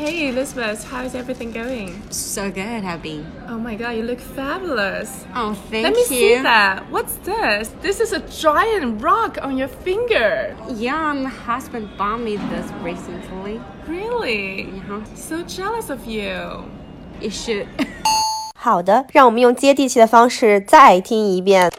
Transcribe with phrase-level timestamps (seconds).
[0.00, 2.00] Hey Elizabeth, how's everything going?
[2.10, 3.26] So good, have been.
[3.46, 5.26] Oh my god, you look fabulous.
[5.34, 6.06] Oh, thank Let me you.
[6.06, 6.90] see that.
[6.90, 7.68] What's this?
[7.82, 10.56] This is a giant rock on your finger.
[10.70, 13.60] Yeah, my husband bought me this recently.
[13.86, 14.64] Really?
[14.64, 15.04] Uh-huh.
[15.14, 16.64] So jealous of you.
[17.20, 17.68] You should.
[18.58, 21.70] 好的，让我们用接地气的方式再听一遍。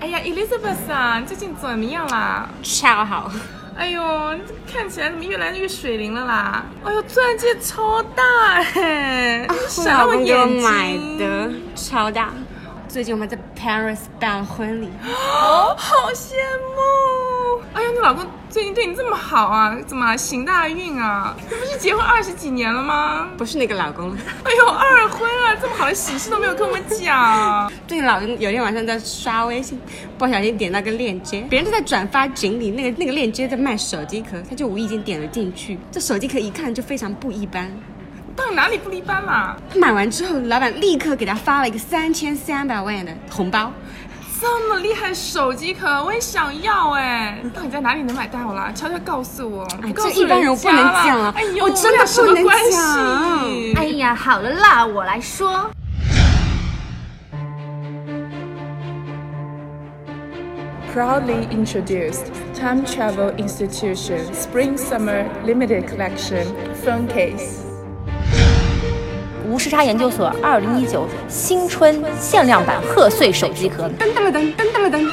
[0.00, 2.50] 哎呀，Elizabeth 啊，最近怎么样啦？
[2.64, 3.30] 超好。
[3.75, 4.01] 哎呦，
[4.47, 6.65] 这看起来怎么越来越水灵了啦？
[6.83, 8.23] 哎呦，钻戒超大
[8.75, 10.13] 哎，我闪到我。
[10.61, 12.29] 买的，超大。
[12.87, 16.33] 最近我们在 Paris 办婚礼，哦， 好羡
[16.75, 17.61] 慕！
[17.73, 19.77] 哎呦，你老公最近对你这么好啊？
[19.85, 21.35] 怎么行大运啊？
[21.47, 23.27] 你不是结婚二十几年了吗？
[23.37, 24.17] 不是那个老公了。
[24.43, 27.71] 哎呦，二婚啊，这么好的喜事都没有跟我们讲。
[27.87, 29.79] 对，老公有天晚上在刷微信，
[30.17, 37.71] 不小心点到个链接，别人都在转发锦鲤，那个那个链接在卖手机壳，他就无意间点了进去，这手机壳一看就非常不一般。
[38.35, 39.55] 到底哪里不一般啦？
[39.71, 43.71] 他买完之后，老板立刻给他发了一个三千三百万的红包。
[44.39, 47.43] 这么厉害的手机壳，我也想要哎！
[47.53, 48.71] 到底在哪里能买到啦？
[48.73, 55.69] 悄悄告诉我，哎不告诉这一般人我不能讲啊哎呦，我真的俩什么不能关讲系哎呀，好了啦，我来说。
[60.93, 66.45] Proudly introduced Time Travel Institution Spring Summer Limited Collection
[66.83, 67.68] Phone Case。
[69.49, 75.09] 无时差研究所二零一九新春限量版贺岁手机壳，噔噔了噔，噔噔了噔。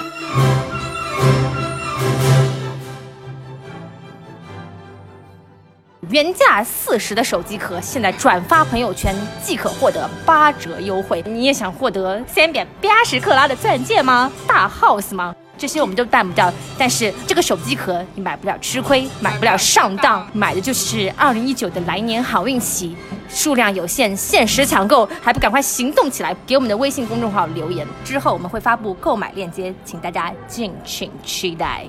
[6.10, 11.24] 原价四十的手机壳，现在转发朋友圈即可获得八折优惠。
[11.26, 14.30] 你也想获得三百八十克拉的钻戒吗？
[14.46, 15.34] 大 house 吗？
[15.58, 22.94] 这些我们都办不到，但是这个手机壳你买不了吃亏，买不了上当，买的就是二零一九的来年好运气，
[23.28, 26.36] 数量有限，限时抢购，还不赶快行动起来？
[26.46, 31.84] 给我们的微信公众号留言，之后我们会发布购买链接，请大家敬请期待。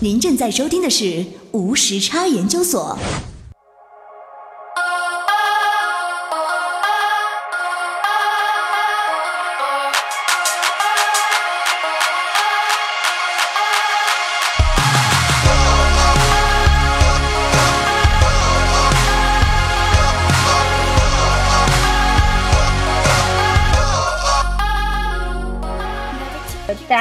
[0.00, 2.96] 您正在收听的是无时差研究所。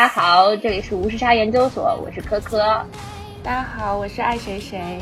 [0.08, 2.60] 家好，这里是无时差研究所，我是科科。
[3.44, 5.02] 大家好，我是爱谁谁。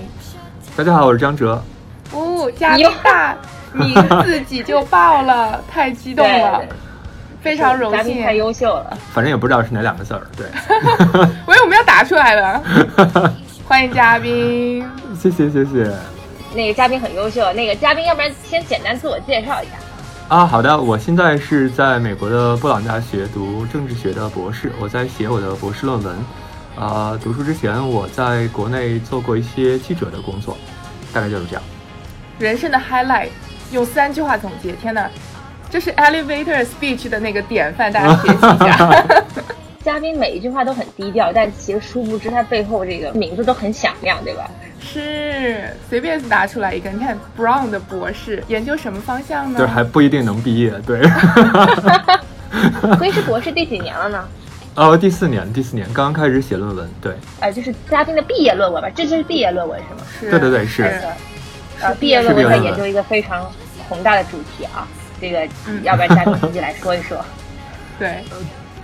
[0.76, 1.64] 大家好，我是张哲。
[2.12, 3.38] 哦，嘉宾大，
[3.72, 3.94] 你
[4.24, 6.60] 自己就爆了， 太激动了，
[7.40, 8.34] 非常荣嘉宾太。
[8.34, 8.98] 优秀了。
[9.14, 10.48] 反正也不知道是哪两个字儿，对。
[11.46, 12.64] 我以为我们要打出来了，
[13.68, 14.84] 欢迎嘉宾。
[15.16, 15.88] 谢谢谢谢。
[16.56, 19.74] 那个嘉宾很优秀，那个嘉宾要不然先简单自我介绍一下。
[20.28, 26.16] 啊，好的，我现在是在美国的布朗大学读政治学的博士，我在写我的博士论文。
[26.76, 30.58] 呃，读书之前我在国内做过一些记者的工作，
[31.14, 31.62] 大概就是这样。
[32.40, 33.30] 人生的 highlight，
[33.72, 34.72] 用三句话总结。
[34.74, 35.08] 天哪，
[35.70, 39.06] 这是 elevator speech 的那个典范，大家学习一下。
[39.86, 44.50] 嘉宾每一句话都很低调，但其实殊不知他背后这个名字都很响亮，对吧？
[44.82, 46.90] 是，随便拿出来一个。
[46.90, 49.60] 你看 Brown 的博士研究什么方向呢？
[49.60, 51.04] 就是还不一定能毕业，对。
[52.98, 54.28] 所以是博士第几年了呢？
[54.74, 60.02] 哦，第四年，第四年刚刚开始写论文，对，呃，就是嘉宾的毕业论文吧，这就是毕业论文是吗？
[60.20, 61.04] 是对对对是是
[61.82, 63.48] 呃，毕业论文在研究一个非常
[63.88, 64.88] 宏大的主题啊，
[65.22, 67.24] 这个嗯要不然嘉宾自己来说一说。
[68.00, 68.26] 对，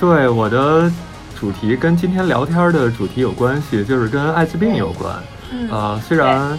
[0.01, 0.91] 对，我的
[1.39, 5.13] 主题跟今天聊天的主题有关系，就是跟艾滋病有关。
[5.53, 6.57] 嗯呃，虽然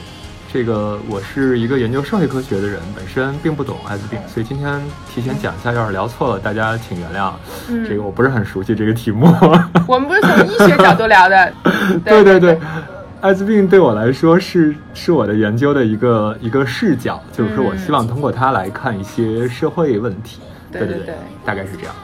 [0.53, 4.81] 这个我是一个研究社会科学的人，本身并不懂艾滋病，所以今天
[5.13, 7.33] 提前讲一下，要是聊错了，大家请原谅。
[7.69, 9.27] 嗯这个我不是很熟悉这个题目。
[9.89, 11.53] 我们不是从医学角度聊的。
[12.07, 12.61] 对对对对，
[13.23, 20.39] 艾滋病对我来说是是我的研究的一个一个视角，就是说我希望通过它来看一些社会问题。
[20.71, 21.95] 对对对大概是这样。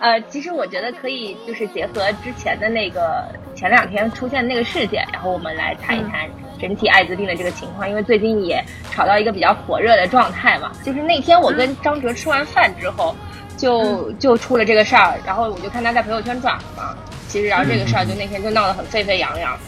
[0.00, 6.28] 呃，其实我觉得可以，就是结合之前的那个前两天出现的那个事件，然后我们来谈一谈
[6.60, 10.72] 整体艾滋病的这个情况，因为最近也炒到一个比较火热的状态嘛。
[10.84, 13.14] 就是那天我跟张哲吃完饭之后，
[13.56, 16.96] 就就出了这个事儿，然后我就看他在朋友圈转了嘛。
[17.28, 19.58] 其实，然后这个事儿就那天就闹得很沸沸扬扬。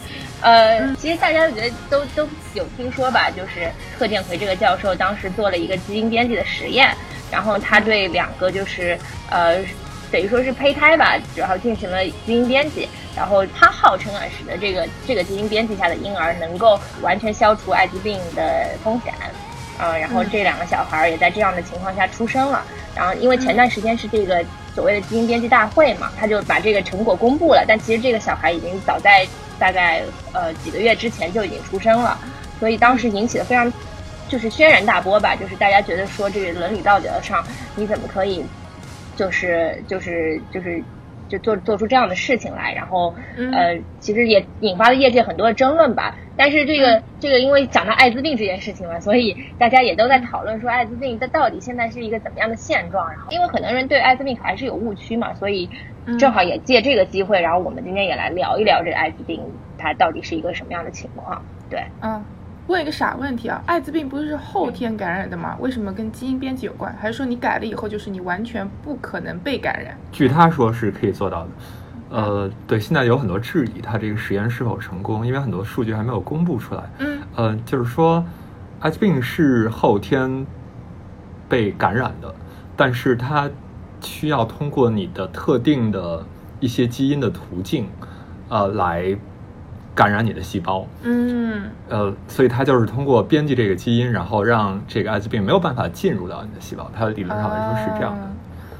[0.43, 6.95] 呃，其实大家觉得都都有听说吧，就是贺建奎这个教授当时做了一个基因编辑的实验，
[7.33, 8.99] 然后他对两个就是
[9.31, 9.56] 呃
[10.15, 19.13] 等于说是胚胎吧，然后进行了基因编辑，然后他号称啊，使得这个这个基因编辑下的婴儿能够完全消除艾滋病的风险。
[19.81, 22.63] 嗯，然后这两个小孩儿也在这样的情况下出生了。
[22.95, 24.41] 然后因为前段时间是这个
[24.73, 27.65] 所谓的基因编辑大会嘛，他就把这个成果公布了。
[27.67, 29.27] 但其实这个小孩已经早在
[29.59, 30.01] 大概
[30.33, 32.17] 呃几个月之前就已经出生了，
[32.61, 33.73] 所以当时引起了非常
[34.29, 37.45] 就是轩然大波吧，就是大家觉得说这个伦理道德上
[37.75, 38.45] 你怎么可以
[39.17, 40.83] 就是就是就是
[41.29, 43.15] 就做做出这样的事情来，然后
[43.53, 46.17] 呃其实也引发了业界很多的争论吧。
[46.37, 53.09] 但是这个这个因为讲到艾滋病这件事情嘛，所以大家也都在讨论说艾滋病它到底现在是一个怎么样的现状。
[53.09, 55.71] 然后因为很多人对艾滋病还是有误区嘛，所以
[56.19, 59.41] 正好也借这个机会，然后我们今天也来聊一聊这个艾滋病
[59.79, 61.41] 它到底是一个什么样的情况。
[61.71, 62.25] 对，嗯，
[62.67, 65.57] 问一个傻问题啊，艾滋病不是后天感染的吗？
[65.61, 66.95] 为什么跟基因编辑有关？
[66.99, 69.95] 还是说你改了以后就是你完全不可能被感染？
[70.11, 71.49] 据他说是可以做到的。
[72.11, 76.83] 呃，对，现在有很多质疑他这个实验是否成功，因为很多数据还没有公布出来。
[76.99, 78.25] 嗯，呃，就是说，
[78.81, 80.47] 艾滋病是后天
[81.49, 82.35] 被感染的，
[82.77, 83.51] 但是它
[84.01, 86.25] 需要通过你的特定的
[86.61, 87.89] 一些基因的途径，
[88.49, 89.17] 呃，来
[89.94, 90.87] 感染你的细胞。
[91.02, 96.91] 嗯，呃，所以它就是通过编辑这个基因，然后让这个艾滋病没有办法进入到你的细胞。
[96.96, 98.23] 它的理论上来说是这样的。
[98.23, 98.31] 啊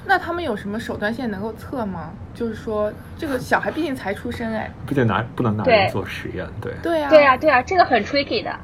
[0.06, 2.11] 那他们有什么手段现在能够测吗？
[2.34, 6.75] 就是说，这个小孩毕竟才出生，哎，不得拿不能拿对人做实验，对。
[6.82, 8.55] 对啊，对啊，对啊，这个很 tricky 的。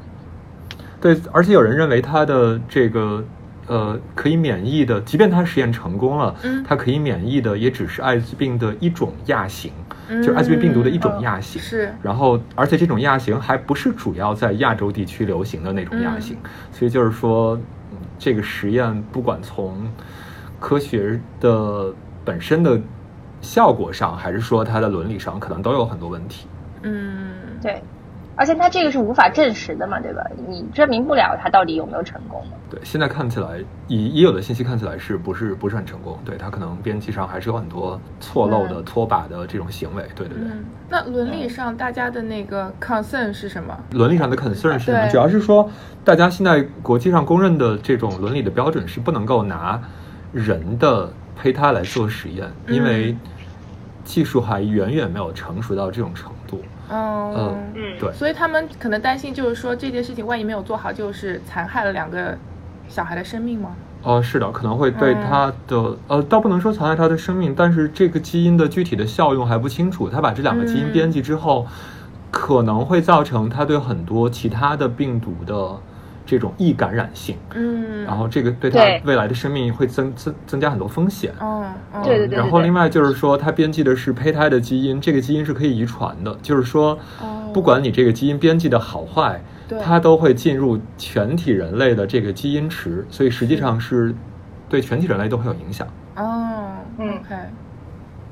[1.00, 3.24] 对，而且有人认为他的这个
[3.68, 9.72] 呃可以免疫的，即便他实验成功了，嗯它可以免疫的也只是艾滋病的一种亚型，
[10.18, 11.60] 就是艾滋病病毒的一种亚型。
[11.60, 17.56] 嗯是然后，而且这种亚型还不是主要在亚洲地区流行的那种亚型，嗯所以就是说，
[17.92, 19.90] 嗯这个实验不管从
[20.58, 22.78] 科学的本身的
[23.40, 26.46] 效果上，还是说它的伦理上，可能都有很多问题。
[26.82, 27.82] 嗯，对，
[28.36, 30.22] 而且它这个是无法证实的嘛，对吧？
[30.48, 32.52] 你证明不了它到底有没有成功嘛。
[32.70, 36.18] 对，现在看起来，已已有的信息看起来是不是不是很成功？
[36.24, 40.02] 对，它可能编辑上还是有很多错漏的、拖把的这种行为。
[40.14, 43.76] 对对对，嗯，那伦理上大家的那个 concern 是什么？
[43.92, 45.08] 伦理上的 concern 是什么？
[45.08, 45.68] 主要是说，
[46.04, 49.80] 大家现在国际上公认的这种伦理的标准是不能够拿
[50.32, 53.14] 人的胚胎来做实验，因为
[54.04, 56.34] 技术还远远没有成熟到这种程度。
[56.90, 58.12] 嗯嗯，对。
[58.12, 62.36] 所以他们可能担心，就是说这件事情万一没有做好，就是残害了两个
[62.88, 63.70] 小孩的生命吗？
[64.02, 70.08] 哦，是的，可能会对嗯他的、呃，倒不能说残害他的生命，但是这个基因的具体的效用还不清楚。
[70.08, 71.66] 他把这两个基因嗯编辑之后，
[72.30, 75.78] 可能会造成他对很多其他的病毒的
[76.30, 81.32] 这种易感染性，嗯，然后这个对他未来的生命会增增增加很多风险。
[81.40, 87.38] 嗯，嗯对对对然后另外就是说，它编辑的是胚胎的基因，这个基因是可以遗传的，就是说，哦。
[87.52, 89.76] 不管你这个基因编辑的好坏，对。
[89.80, 94.14] 它都会进入全体人类的这个基因池，所以实际上是
[94.68, 95.84] 对全体人类都会有影响。
[96.14, 96.68] 哦
[96.98, 97.34] 嗯，OK，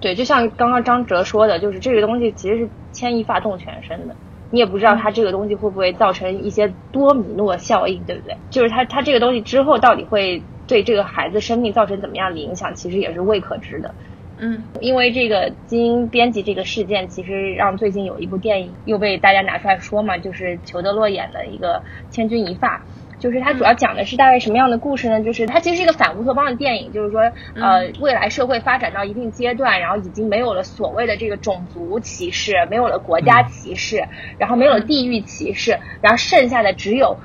[0.00, 4.14] 对，就像刚刚张哲说的，就是这个东西其实是牵一发动全身的，
[4.50, 8.36] 你也不知道它这个东西会不会造成一些多米诺效应，对不对？
[8.50, 13.94] 就是它它这个东西之后到底会对这个孩子生命造成怎么样的影响，其实也是未可知的。
[14.40, 21.82] 嗯因为这个基因编辑这个事件，其实让最近有一部电影又被大家拿出来说嘛，就是裘德洛演的一个
[22.14, 22.76] 《千钧一发》。
[23.18, 25.22] 就是它主要讲的是大概什么样的故事呢？
[25.22, 27.20] 就是它其实是一个反乌托邦的电影，就是说，
[27.54, 34.04] 呃，未来社会发展到一定阶段，然后已经没有了所谓的这个种族歧视，没有了国家歧视，
[34.38, 37.18] 然后没有了地域歧视，然后剩下的只有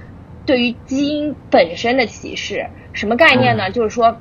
[0.45, 2.67] 对于基因本身的歧视。
[2.93, 3.71] 什么概念呢？
[3.71, 4.17] 就是说，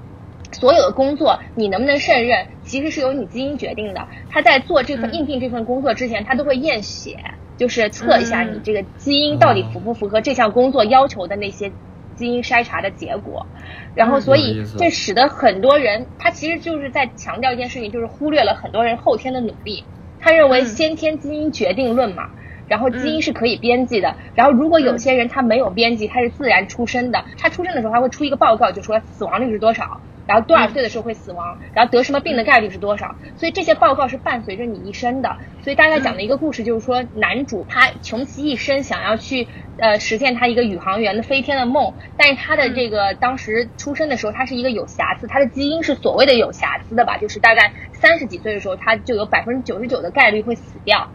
[0.50, 4.07] 所有的工作你能不能胜任，其实是由你基因决定的。
[4.31, 7.17] 他在做这份应聘这份工作之前，他都会验血，
[7.62, 11.71] 就是测一下你这个基因到底符不符合这项工作要求的那些
[12.16, 13.47] 基因筛查的结果。
[13.95, 19.85] 然后，所以这使得很多人，他其实就是在强调一件事情，就是忽略了很多人后天的努力。
[20.19, 22.31] 他认为先天基因决定论嘛，
[22.66, 24.16] 然后基因是可以编辑的。
[24.35, 33.14] 然后如果有些人他没有编辑，他是自然出生的，他出生的时候他会出一个报告，就说死亡率是多少，然后多少岁的时候会死亡，然后得什么病的概率是多少。
[33.37, 35.37] 所以这些报告是伴随着你一生的。
[35.62, 39.47] 所以大概讲的一个故事就是说，男主他穷其一生想要去
[39.79, 51.09] 呃实现他一个宇航员的飞天的梦，但是他的这个当时出生的时候，他是一个有瑕疵，他的基因是所谓的有瑕疵的吧，就是大概三十几岁的时候，他就有百分之九十九的概率会死掉。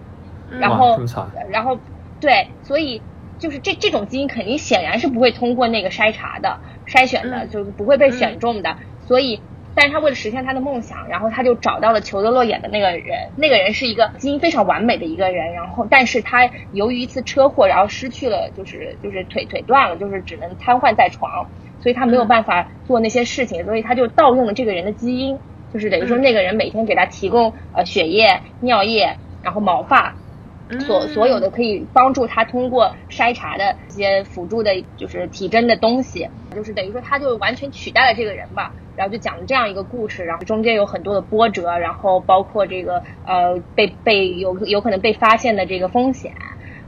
[0.50, 1.78] 然哇后这么惨，然后
[2.22, 3.02] 对，所以
[3.38, 8.78] 就是这这种基因肯定显然是不会通过那个筛查的筛选的，嗯就是不会被选中的。
[9.08, 9.40] 所以
[9.74, 25.40] 但是他为了实现他的梦想，然后他就找到了裘德洛演的那个人，那个人是一个基因非常完美的一个人，然后但是他由于一次车祸，然后失去了就是就是腿腿断了，就是只能瘫痪在床，所以他没有办法做那些事情，所以他就盗用了这个人的基因，
[25.72, 30.16] 就是等于说那个人每天给他提供呃血液、尿液，然后毛发。
[30.80, 38.74] 所所有的可以帮助他通过筛查的一些辅助的，就是体征的东西，就是等于说他就完全取代了这个人吧。
[38.96, 46.34] 然后就讲了这样一个故事，然后中间有很多的波折，然后包括这个呃被被有有可能被发现的这个风险，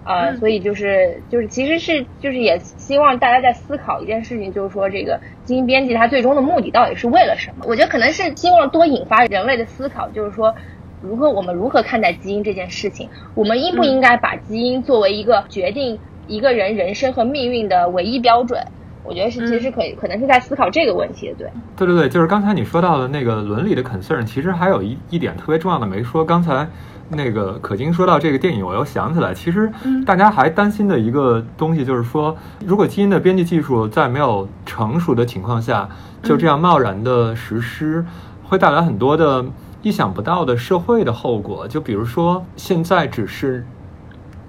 [0.05, 7.65] 呃，所以就是就是其实是就是也希望大家在思考一件事情，就是说这个基因编辑它最终的目的到底是为了什么？
[7.67, 10.55] 我觉得可能是希望多引发人类的思考，就是说。
[11.01, 13.09] 如何我们如何看待基因这件事情？
[13.33, 18.61] 我们应不应该把基因作为一个决定一个人人生和命运的唯一标准？
[19.03, 21.35] 我觉得是，其实可以，可能是在思考这个问题的。
[21.35, 26.23] 对，对对对，就是刚才你说到的那个伦理的 concern，其实还有一一点特别重要的没说。
[26.23, 26.67] 刚才
[27.07, 29.71] 那个可金说到这个电影，我又想起来，其实
[30.05, 35.89] 大家还担心的一个东西就是说，如果基因的编辑技术在没有成熟的情况下
[36.21, 38.05] 就这样贸然的实施，
[38.43, 39.45] 会带来很多的。
[39.81, 43.65] 意想不到的社会的后果，就比如说，现在只是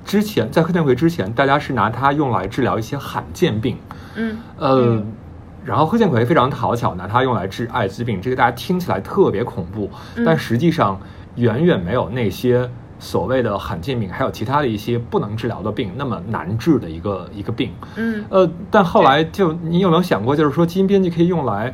[0.04, 3.76] 之前在贺建奎之前，大家是拿它用来治疗一些罕见病，
[4.16, 5.02] 嗯，呃，
[5.64, 9.88] 然后贺建奎非常讨巧，拿它用来治艾滋病，这个大家听起来特别恐怖，
[10.24, 10.98] 但实际上
[11.36, 12.68] 远远没有那些
[12.98, 21.72] 所谓的罕见病，还有其他的一些不能治疗的病那么难治的一个一个病，嗯，呃，但后来就你有没有想过，就是说基因编辑可以用来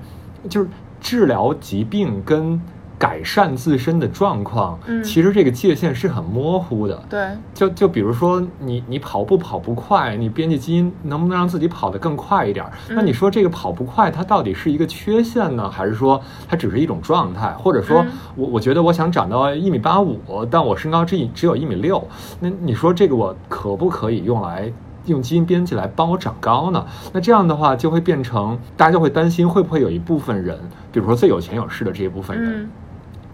[0.50, 0.68] 就是
[1.00, 2.60] 治疗疾病跟
[2.98, 7.02] 改善自身的状况，嗯，其实这个界限是很模糊的。
[7.10, 12.64] 对，就就比如说你你跑步跑不快，你编辑基因能不能让自己跑得更快一点？
[12.88, 17.50] 那你说这个跑不快，它到底是一个缺陷呢，还是说它只是一种状态？
[17.50, 20.18] 或者说我我觉得我想长到一米八五，
[20.50, 22.02] 但我身高只只有一米六，
[22.40, 24.72] 那你说这个我可不可以用来
[25.04, 26.84] 用基因编辑来帮我长高呢？
[27.12, 30.58] 那这样的话就会变成大家就会担心会不会有一部分人，
[30.90, 32.66] 比如说最有钱有势的这一部分人。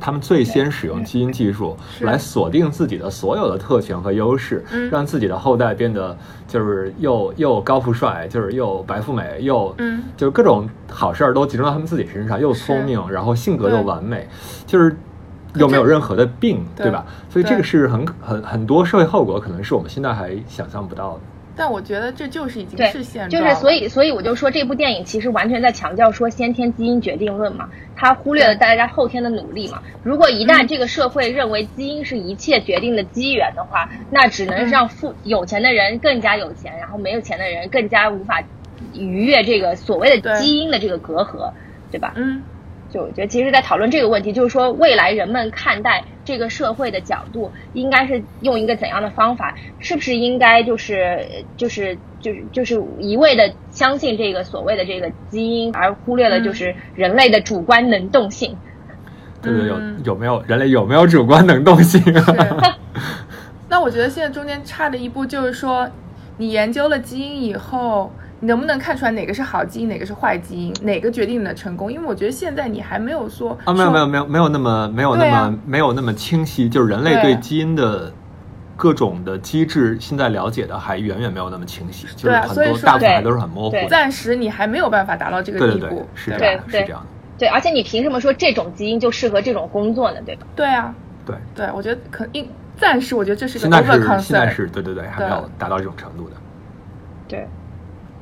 [0.02, 6.16] 他们最先使用基因技术来锁定自己的所有的特权和优势，让自己的后代变得
[6.48, 14.28] 就是又又高富帅，就是又白富美，又嗯，就是各种好事儿都集中到他们自己身上，又聪明，然后性格又完美，
[14.66, 14.96] 就是
[15.54, 16.90] 又没有任何的病，对。
[16.90, 17.06] 吧？
[17.30, 21.20] 所以这个是很很很多社会后果，可能是我们现在还想象不到的。
[21.56, 29.82] 但我觉得这就是已经是现状，就是所以所以我就说这部电影其实完全在强调说先天基因决定论嘛，它忽略了大家后天的努力嘛。
[30.02, 38.42] 如果一旦这个社会认为基因是一切决定的机缘的话，那只能让富有钱的人更加有钱，然后没有钱的人更加无法
[38.94, 41.52] 逾越这个所谓的基因的这个隔阂，
[41.90, 42.12] 对吧？
[42.16, 42.42] 嗯。
[42.90, 49.54] 就我觉得，其实，在讨论这个问题，就是说，未来人们看待这个社会的角度，应该是用一个怎样的方法？
[49.78, 51.26] 是不是应该就是，
[51.56, 58.56] 就是，就是就是一味的相信这个所谓的这个基因，而忽略了就是人类的主观能动性？
[59.42, 62.00] 对对，有有没有人类有没有主观能动性？
[63.68, 65.90] 那我觉得现在中间差的一步就是说，
[66.38, 68.12] 你研究了基因以后。
[68.42, 71.92] 你能不能看出来哪个是好基因，哪个是坏基因，哪个决定你的成功？
[71.92, 78.12] 因为我觉得现在你还没有说啊，没有没有没有没有那么没有那么没有那么清晰，就是人类对基因的
[78.76, 83.76] 各种的机制，现在了解的还远远没有那么清晰，就是很多大部分还都是很模糊。
[83.88, 87.06] 暂时你还没有办法达到这个地步，是这样，是这样的。
[87.38, 90.18] 对，而且你凭什么说这种基因就适合这种工作呢？
[90.26, 90.46] 对吧？
[90.56, 90.92] 对啊，
[91.24, 96.34] 对对，我觉得可应暂时，我觉得这是现在是现在是对对对，还没有达到这种程度的，
[97.28, 97.46] 对。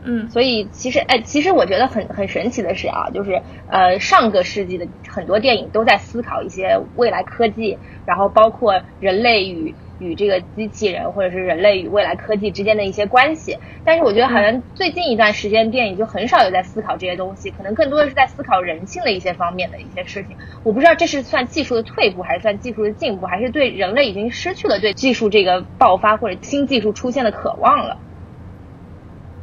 [0.03, 13.59] 嗯，所以其实，哎，其实我觉得很很神奇的是啊，就是呃，上个世纪的很多电影都在思考一些未来科技，然后包括人类与与这个机器人，或者是人类与未来科技之间的一些关系。
[13.85, 20.35] 但是我觉得好像最近一段时间电影就很少有在思考这些东西，可能更多的是在思考人性的一些方面的一些事情。
[20.63, 27.99] 我不知道这是算技术的退步，还是算技术的进步，还是对人类已经失去了对技术这个爆发或者新技术出现的渴望了。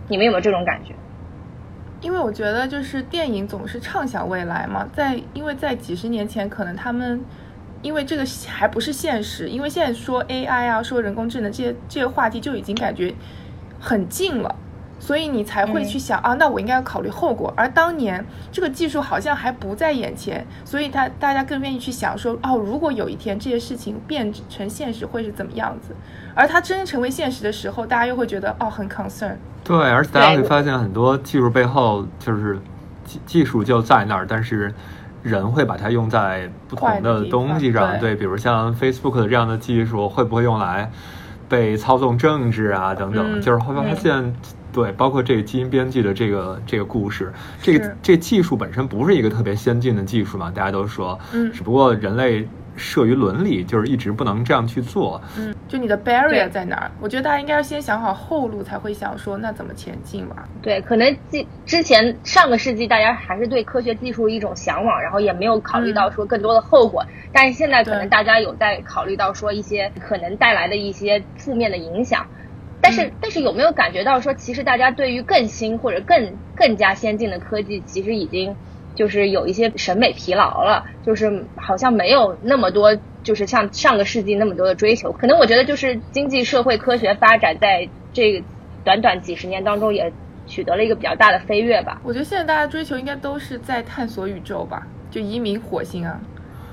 [0.08, 0.94] 你们有没有这种感觉？
[2.00, 7.20] 因为我觉得，就是电影总是畅想未来嘛，在因为在几十年前，可能他们
[7.82, 13.14] 因为这个还不是现实，因为现在说 AI 啊，说人工智能这些这些话题就已经感觉
[13.80, 14.56] 很近了。
[15.00, 17.54] 所以你才会去想啊，那我应该要考虑后果。
[17.56, 25.96] 而当年这个技术好像还不在眼前，所以他大家更愿意去想说，哦，如果有一天这些事情变成现实，会是怎么样子？
[26.36, 29.36] 而它真成为现实的时候，大家又会觉得哦，很 concern。
[29.64, 32.60] 对，而且大家会发现很多技术背后就是
[33.06, 34.74] 技技术就在那儿，但是。
[35.24, 40.90] 人会把它用在不同的东西上，对对，比如像 Facebook 的这样的技术会不会用来
[41.50, 44.34] 被操纵政治啊等等，嗯就是会发现。
[44.78, 55.20] 对，包括这个基因编辑的这个这个故事，这个是这技术本身不是一个特别先进的技术嘛，大家都说，嗯只不过人类慑于伦理，就是一直不能这样去做。
[55.36, 56.92] 嗯，就你的 barrier 在哪儿？
[57.02, 60.36] 我觉得大家应该要先想好后路，才会想说那怎么前进嘛。
[60.62, 67.04] 对，可能之之前上个世纪大家还是对科学技术一种向往，然后也没有考虑到说更多的后果。
[67.34, 72.24] 但是现在可能大家有在考虑到说一些可能带来的一些负面的影响。
[72.88, 78.56] 但是，嗯但是有没有感觉到说，其实大家对于更新或者更更加先进的科技，其实已经
[78.96, 85.12] 就是有一些审美疲劳了，就是好像没有那么多，就是像上个世纪那么多的追求。
[85.12, 88.46] 可能我觉得就是经济社会科学发展在这个
[88.86, 90.10] 短短几十年当中也
[90.46, 92.00] 取得了一个比较大的飞跃吧。
[92.06, 96.18] 我觉得现在大家追求应该都是在探索宇宙吧，就移民火星啊，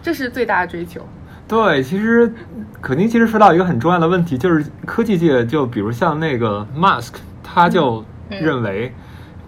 [0.00, 1.04] 这是最大的追求。
[1.46, 2.32] 对，其实
[2.80, 8.92] 肯定其实说到一个很重要的问题，就是科技界，就比如像那个 Musk，他就嗯认为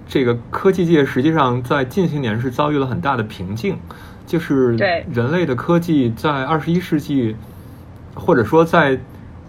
[0.07, 3.79] 这个科技界实际上在近些年是遭遇了很大的瓶颈，
[4.27, 4.77] 就是
[5.11, 7.35] 人类的科技在二十一世纪，
[8.15, 8.99] 或者说在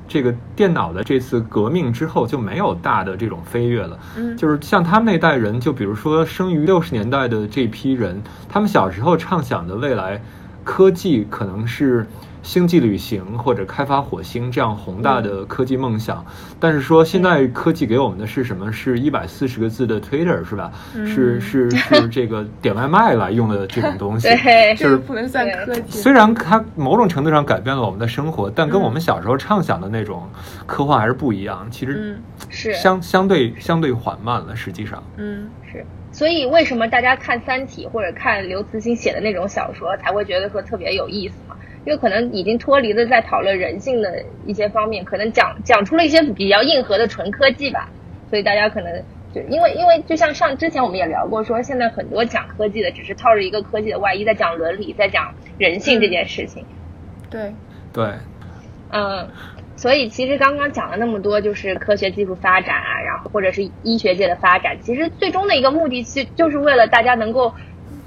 [0.07, 3.99] 这个电脑的这次革命之后就没有大的这种飞跃了。
[4.15, 10.21] 嗯就是像他们那代人，就比如说生于六十年代的这批人，他们小时候畅想的未来
[10.63, 12.07] 科技可能是
[12.43, 16.25] 星际旅行或者开发火星这样宏大的科技梦想。
[16.59, 18.71] 但是说现在科技给我们的是什么？
[18.71, 20.71] 是一百四十个字的 Twitter 是吧？
[20.93, 24.27] 是是是这个点外卖来用的这种东西。
[24.37, 25.99] 对就是不能算科技。
[25.99, 30.27] 虽然它某种程度上改变了我们的生活，但跟我们小时候畅想的那种
[30.65, 31.67] 科幻还是不一样。
[31.69, 35.03] 其实嗯是相相对相对缓慢了，实际上。
[35.17, 41.55] 嗯，是，所以为什么大家看《三体》或者看刘慈欣写的那种小说才会觉得说特别有意思嘛？
[41.87, 47.89] 因为可能已经脱离了在讨论人性的一些方面，可能讲讲出了一些比较硬核的纯科技吧，
[48.29, 49.01] 所以大家可能
[49.33, 56.65] 就因为因为就像上之前我们也聊过，说现在很多讲科技的只是套着一个科技的外衣，在讲伦理，在讲人性这件事情。
[57.29, 57.53] 对，
[57.93, 58.05] 对，
[58.91, 59.29] 嗯，
[59.77, 67.53] 所以其实刚刚讲了那么多，就是科学技术发展啊，然后或者是医学界的发展，其实最终的一个目的，其实就是为了大家能够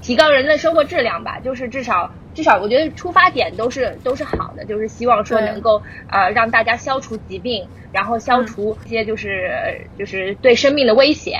[0.01, 1.39] 提高人的生活质量吧。
[1.39, 11.37] 就是至少至少，我觉得出发点都是都是好的，就是希望说能够呃让大家消除疾病，然后消除一些就是、就是对生命的威胁。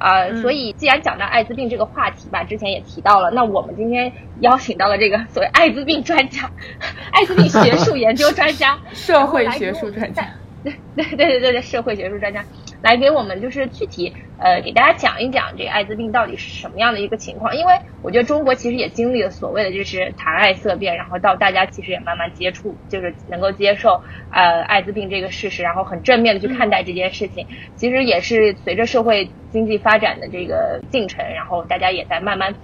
[0.00, 6.50] 呃，嗯所以既然讲到艾滋病这个话题吧，之前也提到了，那我们今天邀请到了这个 所谓艾滋病专家、
[7.12, 10.26] 艾滋病学术研究专家、 社会学术专家。
[10.64, 12.44] 对对对对对对，社会学术专家
[12.84, 32.54] 来给我们就是具体呃给大家讲一讲这个艾滋病到底是什么样的一个情况，因为我觉得中国其实也经历了所谓的就是谈爱色变，然后到大家其实也慢慢接触，就是能够接受呃艾滋病这个事实，然后很正面的去看待这件事情，其实也是随着社会经济发展的这个进程，然后大家也在慢慢。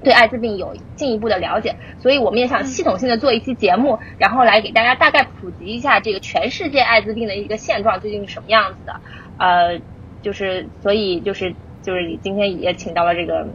[0.00, 9.00] 对艾滋病有进一步的了解，所以我们也想系统性的做一期节目，然后来给大家大概普及一下这个全世界艾滋病的一个现状究竟是什么样子的。
[9.38, 9.80] 呃，
[10.22, 13.46] 就是所以就是就是今天也请到了这个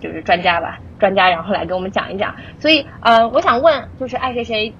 [0.00, 2.34] 就是专家吧，专家然后来给我们讲一讲。
[2.58, 4.72] 所以呃，我想问就是爱谁谁，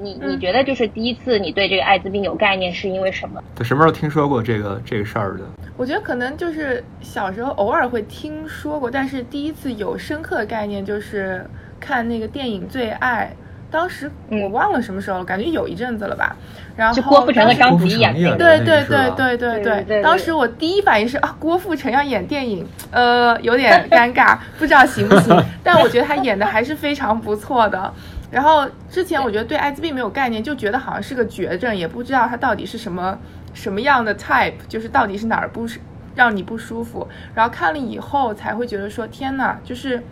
[0.00, 3.42] 你你嗯觉得就是第一次你对这个艾滋病有概念是因为什么？
[3.54, 5.44] 对，什么时候听说过这个这个事儿的？
[5.76, 11.44] 我觉得可能就是小时候偶尔会听说过，但是第一次有深刻的概念就是
[11.80, 13.34] 看那个电影《最爱》，
[13.70, 16.34] 当时我忘了什么时候了，感觉有一阵子了吧。
[16.76, 25.44] 然后郭富城和章子怡演的对对对对对对当时我第一反应是啊，郭富城要演电影，呃，有点尴尬，不知道行不行。
[25.62, 27.92] 但我觉得他演的还是非常不错的。
[28.30, 33.18] 然后之前我觉得对艾滋病没有概念，就觉得好像是个绝症，也不知道它到底是什么
[33.52, 35.80] 什么样的 type，就是到底是哪儿不是
[36.14, 37.06] 让你不舒服。
[37.34, 40.02] 然后看了以后才会觉得说，天呐，就是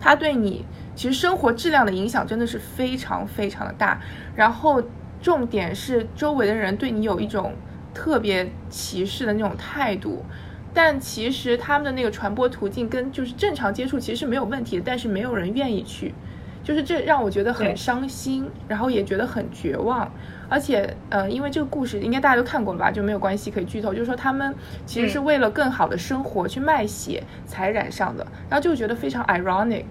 [0.00, 0.64] 他对你
[1.00, 3.98] 其实生活质量的影响真的是非常非常的大。
[4.36, 4.82] 然后
[5.22, 7.54] 重点是周围的人对你有一种
[7.94, 10.22] 特别歧视的那种态度。
[10.74, 16.12] 但其实他们的那个传播途径跟就是正常接触其实是没有问题的，但是没有人愿意去，
[16.62, 20.12] 就是这让我觉得很伤心，然后也觉得很绝望。
[20.50, 23.94] 而且，呃，因为这个故事应该大家都看过了吧，就没有关系可以剧透。
[23.94, 29.86] 就是说他们其实是嗯为了更好的生活去卖血才染上的，然后就觉得非常 ironic。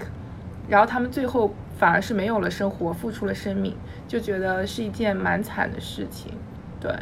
[0.69, 3.75] 然后他们最后反而是没有了生活，付出了生命，
[4.07, 6.31] 就觉得是一件蛮惨的事情。
[6.79, 6.93] 对，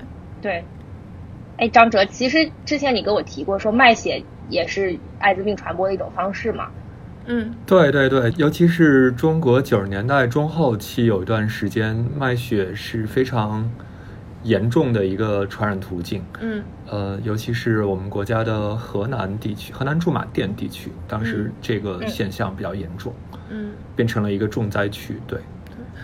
[0.41, 0.63] 对，
[1.57, 6.69] 哎，张哲，其实之前你跟我提过，说卖血也是艾滋病传播的一种方式嘛。
[7.29, 13.69] 嗯对对对，尤其是中国九十年代中后期有一段时间，卖血是非常
[14.43, 16.23] 严重的一个传染途径。
[16.39, 23.36] 嗯呃，尤其是我们国家的河南地区，河南驻马店地区，当时这个现象比较严重，嗯，
[23.95, 25.19] 变成了一个重灾区。
[25.27, 25.39] 对，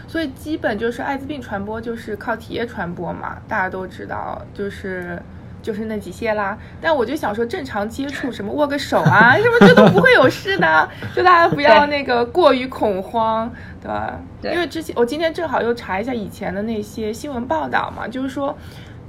[0.08, 5.22] 所以基本就是艾滋病传播就是靠体液传播嘛，大家都知道，就是
[5.62, 6.58] 就是那几些啦。
[6.82, 13.52] 但我就想说，正常接触什么握个手啊，什么这都不会有事的，就大家不要那个过于恐慌，
[13.82, 14.20] 对吧？
[14.42, 18.58] 对因为之前我今天正好又查一下以前的那些新闻报道嘛，就是说。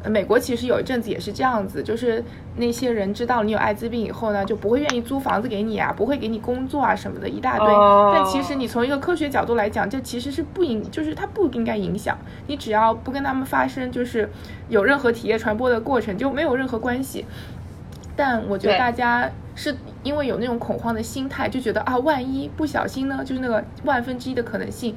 [0.05, 2.23] 呃美国其实有一阵子也是这样子，就是
[2.57, 7.67] 那些人知道你有艾滋病以后呢，就不会愿意租房子给你啊，不会给你工作啊什么的，一大堆。
[7.67, 14.29] 哦但其实你从一个科学角度来讲，这其实是不影，就是它不应该影响你，只要不跟他们发生就是
[14.69, 17.25] 有任何体液传播的过程，就没有任何关系。
[18.15, 24.95] 但我觉得大家是因为有那种恐慌的心态，就觉得啊，万一不小心呢，就是那个万分之一的可能性，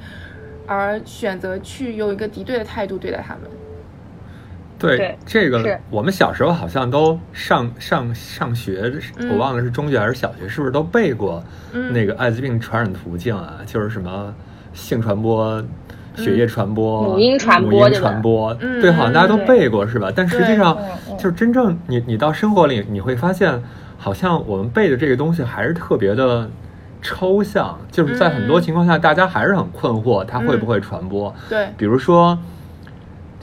[0.66, 3.42] 而选择去用一个敌对的态度对待他们。
[4.78, 13.58] 对对这个，我们小时候好像都上上上学，嗯我忘了是中学还是小学，是不是都背过嗯那个艾滋病传染途径啊？
[13.66, 14.32] 就是什么
[14.72, 15.62] 性传播、
[16.16, 20.12] 血液传播、母婴传播母婴传播，嗯对，好像大家都嗯背过是吧？
[20.14, 20.78] 但实际上
[21.18, 23.62] 就是真正你你到生活里，你会发现，
[23.96, 26.48] 好像我们背的这个东西还是特别的。
[27.00, 31.32] 抽象，就是在很多嗯情况下，大家还是很困惑，它会不会传播？
[31.48, 32.36] 对，比如说，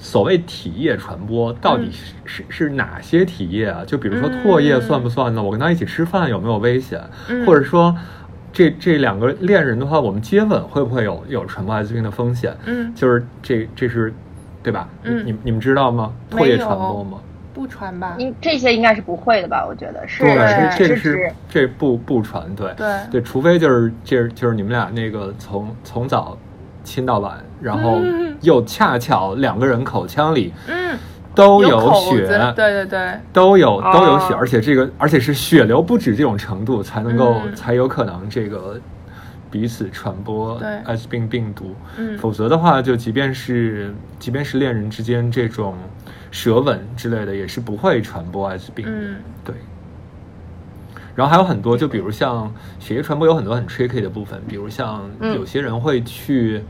[0.05, 3.83] 所谓体液传播到底是、是是哪些体液啊？
[3.87, 5.41] 就比如说唾液嗯算不算呢？
[5.41, 7.01] 我跟他一起吃饭有没有危险？
[7.27, 7.95] 嗯或者说，
[8.53, 12.55] 这这两个恋人的话，我们接吻会不会有有传播艾滋病的风险？
[12.65, 14.13] 嗯，就是这这是
[14.61, 14.87] 对吧？
[15.01, 16.13] 嗯你你你们知道吗？
[16.29, 17.17] 唾液传播吗？
[17.51, 18.15] 不传吧？
[18.19, 19.65] 应这些应该是不会的吧？
[19.67, 26.37] 我觉得是对，是这是这不不传，对对对，除非就是这就是你们俩那个从从早
[26.85, 28.23] 亲到晚，然后嗯。
[28.41, 30.99] 又恰巧两个人口腔里嗯，
[31.33, 37.55] 都有血，子，对对对，都有都有血，哦而且这个而且是血流不止这种程度，才能够、嗯。
[37.55, 38.79] 才有可能这个
[39.49, 41.73] 彼此传播艾滋病病毒。
[41.97, 42.17] 嗯。
[42.17, 45.75] 否则的话，就即便是即便是恋人之间这种
[46.29, 48.91] 舌吻之类的，也是不会传播艾滋病的。
[48.91, 49.15] 嗯。
[49.45, 49.55] 对。
[51.15, 55.33] 然后还有很多，就比如像血液传播有很多很 tricky 的部分，比如像嗯。
[55.33, 56.61] 有些人会去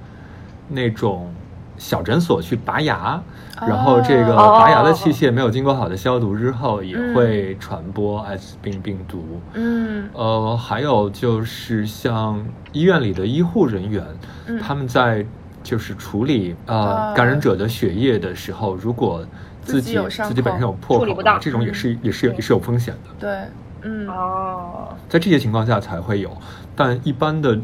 [0.69, 1.33] 那种
[1.77, 3.21] 小诊所去拔牙，
[3.61, 9.41] 然后这个哦拔牙的器械没有经过好的消毒之后，也嗯会传播艾滋病病毒。
[9.53, 10.07] 嗯。
[10.13, 14.03] 呃，还有就是像医院里的医护人员，
[14.45, 14.59] 嗯。
[14.59, 15.25] 他们在
[15.63, 17.13] 就是处理呃啊。
[17.13, 19.25] 感染者的血液的时候，如果
[19.63, 23.09] 自自己自己本身有破口的这种也是也是有也是有风险的。
[23.19, 23.49] 对，
[23.87, 26.35] 嗯哦，在这些情况下才会有，
[26.75, 27.55] 但一般的，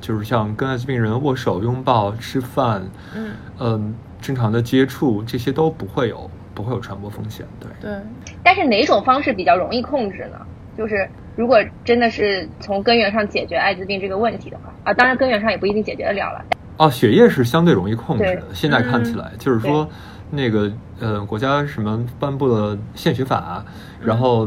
[0.00, 2.82] 就是像跟艾滋病人握手、拥抱、吃饭，
[3.16, 7.44] 嗯嗯，正常的接触，这些都不会有不会有传播风险。
[7.58, 8.00] 对，对，
[8.44, 10.38] 但是哪种方式比较容易控制呢？
[10.78, 16.44] 就是如果真的是从根源上解决艾滋病这个问题的话，啊，当然根源上也不一定解决得了了。
[16.76, 18.42] 哦，血液是相对容易控制的。
[18.52, 19.88] 现在看起来，嗯就是说，
[20.30, 23.64] 那个呃，国家什么颁布了献血法，
[24.00, 24.46] 嗯然后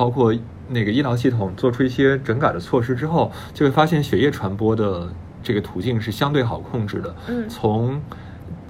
[0.00, 0.34] 包括
[0.66, 5.06] 那个医疗系统做出一些整改的措施之后，就会发现血液传播的
[5.42, 7.14] 这个途径是相对好控制的。
[7.28, 7.46] 嗯。
[7.50, 8.00] 从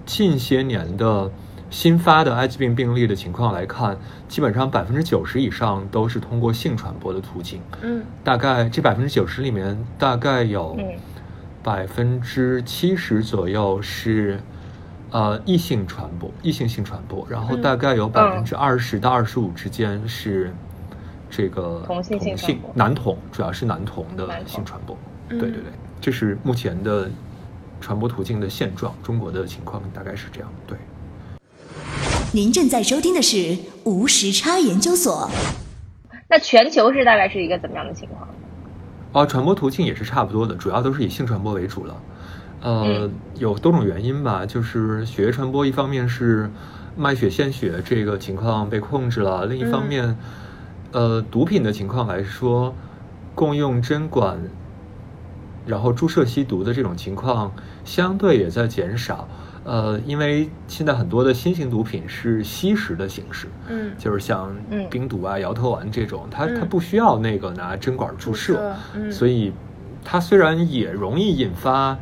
[0.05, 1.31] 近些年的
[1.71, 7.61] 新发的艾滋病病例的情况来看，基本上百分之九十以上都是通过性传播的途径。
[7.81, 8.03] 嗯。
[8.25, 10.85] 大概这百分之九十里面，大概有嗯。
[11.62, 14.40] 百分之七十左右是
[15.12, 17.62] 呃异性传播，异性性传播，然后嗯。
[17.62, 20.53] 大概有百分之二十到二十五之间是
[21.31, 24.97] 这个同性性传播男同，主要是男同的性传播。
[25.29, 27.09] 嗯对对对，这是目前的
[27.81, 30.51] 传播途径的现状，中国的情况大概是这样。
[30.66, 30.77] 对。
[32.33, 35.31] 您正在收听的是无时差研究所。
[36.29, 38.29] 那全球是大概是一个怎么样的情况？
[39.12, 41.97] 啊，传播途径也是差不多的，主要都是以性传播为主了。
[42.62, 46.51] 呃，嗯有多种原因吧，就是血液传播，一方面是
[46.97, 50.16] 卖血献血这个情况被控制了，另一方面，
[50.92, 52.74] 呃，毒品的情况来说，
[53.35, 54.38] 共用针管，
[55.66, 57.53] 然后注射吸毒的这种情况
[57.85, 59.29] 相对也在减少。
[59.62, 69.53] 呃，因为现在很多的新型毒品是吸食的形式，嗯就是像嗯冰毒啊、摇头丸这种，它它嗯不需要那个拿针管注射，注射嗯所以
[70.03, 71.96] 它虽然也容易引发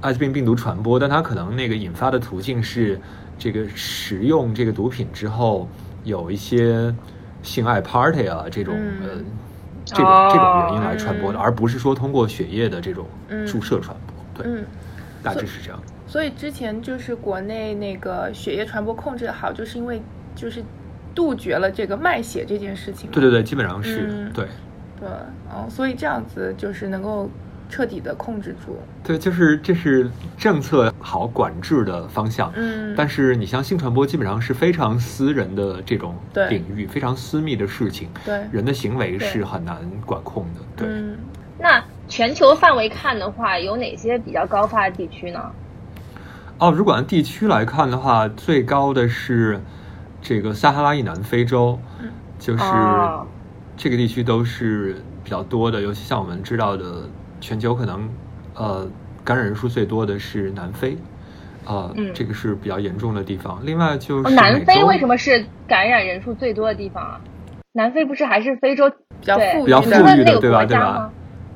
[0.00, 3.00] 艾滋病病毒传播，但它可能那个引发的途径是
[3.38, 5.68] 这个使用这个毒品之后
[6.02, 6.92] 有一些
[7.42, 9.08] 性爱 party 啊这种、嗯呃
[9.84, 14.42] 这种、哦这种原因来传播的，嗯而不是说通过血液的这种嗯注射传播。
[14.42, 14.64] 对，嗯，
[15.22, 15.80] 大致是这样。
[16.06, 20.00] 所以之前就是国内那个血液传播控制的好，就是因为
[20.34, 20.62] 就是
[21.14, 23.10] 杜绝了这个卖血这件事情。
[23.10, 24.46] 对对对，基本上是、嗯对。
[25.00, 25.08] 对，
[25.48, 27.30] 哦，所以这样子就是能够
[27.70, 28.76] 彻底的控制住。
[29.02, 32.52] 对，就是这是政策好管制的方向。
[32.54, 40.60] 嗯，但是你像性传播，基本上是非常私人的这种对领域，非常私密的事情，对人的行为是很难管控的。
[40.76, 41.16] 对，嗯
[41.62, 45.40] 那全球范围看的话，有哪些比较高发的地区呢？
[46.58, 49.60] 哦，如果按地区来看的话，最高的是
[50.22, 51.78] 这个撒哈拉以南非洲，
[52.38, 53.26] 就是哦
[53.76, 57.08] 这个地区都是比较多的，尤其像我们知道的，
[57.40, 58.08] 全球可能
[58.54, 58.86] 呃
[59.24, 60.96] 感染人数最多的是南非，
[61.66, 63.60] 呃，嗯这个是比较严重的地方。
[63.64, 67.20] 另外就是哦南非为什么是感染人数最多的地方啊？
[67.72, 71.10] 南非不是还是非洲比较富裕比较的富裕的对吧对吧？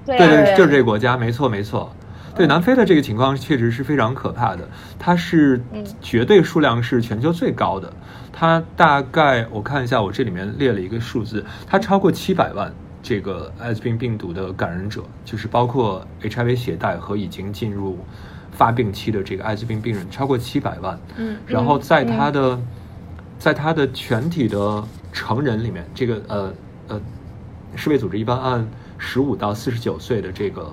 [0.07, 1.91] 对对就是这个国家，没错没错。
[2.37, 4.69] 对南非的这个情况确实是非常可怕的，
[4.99, 7.93] 它是嗯绝对数量是全球最高的，
[8.33, 12.73] 它大概我看一下，我这里面列了一个数字，它超过七百万
[13.05, 17.99] 这个艾滋病病毒的感染者，就是包括 HIV 携带和已经进入
[18.51, 20.99] 发病期的这个艾滋病病人，超过七百万。
[21.19, 22.59] 嗯然后在他的，
[23.39, 26.55] 在他的全体的成人里面，这个呃
[26.89, 27.01] 呃，
[27.77, 30.73] 世卫组织一般按十五到四十九岁的这个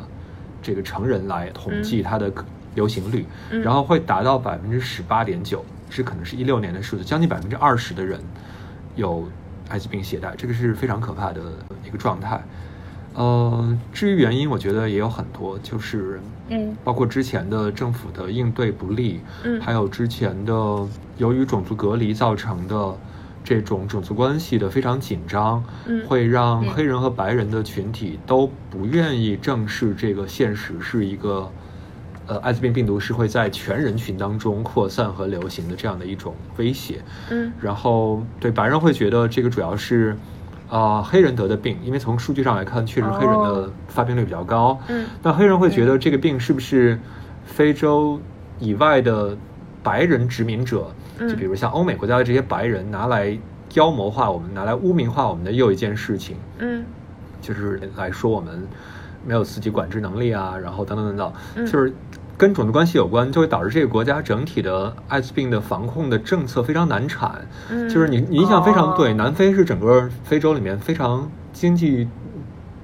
[0.62, 2.32] 这个成人来统计它的
[2.76, 3.62] 流行率，嗯。
[3.62, 8.22] 然后会达到百分之十八点九，是可能是一六年的数字，将近百分之二十的人
[8.96, 9.28] 有
[9.71, 11.41] 艾滋病携带，这个是非常可怕的
[11.88, 12.43] 一个状态。
[13.13, 16.75] 呃，至于原因，我觉得也有很多，就是嗯。
[16.84, 19.60] 包括之前的政府的应对不力，嗯。
[19.62, 20.53] 还有之前的
[21.17, 22.97] 由于种族隔离造成的
[23.43, 26.05] 这种种族关系的非常紧张，嗯。
[26.07, 26.69] 会让嗯。
[26.71, 31.49] 黑人和白人的群体都不愿意正视这个现实，是一个
[32.27, 37.01] 呃艾滋病病毒是会在全人群当中扩散和流行的这样的一种威胁。
[37.29, 40.15] 嗯然后对白人会觉得这个主要是，
[40.69, 44.79] 啊、黑人得的病，因为从数据上来看，确实黑人的哦发病率比较高。
[44.88, 46.97] 嗯那黑人会觉得这个病是不是
[47.45, 48.19] 非洲
[48.60, 49.36] 以外的
[49.84, 53.38] 白人殖民者，嗯就比如像欧美国家的这些白人拿来
[53.73, 56.84] 妖魔化我们，拿来污名化我们的又一件事情，嗯
[57.41, 58.67] 就是来说我们
[59.25, 61.93] 没有自己管制能力啊，然后等等等等，嗯就是
[62.38, 67.47] 跟种族关系有关，就会导致这个国家整体的艾滋病的防控的政策非常难产。
[67.69, 72.07] 嗯，就是你你印象非常对，哦南非是整个非洲里面非常经济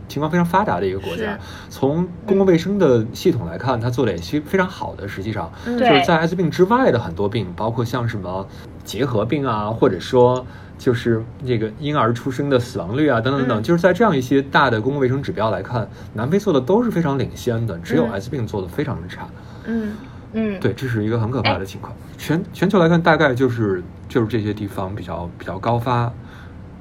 [0.07, 1.37] 情况非常发达的一个国家。
[1.69, 5.07] 从公共卫生的系统来看，它做的也是非常好的。
[5.07, 8.47] 实际上，嗯就是在艾滋病之外的很多病，包括像什么
[8.83, 10.45] 结核病啊，或者说
[10.77, 19.27] 就是这个婴儿出生的死亡率啊，等等等就是在这样一些大的公共卫生指标来看，南非做的都是非常领先的，只有嗯艾滋病做的非常的差。
[19.65, 19.93] 嗯
[20.33, 21.93] 嗯，对，这是一个很可怕哎的情况。
[22.17, 26.11] 全全球来看，大概就是就是这些地方比较比较高发，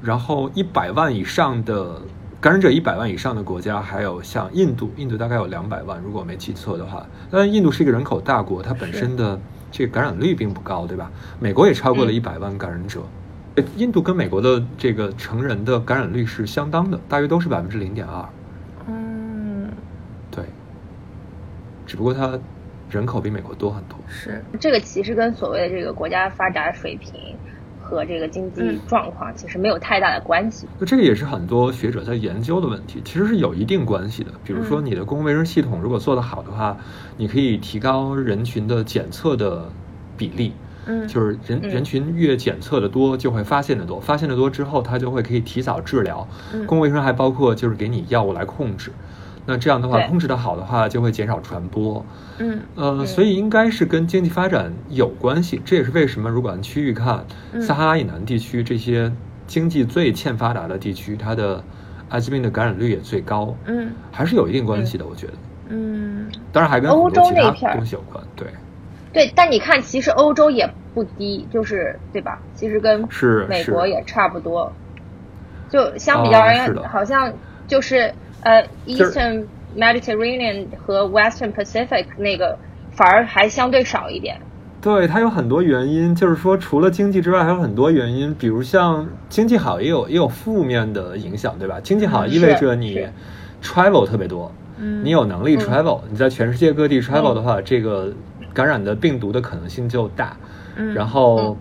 [0.03, 2.01] 然后一百万以上的
[2.41, 7.07] 感染者，一百万以上的国家，还有像印度，印度大概有两百万，如果我没记错的话。
[7.31, 9.39] 但印度是一个人口大国，它本身的
[9.71, 11.11] 这个感染率并不高，对吧？
[11.39, 13.01] 美国也超过了一百万感染者。
[13.57, 18.25] 呃印度跟美国的这个成人的感染率是相当的，大约都是百分之零点二。
[18.89, 19.69] 嗯
[20.31, 20.45] 对，
[21.87, 22.39] 只不过它
[22.91, 23.99] 人口比美国多很多。
[24.07, 27.13] 是这个其实跟所谓的这个国家发展水平
[27.81, 30.69] 和这个经济嗯状况其实没有太大的关系。
[30.79, 34.31] 那这个也是很多学者在研究的问题，其实是有一定关系的。
[34.45, 36.77] 比如说，嗯你的公共卫生系统如果做得好的话，
[37.17, 39.71] 你可以提高人群的检测的
[40.17, 40.53] 比例，
[40.87, 46.27] 嗯就是人嗯人群越检测的多，就会发现的多，发现的多之后，它就会可以提早治疗。
[46.53, 48.93] 嗯公共卫生还包括就是给你药物来控制，
[49.45, 52.05] 那这样的话控制的好的话，就会减少传播。
[52.39, 55.61] 嗯呃，嗯所以应该是跟经济发展有关系。
[55.65, 59.13] 这也是为什么如果按区域看，嗯撒哈拉以南地区这些
[59.47, 61.63] 经济最欠发达的地区，它的
[62.09, 65.07] 艾滋病的感染率也最高，嗯还是有一定关系的。
[65.07, 65.33] 我觉得，
[65.71, 68.23] 嗯当然还跟很多其他东西有关。
[68.35, 68.49] 对，
[69.17, 72.39] 对，但你看，其实欧洲也不低，就是对吧？
[72.55, 74.71] 其实跟是是美国也差不多。
[75.71, 77.33] 就相比较而言，好像
[77.67, 82.59] 就是呃，Eastern Mediterranean 和 Western Pacific 那个
[82.91, 84.39] 反而还相对少一点。
[84.83, 91.81] 对，它有很多原因，就是说除了经济之外，还有很多原因，比如像经济好也有也有负面的影响，对吧？
[91.83, 93.09] 经济好嗯意味着你
[93.63, 98.13] travel 特别多，嗯你有能力嗯 travel，、你在全世界各地 travel 的话，这个
[98.57, 100.35] 感染的病毒的可能性就大。
[100.77, 100.95] 嗯。
[100.95, 101.55] 然后，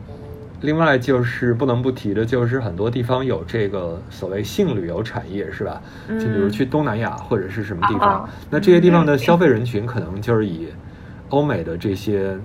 [0.62, 5.82] 另外就是不能不提的，就是很多地方有这个所谓性旅游产业，是吧？
[6.08, 10.70] 就比如去东南亚或者是什么地方，啊那这些地方的消费人群可能就是以
[11.30, 12.40] 欧美的这些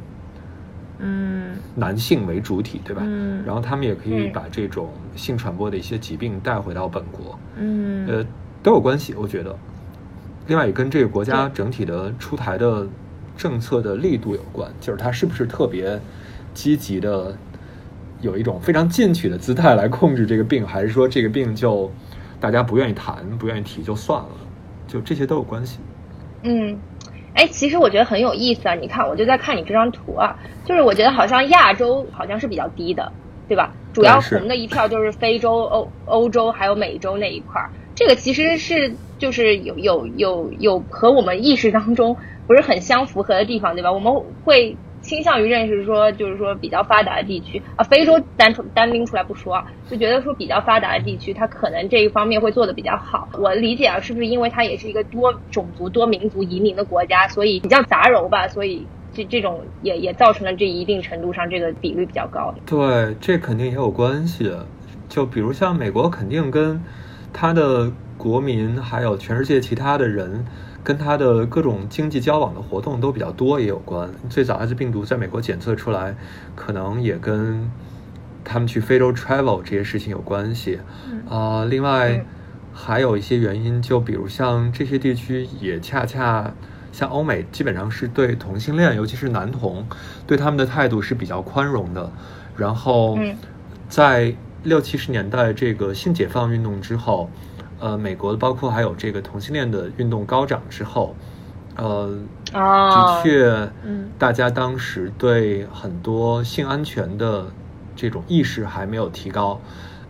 [0.98, 1.54] 嗯。
[1.76, 3.02] 男性为主体，对吧？
[3.04, 3.44] 嗯。
[3.46, 8.06] 然后他们也可以嗯把这种性传播的一些疾病带回到本国，嗯。
[8.08, 8.26] 呃，
[8.62, 9.56] 都有关系，我觉得。
[10.46, 12.84] 另外也跟这个国家整体的出台的
[13.40, 15.98] 政策的力度有关，就是它是不是特别
[16.52, 17.34] 积极的，
[18.20, 21.90] 有一种非常进取的姿态来控制这个病，还是说这个病就
[22.38, 24.28] 大家不愿意谈、不愿意提就算了，
[24.86, 25.78] 就这些都有关系。
[26.42, 26.78] 嗯，
[27.32, 28.74] 哎，其实我觉得很有意思啊！
[28.74, 33.10] 你看，我就在看你这张图啊，就是我觉得好像亚洲好像是比较低的，
[33.48, 33.72] 对吧？
[33.94, 37.70] 主要红的一票就是非洲、欧欧洲还有美洲那一块儿。
[37.94, 42.16] 这个其实是就是有有有有和我们意识当中
[42.48, 43.92] 不是很相符合的地方，对吧？
[43.92, 53.28] 我们会倾向于认识说，就是说比较发达的地区啊，非洲单出单拎出来不说，就觉得说比较发达的地区，它可能这一方面会做的比较好。
[53.38, 62.54] 我理解啊，是不是因为它也是一个多种族、多民族移民的国家，所以比较杂糅吧，所以这这种也也造成了这一定程度上这个比率比较高。
[62.66, 64.52] 对，这肯定也有关系。
[65.08, 66.80] 就比如像美国，肯定跟
[67.32, 70.44] 它的国民还有全世界其他的人，
[70.82, 74.10] 跟它的各种经济交往的活动都比较多也有关。
[74.28, 76.14] 最早艾滋病毒在美国检测出来，
[76.54, 77.70] 可能也跟
[78.44, 80.78] 他们去非洲 travel 这些事情有关系。
[81.28, 82.26] 啊、另外嗯
[82.72, 86.52] 还有一些原因，就比如像这些地区也恰恰。
[86.92, 89.86] 像欧美基本上是对同性恋，尤其是男同，
[90.26, 92.10] 对他们的态度是比较宽容的。
[92.56, 93.36] 然后嗯，
[93.88, 97.30] 在六七十年代这个性解放运动之后，
[97.78, 101.14] 呃，美国包括还有这个同性恋的运动高涨之后，
[101.76, 102.18] 呃，
[102.52, 107.46] 哦的确，嗯大家当时对很多性安全的
[107.96, 109.60] 这种意识还没有提高，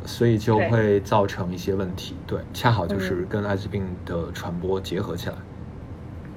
[0.05, 2.17] 所以就会造成一些问题。
[2.27, 5.35] 对，恰好就是跟艾滋病的传播结合起来。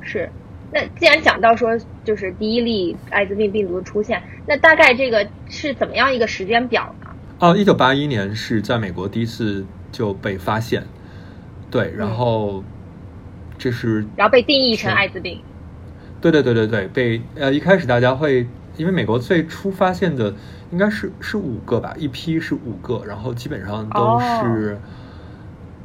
[0.01, 0.29] 是。
[0.75, 7.02] 那既然讲到说就是第一例艾滋病病毒的出现，那大概这个是怎么样一个时间表呢？
[7.43, 10.85] 哦，一九八一年是在美国第一次就被发现，
[11.69, 12.63] 对，然后
[13.57, 15.41] 这是然后被定义成艾滋病。
[16.21, 20.33] 对对对对对，被呃一开始大家会因为美国最初发现的
[20.71, 24.21] 应该是是五个吧，一批是五个，然后基本上都哦。
[24.41, 24.79] 是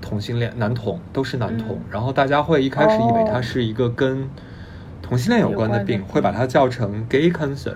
[0.01, 1.83] 同性恋、男同，都是男同，嗯。
[1.91, 4.31] 然后大家会一开始以为它哦是一个跟
[5.03, 7.75] 同性恋有关的病，的会把它叫成 gay cancer，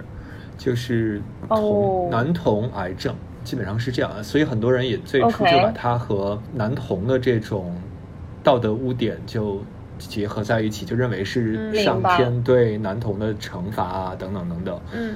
[0.57, 2.09] 就是同、哦。
[2.13, 3.13] 男同癌症。
[3.45, 7.75] 基本上是这样啊，所以很多人也最初就把它和男童的这种
[8.43, 9.63] 道德污点就
[9.99, 14.81] 结合在一起，就认为是嗯上天对男童的惩罚啊，等等等等。
[14.93, 15.15] 嗯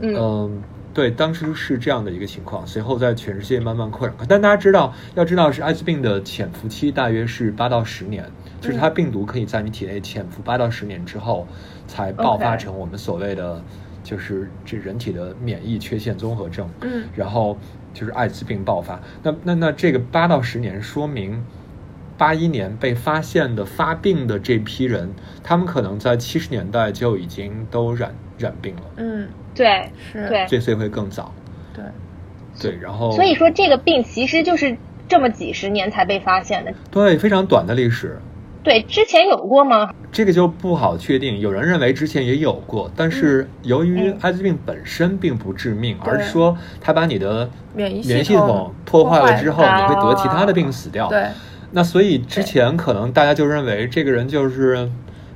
[0.00, 0.14] 嗯。
[0.16, 0.62] 嗯，
[0.92, 4.16] 对，当时是这样的一个情况，随后在全世界慢慢扩展。
[4.28, 8.24] 但大家知道，要知道是艾滋病的潜伏期大约是八到十年，
[8.60, 11.46] 就是它病毒可以在你体内潜伏八到十年之后，
[11.86, 13.62] 才爆发成我们所谓的
[14.06, 16.70] 就是这人体的免疫缺陷综合症。
[16.82, 17.58] 嗯然后
[17.92, 19.00] 就是艾滋病爆发。
[19.24, 21.42] 那那那这个八到十年，说明
[22.16, 25.10] 八一年被发现的发病的这批人，
[25.42, 31.34] 他们可能在七十年代就已经都染染病了，嗯，对是，对，这岁会更早。
[31.74, 31.84] 对，
[32.60, 34.76] 对，然后所以说这个病其实就是
[35.08, 36.72] 这么几十年才被发现的。
[36.90, 38.18] 对非常短的历史。
[38.66, 39.94] 对，之前有过吗？
[40.10, 51.08] 这个就不好确定，有人认为之前也有过，但是由于嗯艾滋病本身并不致命，对而是说它把你的免疫系统统破坏了之后，你会得其他的病死掉。
[51.08, 51.28] 对，
[51.70, 54.90] 那所以之前可能大家就认为这个人就是，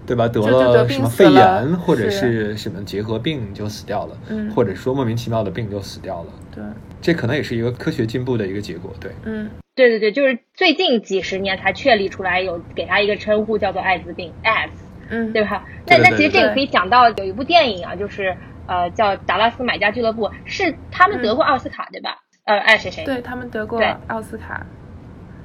[0.05, 0.27] 对吧？
[0.27, 6.33] 得了什么肺炎或者是是什么结核病就死掉了，嗯或者说莫名其妙的病就死掉了。
[6.53, 6.65] 对，
[7.01, 8.93] 这可能也是一个科学进步的一个结果。
[9.01, 14.71] 对，嗯对对对，就是最近几十年才确立出来有给它一个称呼叫做艾滋病 AIDS，
[15.09, 15.65] 嗯，对吧？
[15.87, 18.37] 那那其实这个可以讲到有一部电影啊，就是
[18.67, 22.19] 呃叫《达拉斯买家俱乐部》，是他们得过奥斯卡、对吧？
[22.45, 23.05] 呃，爱谁谁？
[23.05, 24.67] 对他们得过奥斯卡，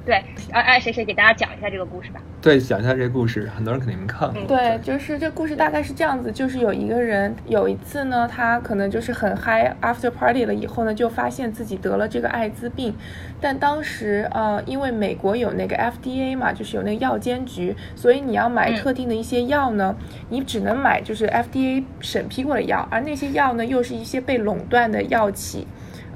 [0.05, 2.21] 对，爱爱谁谁给大家讲一下这个故事吧。
[2.39, 4.39] 对，讲一下这个故事，很多人肯定没看过。
[4.39, 12.93] 嗯对，就是这故事大概是这样子，就是有一个人有一次呢，他可能就是很嗨 after party 了以后呢，就发现自己得了这个艾滋病，
[13.41, 19.95] 但当时呃，因为美国有那个 FDA 嘛，就是有那个药监局，所以你要买嗯特定的一些药呢，
[20.29, 25.67] 你只能买就是 FDA 审批过的药，而那些药呢又是一些被垄断的药企。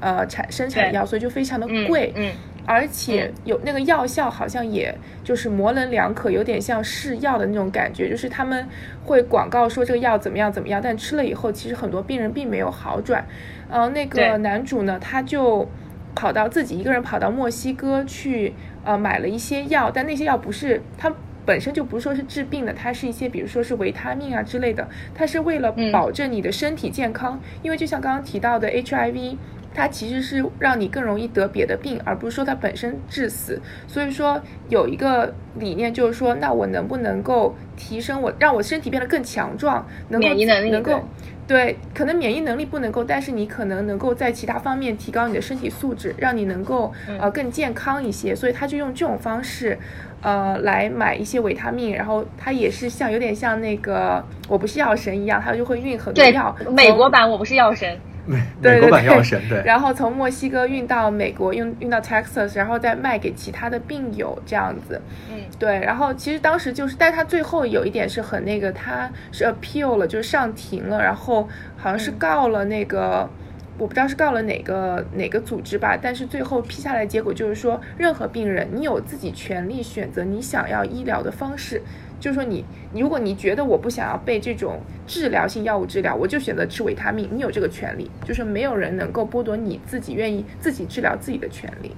[0.02, 2.10] 呃，产生产对药，所以就非常的嗯贵。
[2.16, 2.32] 嗯
[2.66, 4.94] 而且有那个药效好像也
[5.24, 8.66] 就是模棱两可，有点像试药的那种感觉，就是他们
[9.04, 13.26] 会广告说这个药怎么样怎么样，但吃了以后，其实很多病人并没有好转。
[13.68, 15.68] 嗯，那个男主呢，他就
[16.14, 18.52] 跑到自己一个人跑到墨西哥去，
[18.84, 21.12] 呃，买了一些药，但那些药不是他
[21.44, 29.36] 本身就不是说是治病的，它是一些比如说是维他命啊之类的，它是为了嗯保证你的身体健康，因为就像刚刚提到的 HIV。
[29.74, 33.60] 它其实是让你更容易得别的病，而不是说它本身致死。
[33.86, 41.00] 所以说有一个理念就是说，那我能不能够提升我，让我身体变得更强壮，能够免疫能力能够
[41.46, 48.32] 对，可能免疫能力不能够，但是你可能能够在其他方面提高你的身体素质，让你能够呃更健康一些。
[48.32, 49.76] 所以他就用这种方式，
[50.22, 57.98] 呃，来买一些维他命，然后他也是像有点像那个我不是药神一样，他就会运很多对药。，美国版我不是药神，
[58.30, 65.00] 美美国对对对版药神，对，然后从墨西哥运到美国，运运到 Texas，然后再卖给其他的病友这样子。
[65.30, 65.80] 嗯，对。
[65.80, 73.28] 然后其实当时就是，但是他最后有一点是很那个，他是 appeal 了，就是上庭了，然后好像是告了那个。
[73.78, 81.80] 我不知道是告了哪个哪个组织吧，但是最后批下来结果就是说，任何病人你有自己权利选择你想要医疗的方式，
[82.20, 91.90] 就是说你如果你觉得我不想要被这种治疗性药物治疗，我就选择吃维他命，你有这个权利，就是没有人能够剥夺你自己愿意自己治疗自己的权利。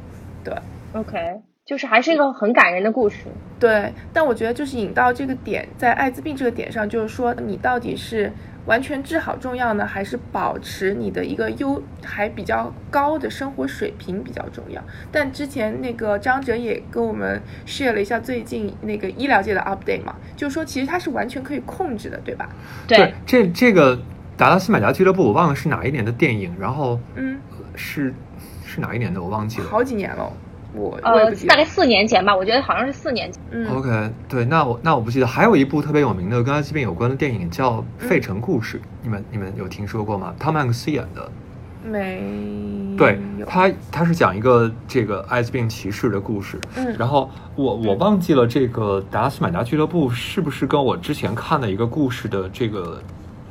[0.45, 0.55] 对
[0.93, 1.19] OK，
[1.67, 3.27] 就是还是一个很感人的故事。
[3.59, 8.31] 对，但我觉得就是引到这个点，在艾滋病这个点上，就是说你到底是
[8.67, 14.83] 完全治好重要呢，还是保持你的一个优还比较高的生活水平比较重要？
[15.11, 22.49] 但之前那个张哲也跟我们 share 了一下最近那个医疗界的 update 嘛，就是说其实它是完全可以控制的，对吧？
[22.87, 24.01] 对，这这个
[24.37, 27.39] 达拉斯买家俱乐部，我忘了是哪一年的电影，然后嗯，
[27.75, 28.15] 是
[28.65, 29.67] 是哪一年的，我忘记了。
[29.69, 30.33] 好几年了，
[30.75, 31.31] 我呃。
[31.47, 33.43] 大概四年前吧，我觉得好像是四年前。
[33.51, 40.35] 嗯 OK，对，那我那我不记得，还有一部特别有名的跟艾滋病有关的电影叫《嗯费城故事》，你们你们有听说过吗？
[40.39, 41.31] 汤姆汉克斯演的，
[41.85, 42.23] 没
[42.97, 53.03] 对有他他是讲一个这个艾滋病歧视的故事，嗯然后我我忘记了这个达拉斯买家俱乐部是不是跟我之前看的一个故事的这个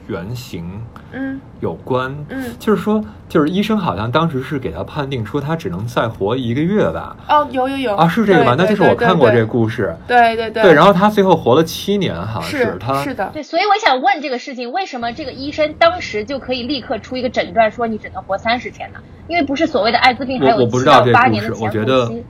[0.07, 0.81] 原型
[1.11, 1.39] 嗯。
[1.59, 2.45] 有关，嗯。
[2.59, 7.95] 就是说就是医生好像当时是给他判定说他只能再活一个月吧，哦有有有。
[7.95, 8.55] 啊是这个吗？
[8.57, 10.63] 那就是我看过这个故事，对对对。
[10.63, 18.99] 对，然后他最后活了七年，好像是他是的，对，所以我想问这个事情，为什么这个医生当时就可以立刻出一个诊断，说你只能活三十天呢？
[19.27, 22.25] 因为不是所谓的艾滋病还有我我不知七到道这故事八年的潜我觉得伏期。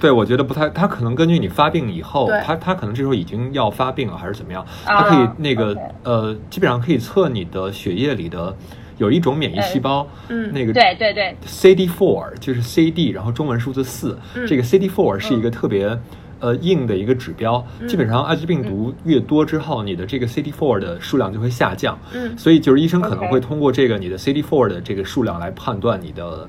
[0.00, 4.62] 对，我觉得不太，他可能根据你发病以后对，他他可能这时候已经要发病了，还是怎么样？
[4.84, 8.54] 啊他可以那个呃，基本上可以测你的血液里的
[8.98, 15.98] 有一种免疫细胞，嗯那个对对对，CD4 就是 CD，然后中文数字四、嗯这个 CD four 是一个特别。
[16.42, 21.96] 呃，硬的一个指标，嗯基本上艾滋病毒越多之后，你的这个 CD4 的数量就会下降。
[22.12, 26.48] 嗯所以就是医生可能会通过这个你的 CD4 的这个数量来判断你的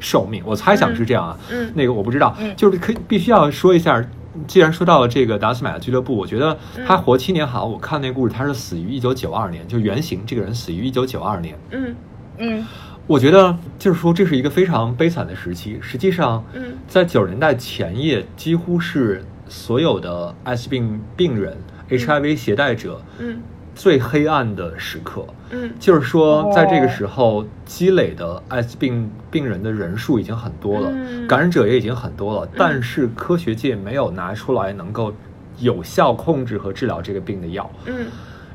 [0.00, 0.42] 寿命。
[0.44, 4.04] 我猜想是这样啊，嗯那个我不知道，嗯就是可以必须要说一下。
[4.46, 7.66] 既然说到了这个达斯买的俱乐部，我觉得嗯他活七年好。
[7.66, 11.58] 我看那故事，他是死于一九九二年，就原型这个人死于一九九二年。
[11.70, 11.94] 嗯
[12.38, 12.66] 嗯
[13.08, 15.78] 我觉得就是说这是一个非常悲惨的时期。
[15.82, 21.56] 实际上，嗯在九十年代前夜，几乎是所有的艾滋病病人、
[21.90, 23.40] HIV 携带者嗯
[23.80, 25.24] 最黑暗的时刻。
[25.48, 25.72] 嗯。
[25.80, 31.26] 就是说，在这个哦时候积累的艾滋病病人的人数已经很多了，嗯。
[31.26, 35.10] 感染者也已经很多了，但是科学界没有拿出来能够
[35.58, 37.70] 有效控制和治疗这个病的药。
[37.86, 38.06] 嗯。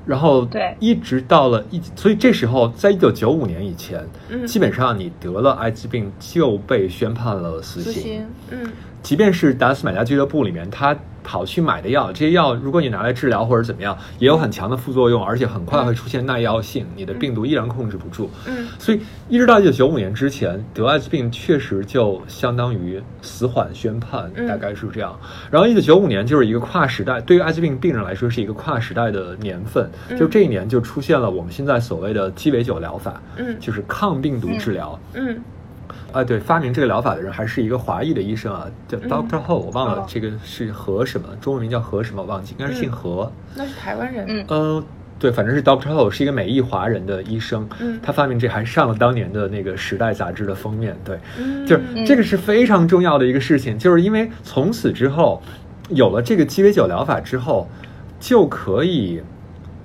[0.06, 0.78] 然后对。
[0.80, 4.46] 一直到了一，所以这时候在一九九五年以前，嗯。
[4.46, 7.94] 基本上你得了艾滋病就被宣判了死刑。
[7.94, 8.72] 死刑嗯。
[9.02, 10.96] 即便是达斯买家俱乐部里面，他
[11.26, 18.30] 跑去买的药，这些药如果你拿来治疗或者怎么样，也有很强的副作用，而且很快会出现耐药性，你的病毒依然控制不住。
[18.48, 25.20] 嗯所以一直到一九九五年之前，得艾滋病确实就相当于死缓宣判，嗯大概是这样。
[25.50, 35.00] 然后一九九五年就是一个跨时代，对于艾滋病病人来说是一个跨时代的年份，嗯就这一年就出现了我们现在所谓的鸡尾酒疗法，嗯就是抗病毒治疗。
[35.14, 35.40] 嗯
[36.16, 39.09] 啊，对，发明这个疗法的人还是一个华裔的医生啊，叫嗯。
[39.09, 40.05] Doctor Ho，我忘了哦。
[40.07, 43.30] 这个是何什么，中文名叫何什么，忘记，应该是姓何。
[43.53, 44.26] 那是台湾人。
[44.30, 44.45] 嗯。
[44.47, 44.84] 呃，
[45.20, 55.41] 对，反正是 Doctor Ho 是一个美裔华人的医生，嗯他发明这还上了当年的那个《时代》杂志的封面，对，嗯就是这个是非常重要的一个事情，就是因为从此之后，
[55.89, 57.68] 有了这个鸡尾酒疗法之后，
[58.22, 59.22] 就可以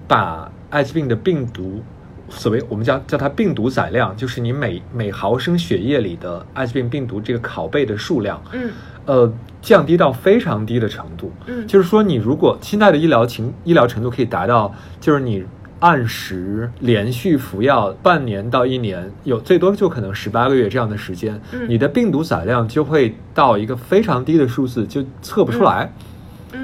[0.06, 1.82] 把艾滋病的病毒
[2.30, 8.70] 所谓我们叫叫它病毒载量，就是你每每毫升血液里的艾滋病病毒这个拷贝的数量，嗯
[9.04, 11.32] 呃，降低到非常低的程度。
[11.46, 15.44] 嗯就是说，你如果现在的医疗情医疗程度可以达到，就是你
[15.80, 25.84] 按时连续服药半年到一年，有最多就可能十八个月这样的时间，嗯你的病毒载量就会到一个非常低的数字，就测不出来。
[25.84, 26.06] 嗯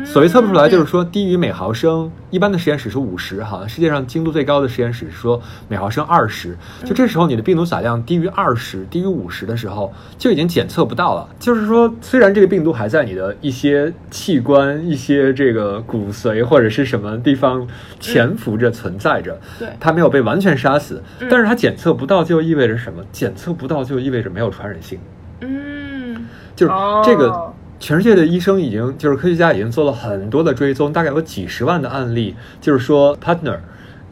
[0.04, 6.56] 所谓测不出来，就是说低于每毫升，一般的实验室是五十，好像世界上精度最高的实验室是说每毫升二十。
[6.84, 11.28] 就这时候你的病毒载量低于二十、低于五十的时候，就已经检测不到了。
[11.38, 17.66] 就是说，虽然这个病毒还在你的一些器官、一些这个骨髓或者是什么地方
[18.00, 23.04] 潜伏着、存在着，对它没有被完全杀死，但是它检测不到就意味着什么？
[23.12, 24.98] 检测不到就意味着没有传染性。
[25.40, 26.26] 嗯
[26.56, 26.72] 就是
[27.04, 33.58] 这个哦，全世界的医生已经，就是科学家已经做了很多的追踪，大概有几十万的案例，就是说 partner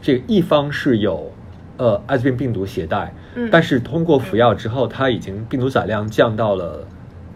[0.01, 1.31] 这个一方是有
[1.77, 3.49] 呃艾滋病病毒携带，嗯。
[3.51, 6.87] 但是通过服药之后，它已经病毒载量降到了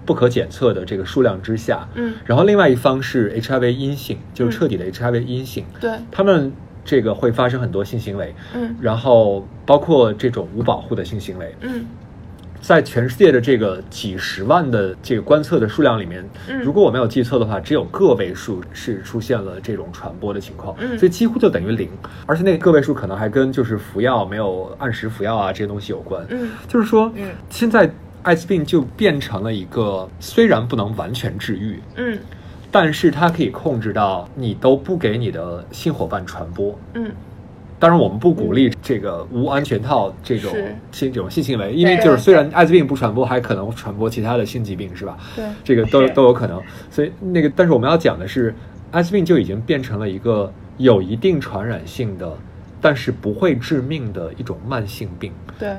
[0.06, 2.14] 不可检测的这个数量之下，嗯。
[2.26, 5.92] 然后另外一方是 HIV 阴性，就是彻底的 HIV 阴性，对。
[6.12, 6.54] 他们
[6.86, 8.76] 这个会发生很多性行为，嗯。
[8.80, 11.86] 然后包括这种无保护的性行为，嗯
[12.62, 21.89] 在全世界的这个几十万的这个观测的数量里面，嗯如果我没有记错的话，只有个位数是出现了这种传播的情况，嗯所以几乎就等于零。
[22.26, 26.26] 而且那个个位数可能还跟就是服药没有按时服药啊这些东西有关。
[26.30, 27.89] 嗯就是说，嗯现在
[28.24, 32.20] 艾滋病就变成了一个虽然不能完全治愈，嗯
[32.72, 36.78] 但是它可以控制到你都不给你的性伙伴传播。
[36.93, 37.10] 嗯
[37.80, 40.52] 当然，我们不鼓励这个无安全套这种
[40.92, 45.18] 性这种性行为，因为就是虽然艾滋病不传播，还可能传播其他的性疾病，是吧？
[45.34, 45.46] 对。
[45.64, 46.62] 这个都都有可能。
[46.92, 48.54] 所以那个，但是我们要讲的是，
[48.92, 52.30] 艾滋病就已经变成了一个有一定传染性的，
[52.82, 55.32] 但是不会致命的一种慢性病。
[55.58, 55.70] 对。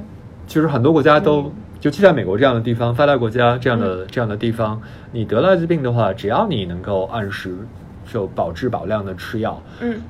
[0.46, 1.52] 其实很多国家都，嗯。
[1.82, 4.80] 尤其在美国这样的地方，发达国家这样的、这样的地方，
[5.12, 7.56] 你得了艾滋病的话，只要你能够按时
[8.10, 10.00] 就保质保量的吃药，嗯。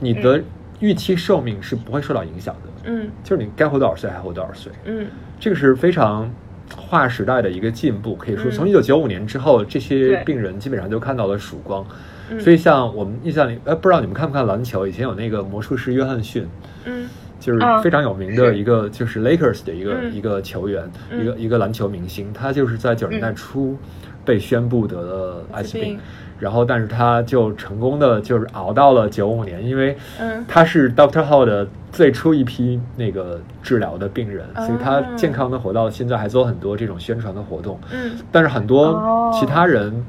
[0.00, 0.40] 你的
[0.80, 2.90] 预期寿命是不会受到影响的。
[2.90, 5.06] 嗯就是你该活多少岁还活多少岁，嗯
[5.38, 6.30] 这个是非常
[6.76, 8.14] 划时代的一个进步。
[8.14, 11.84] 可以说，嗯从一九九五年之后，这些病人基本上都看到了曙光。
[12.30, 14.86] 嗯所以，像我们印象里，呃，不知道你们看不看篮球？
[14.86, 16.46] 以前有那个魔术师约翰逊，
[16.84, 17.08] 嗯
[17.40, 22.30] 就是啊非常有名的一个，就是 Lakers 的一个、嗯一个球员，嗯一个一个篮球明星。
[22.32, 23.78] 他就是在九十年代初
[24.26, 26.00] 被宣布得了艾滋病艾滋病，
[26.38, 30.44] 然后但是他就成功的就是熬到了九五年，因为嗯。
[30.46, 35.04] 他是 Doctor Howe 的最初一批那个治疗的病人，所以他哦。
[35.16, 37.78] 健康的活到现在，还做很多这种宣传的活动。
[37.92, 38.12] 嗯。
[38.30, 39.30] 但是很多哦。
[39.32, 40.04] 其他人，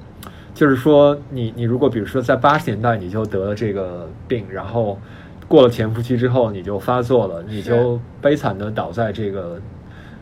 [0.54, 5.00] 就是说你你如果比如说在八十年代你就得了这个病，然后
[5.48, 9.60] 过了潜伏期之后你就发作了，你就悲惨的倒在这个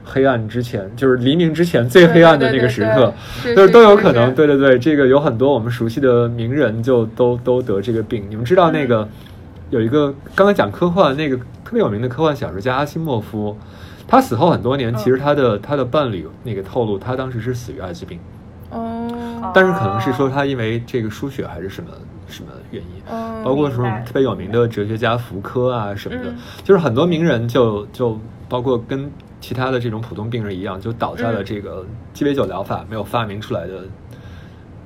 [0.07, 4.33] 黑暗之前，就是黎明之前最黑暗的那个时刻，对对对对就是都有可能。
[4.33, 8.25] 对对对，这个有很多我们熟悉的名人就都都得这个病。
[8.29, 8.87] 你们知道那嗯。
[8.87, 9.09] 个、
[9.69, 13.57] 有一个刚才讲科幻那个特别有名的科幻小说家阿西莫夫，
[14.07, 14.79] 他死后很多嗯。
[14.79, 18.17] 年，其实他的他的伴侣那个透露，他当时是死于艾滋病。
[18.71, 19.51] 哦。
[19.53, 21.89] 但是可能是说他因为这个输血还是什么
[22.27, 26.35] 什么原因，哦包括什么特别有名的哲学家福柯啊什么的，嗯。
[26.63, 29.11] 就是很多名人就就包括跟
[29.47, 33.85] 其他的这种普通病人一样，就倒在了嗯这个鸡尾酒疗法没有发明出来的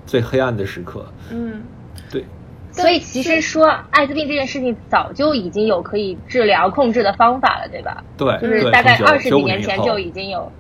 [0.05, 1.03] 最黑暗的时刻。
[1.31, 1.63] 嗯
[2.11, 2.23] 对，
[2.71, 8.03] 所以其实说艾滋病这件事情早就已经有可以治疗控制的方法了，对吧？
[8.15, 10.51] 对，就是大概二十几年前就已经有，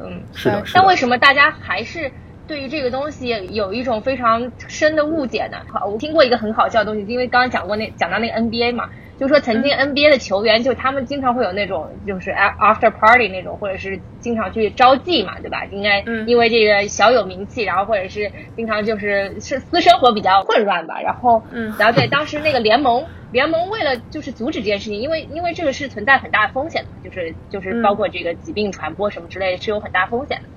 [0.00, 0.64] 嗯，是的。
[0.72, 2.10] 但为什么大家还是
[2.52, 5.56] 对于这个东西有一种非常深的误解呢？
[5.72, 15.64] 好，我听过一个很好笑的东西，因为刚刚讲过那讲到那个 NBA 嘛，就说曾经 NBA 的球员就他们经常会有那种就是 after party 那种，或者是经常去招妓嘛，对吧？
[15.70, 23.02] 应该嗯因为这个小有名气，然后或者是经常就是是私生活比较混乱吧，然后嗯然后对当时那个联盟。
[23.32, 30.48] 联盟为了就是阻止这件事情，因为因为这个是存在很大风险的，就是就是嗯包括这个疾病传播什么之类是有很大风险的。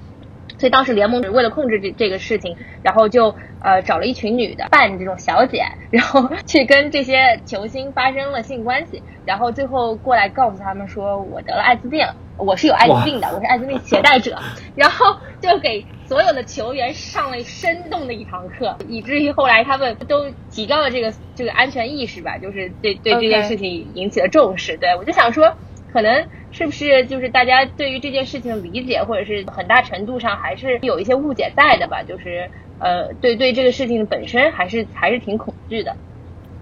[0.57, 12.05] 所以当时联盟为了控制这这个事情，然后就呃找了一群女的扮这种小姐，然后去跟这些球星发生了性关系，然后最后过来告诉他们说我得了艾滋病，
[12.37, 14.37] 我是有艾滋病的，我是艾滋病携带者，
[14.75, 24.77] 然后就给所有的球员上了生动的一堂课，以至于后来他们都提高了这个这个安全意识吧，就是对对这件事情引起了重视。
[24.77, 25.53] 对我就想说。
[25.95, 32.03] 可能是不是就是大家对于这件事情的理解，或者是很大程度上还是有一些误解在的吧？
[32.03, 35.95] 就是呃，对对这个事情本身还是还是挺恐惧的。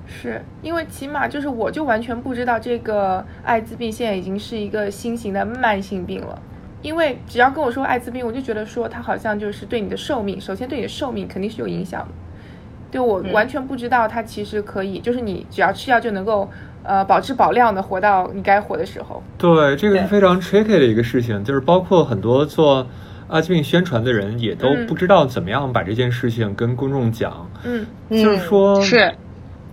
[0.06, 6.40] 是因为起码就是我就完全不知道这个艾滋病现在已经是一个新型的慢性病了。
[6.84, 12.10] 因为只要跟我说艾滋病，我就觉得说它好像就是对你的寿命，首先对你的寿命肯定是有影响的。
[12.92, 16.48] 对我完全不知道它其实可以，就是你只要吃药就能够
[16.84, 19.22] 呃保质保量的活到你该活的时候。
[19.38, 22.86] 对，这个是非常 tricky 的一个事情，就是包括很多做
[23.28, 27.50] 艾滋病宣传的人也都不知道怎么样把这件事情跟公众讲。
[27.64, 29.14] 嗯，就是说，是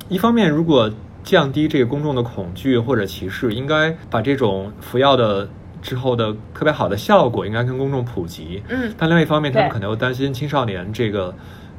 [0.09, 0.91] 一方面，如果
[1.23, 5.47] 降低这个公众的恐惧或者歧视，应该把这种服药的
[5.83, 8.63] 之后的特别好的效果应该跟公众普及。
[8.69, 11.35] 嗯但另外一方面，他们可能又担心青少年这个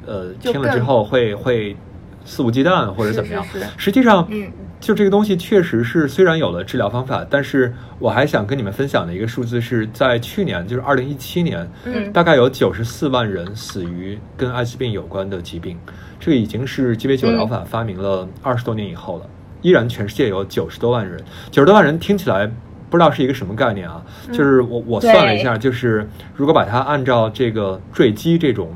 [0.06, 1.76] 呃听了之后会会
[2.24, 3.44] 肆无忌惮或者怎么样。
[3.44, 4.46] 是是是实际上，嗯
[4.82, 15.78] 就这个东西确实是虽然有了治疗方法，但是我还想跟你们分享的一个数字是在去年，就是二零一七年，嗯大概有九十四万人死于跟艾滋病有关的疾病，
[16.18, 19.26] 这个已经是鸡尾酒疗法发明了二十多年以后了，
[19.60, 21.16] 依然全世界有九十多万人，
[21.52, 22.50] 九十多万人听起来。
[22.90, 24.04] 不知道是一个什么概念啊？
[24.32, 26.06] 就是我我算了一下，就是
[26.36, 28.68] 如果把它按照这个坠机这种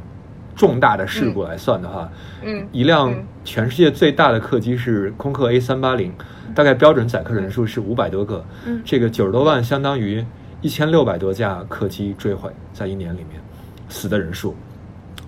[0.54, 2.10] 重大的事故来算的话，
[2.42, 6.12] 嗯一辆嗯全世界最大的客机是空客 A 三八零，
[6.54, 8.82] 大概标准载客人数是五百多个，嗯。
[8.84, 10.22] 这个九十多万相当于
[10.60, 13.40] 一千六百多架客机坠毁在一年里面，
[13.88, 14.56] 死的人数，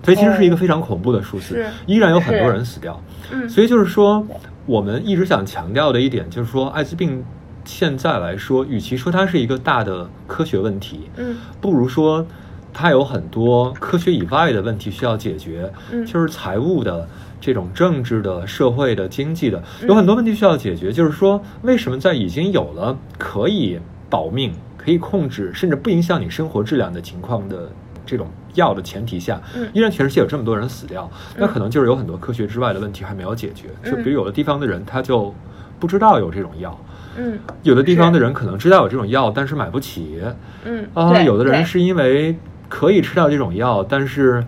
[0.03, 3.01] 所以其实是一个非常恐怖的数字是，依然有很多人死掉。
[3.31, 3.47] 嗯。
[3.47, 4.23] 所以就是说，
[4.65, 7.23] 我们一直想强调的一点就是说，艾滋病
[7.63, 12.25] 现在来说，与其说它是一个大的科学问题，嗯不如说
[12.73, 16.05] 它有很多科学以外的问题需要解决，嗯。
[16.05, 17.07] 就是财务的、
[17.41, 20.91] 这种政治的、社会的、经济的，嗯有很多问题需要解决。
[20.91, 23.79] 就是说，为什么在已经有了可以
[24.09, 27.69] 保命、可以控制，甚至不影响你生活质量的情况的
[28.05, 31.09] 这种药的前提下，嗯依然全世界有这么多人死掉？
[31.37, 33.67] 那可能就是有很多科学之外的问题还没有解决。
[33.83, 35.33] 就比如有的地方的人他就
[35.79, 36.77] 不知道有这种药。
[37.17, 40.21] 嗯有的地方的人可能知道有这种药，但是买不起。
[40.63, 42.37] 嗯啊，有的人是因为
[42.69, 44.43] 可以吃到这种药，但是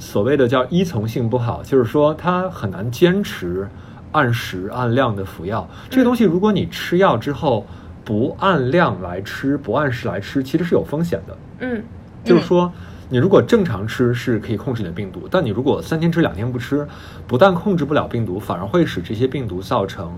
[0.00, 3.68] 所谓的叫依从性不好，就是说他很难坚持
[4.12, 5.68] 按时按量的服药。
[5.90, 7.66] 这个东西，如果你吃药之后
[8.04, 11.36] 不按量来吃，不按时来吃，其实是有风险的。
[11.60, 11.84] 嗯
[12.24, 12.72] 就是说，
[13.10, 16.88] 你如果正常吃是可以控制你的病毒，但你如果三天吃两天不吃，
[17.26, 20.10] 不但控制不了病毒，反而会使这些病毒造成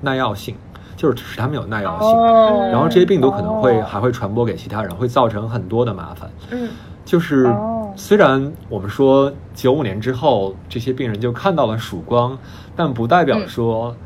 [0.00, 0.56] 耐药性，
[0.96, 2.08] 就是使它们有耐药性。
[2.08, 6.30] 哦然后这些病毒可能会哦还会传播给其他人，会造成很多的麻烦。
[6.50, 6.68] 嗯
[7.08, 12.38] 就是哦虽然我们说九五年之后这些病人就看到了曙光，
[12.76, 13.96] 但不代表嗯说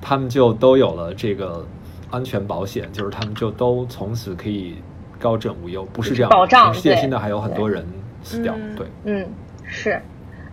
[0.00, 1.66] 他们就都有了这个
[2.08, 4.76] 安全保险，就是他们就都从此可以
[5.18, 6.30] 高枕无忧，不是这样。
[6.30, 7.84] 保障全世界现在还有很多人
[8.22, 8.86] 死掉，嗯对。
[9.06, 9.28] 嗯，
[9.64, 10.00] 是。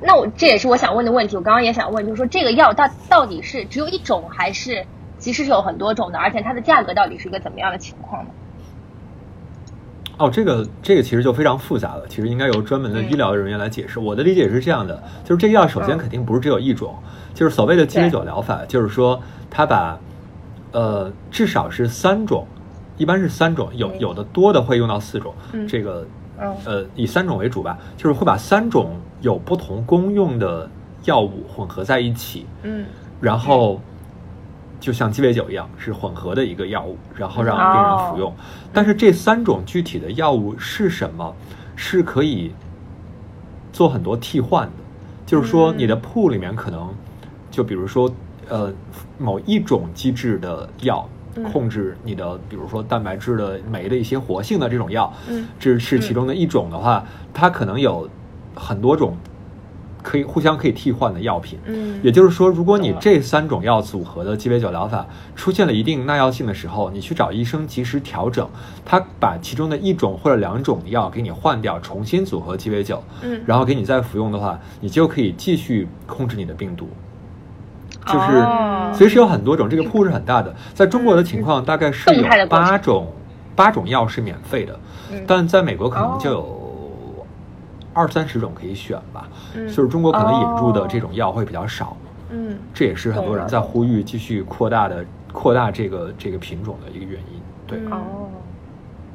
[0.01, 4.83] 那我这也是我想问的问题，我刚刚也想问，就是说这个药到到底是只有一种，还是
[5.19, 8.31] 其实是有很多种的，而且它的价格到底是一个怎么样的情况呢？
[10.19, 13.99] 哦，这个这个其实就非常复杂了，其实应该由专门的医疗人员来解释。
[13.99, 15.97] 我的理解是这样的，就是这个药首先嗯。
[15.97, 16.93] 肯定不是只有一种，
[17.33, 18.11] 就是所谓的鸡尾对。
[18.11, 19.17] 酒疗法，就是说
[19.49, 19.97] 它把
[20.73, 22.45] 呃至少是三种，
[22.97, 26.05] 一般是三种，有嗯有的多的会用到四种，嗯这个
[26.37, 26.53] 嗯。
[26.65, 28.91] 呃以三种为主吧，就是会把三种
[29.21, 30.69] 有不同功用的
[31.05, 32.85] 药物混合在一起，嗯。
[33.21, 33.79] 然后
[34.79, 38.33] 就像鸡尾酒一样，是混合的一个药物，然后让病人服用。
[38.71, 41.35] 但是这三种具体的药物是什么，
[41.75, 42.51] 是可以
[43.73, 44.73] 做很多替换的。
[45.25, 46.89] 就是说，你的铺里面可能，
[47.51, 48.11] 就比如说，
[48.47, 48.73] 呃，
[49.17, 51.07] 某一种机制的药。
[51.53, 58.09] 控制你的，比如说蛋白质的酶的一些活性的这种药，嗯这是其中的一种的话，它可能有
[58.55, 59.15] 很多种
[60.09, 61.59] 可以互相可以替换的药品。
[61.65, 61.99] 嗯。
[62.01, 65.05] 也就是说，如果你这三种药组合的鸡尾酒疗法
[65.35, 68.49] 出现了一定耐药性的时候，你去找医生及时调整，
[68.83, 73.39] 他把其中的一种或者两种药给你换掉，重新组合鸡尾酒，嗯。
[73.45, 76.89] 然后给你再服用的话，你就可以继续控制你的病毒。
[78.07, 80.55] 就是哦，所以是有很多种，这个铺是很大的。
[80.73, 83.07] 在中国的情况，大概是有八种
[83.55, 84.79] 八种药是免费的，
[85.11, 85.23] 嗯。
[85.27, 86.58] 但在美国可能就哦有
[87.99, 89.27] 二三十种可以选吧。
[89.55, 91.97] 嗯就是中国可能引入的哦这种药会比较少，
[92.29, 97.41] 嗯这也是很多人在呼吁继续扩大的扩大这个这个品种的一个原因。
[97.67, 98.29] 对，嗯哦，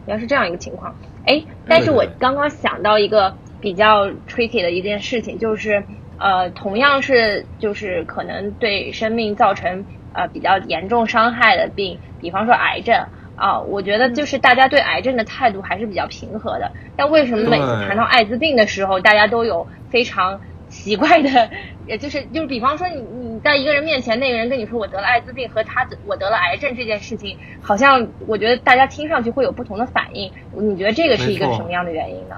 [0.07, 0.95] 原来是这样一个情况。
[1.27, 5.83] 哎，但是我刚刚想到一个比较 tricky 的一件事情，就是
[6.19, 13.07] 呃，同样是就是可能对生命造成呃比较严重伤害的病，比方说癌症。
[13.37, 21.51] 啊，我觉得就是大家对癌症的态度还是比较平和的，但为什么每次谈到艾滋病的时候，大家都有非常奇怪的，
[21.87, 30.31] 也就是就是，比方说你你在一个人面前，那个人跟你说我得了艾滋病和他我得了癌症这件事情，好像我觉得大家听上去会有不同的反应。
[30.57, 32.37] 你觉得这个是一个什么样的原因呢？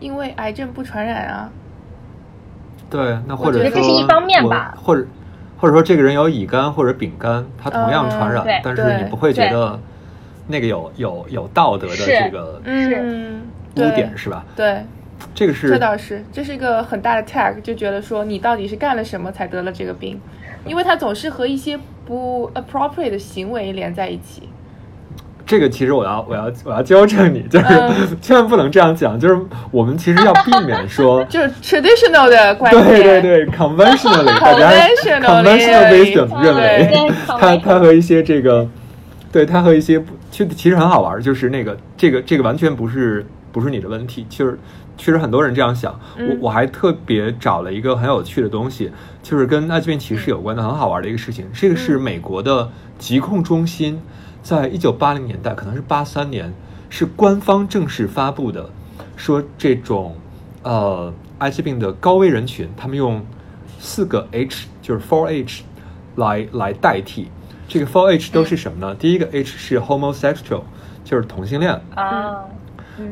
[0.00, 1.50] 因为癌症不传染啊。
[2.90, 5.06] 对，那或者说我觉得这是一方面吧或者
[5.56, 9.78] 或者说这个人有乙肝或者丙肝，他同样传染，嗯但是你不会觉得
[10.46, 13.42] 那个有有有道德的这个嗯，
[13.76, 14.44] 污点是吧？
[14.56, 14.84] 对，
[15.34, 20.20] 这个是这倒是，这是一个很大的 tag，就觉得说你到底是干了什么才得了这个病，
[20.66, 24.48] 因为它总是和一些不 appropriate 的行为连在一起。
[25.44, 29.38] 这个其实我要我要我要纠正你，就是、嗯千万不能这样讲，就是
[29.70, 38.66] 我们其实要避免说 就是 traditional 的观点，对对对，conventionally 大家 Conventionally conventional wisdom 认为对它它和一些这个，
[39.32, 44.58] 对它和一些不其其实很好玩，就是那个这个这个完全不是不是你的问题，就是
[44.98, 45.98] 确实很多人这样想。
[46.18, 51.46] 嗯我我还特别找了一个很有趣的东西，就是跟艾滋病歧视有关的很好玩的一个事情。
[51.54, 53.98] 这个是美国的疾控中心
[54.42, 56.52] 在一九八零年代，可能是八三年，
[56.90, 58.68] 是官方正式发布的，
[59.16, 60.14] 说这种
[60.62, 63.24] 呃艾滋病的高危人群，他们用
[63.78, 65.62] 四个 H，就是 Four H
[66.16, 67.28] 来来代替。
[67.72, 68.94] 这个 Four H 都是什么呢？
[68.96, 70.60] 第一个 H 是 homosexual，
[71.02, 72.44] 就是同性恋；啊，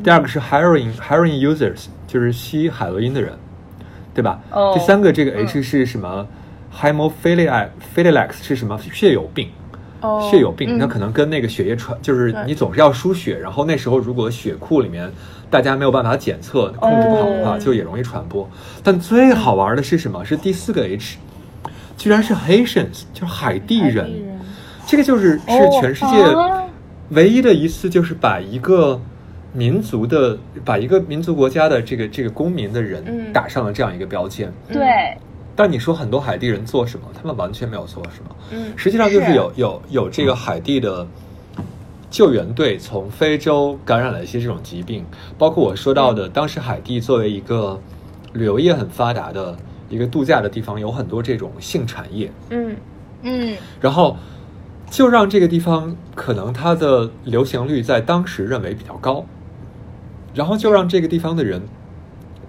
[0.04, 3.32] 第二个是 heroin heroin users，就是吸海洛因的人，
[4.12, 4.38] 对吧？
[4.52, 6.26] 哦第三个这个 H 是什么
[6.78, 8.78] ？hemophiliac philiacs 是什么？
[8.92, 9.48] 血友病。
[10.02, 15.10] 哦，血友病，嗯那可能跟那个血液传，就是你总是要输血，然后那时候如果血库里面
[15.48, 18.46] 大家没有办法检测、控制不好的话，哦就也容易传播。
[18.84, 20.22] 但最好玩的是什么？
[20.22, 21.16] 是第四个 H，
[21.96, 24.29] 居然是 Haitians，就是海地人。
[24.90, 26.64] 这个就是是哦全世界啊。
[27.10, 29.00] 唯一的一次，就是把一个
[29.52, 33.32] 民族的、把一个民族国家的这个这个公民的人嗯。
[33.32, 34.52] 打上了这样一个标签。
[34.72, 35.16] 对，
[35.54, 37.06] 但你说很多海地人做什么？
[37.16, 38.36] 他们完全没有做什么。
[38.50, 39.26] 嗯实际上就是。
[39.26, 41.06] 是有有有这个海地的
[42.10, 45.04] 救援队从非洲感染了一些这种疾病，
[45.38, 47.80] 包括我说到的，当时海地作为一个
[48.32, 49.56] 旅游业很发达的
[49.88, 52.74] 一个度假的地方，有很多这种性产业，嗯。
[53.22, 54.16] 嗯，然后
[54.90, 59.24] 就让这个地方可能它的流行率在当时认为比较高，
[60.34, 61.62] 然后就让这个地方的人，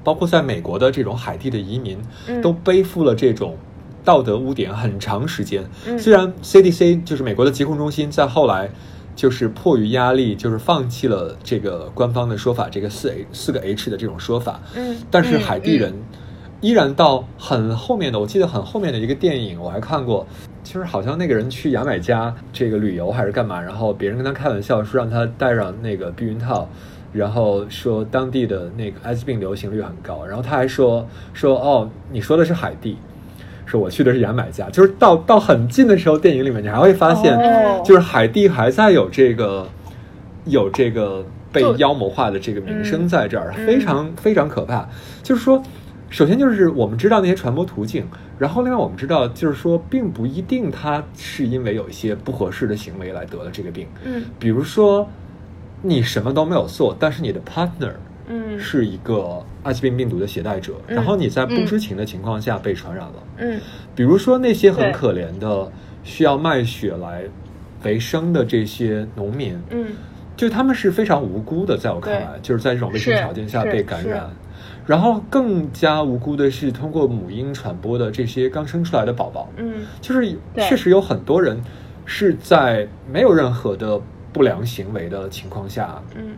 [0.04, 3.56] 包括在美国的这种海地的移民，嗯都背负了这种
[4.04, 5.64] 道德污点很长时间。
[5.86, 8.70] 嗯虽然 CDC 就是美国的疾控中心在后来。
[9.14, 14.60] 就是迫于压力，就是放弃了这个官方的说法，这个四 H 四个 H 的这种说法。
[14.74, 15.94] 嗯但是嗯海地人
[16.62, 20.26] 依然到很后面的，我记得很后面的一个电影我还看过，
[20.72, 26.65] 就是好像那个人去牙买加这个旅游还是干嘛，然后别人跟他开玩笑说让他戴上那个避孕套，
[27.11, 32.97] 然后说当地的那个艾滋病流行率很高，然后他还说说哦，你说的是海地。
[33.65, 39.67] 说我去的是牙买加，就是到到很近的时候，电影里面你还会发现，哦就是海地还在有这个
[40.45, 44.88] 有这个被妖魔化的这个名声在这儿，嗯非常非常可怕。
[45.22, 45.61] 就是说，
[46.09, 48.05] 首先就是我们知道那些传播途径，
[48.42, 53.86] 然后另外我们知道，就是说，并不一定他是因为有一些不合适的行为来得了这个病。
[54.04, 54.24] 嗯。
[54.39, 55.08] 比如说，
[55.84, 57.94] 你什么都没有做，但是你的 partner
[58.26, 58.60] 嗯。
[58.60, 60.96] 是一个艾滋病病毒的携带者，嗯。
[60.96, 63.24] 然后你在不知情的情况下被传染了。
[63.38, 63.60] 嗯。
[63.94, 65.72] 比如说那些很可怜的
[66.04, 67.22] 需要卖血来
[67.84, 69.86] 为生的这些农民，嗯。
[70.36, 74.22] 就他们是非常无辜的，在我看来，就是在这种卫生条件下被感染。
[74.22, 74.51] 是。
[74.86, 79.86] 然后更加无辜的是通过母婴传播的这些刚生出来的宝宝，嗯。
[80.02, 81.62] 就是确实有很多人
[82.06, 84.00] 是在没有任何的
[84.34, 86.34] 不良行为的情况下嗯。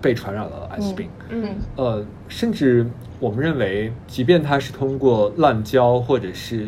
[0.00, 1.08] 被传染了艾滋病。
[1.30, 1.56] 嗯。
[1.76, 2.86] 呃，甚至
[3.18, 6.66] 我们认为，即便他是通过滥交或者是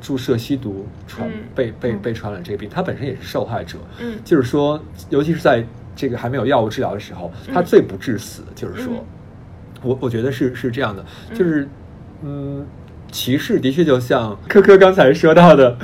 [0.00, 1.34] 注射吸毒传、嗯。
[1.54, 3.78] 被被被传染这个病，他本身也是受害者。
[4.00, 4.18] 嗯。
[4.24, 4.80] 就是说，
[5.10, 8.42] 尤其是在这个还没有药物治疗的时候，他最不致死。
[8.56, 9.04] 就是说，嗯
[9.82, 11.04] 我我觉得是是这样的，
[11.34, 11.68] 就是
[12.22, 12.66] 嗯。
[13.10, 15.78] 歧视的确就像科科刚才说到的，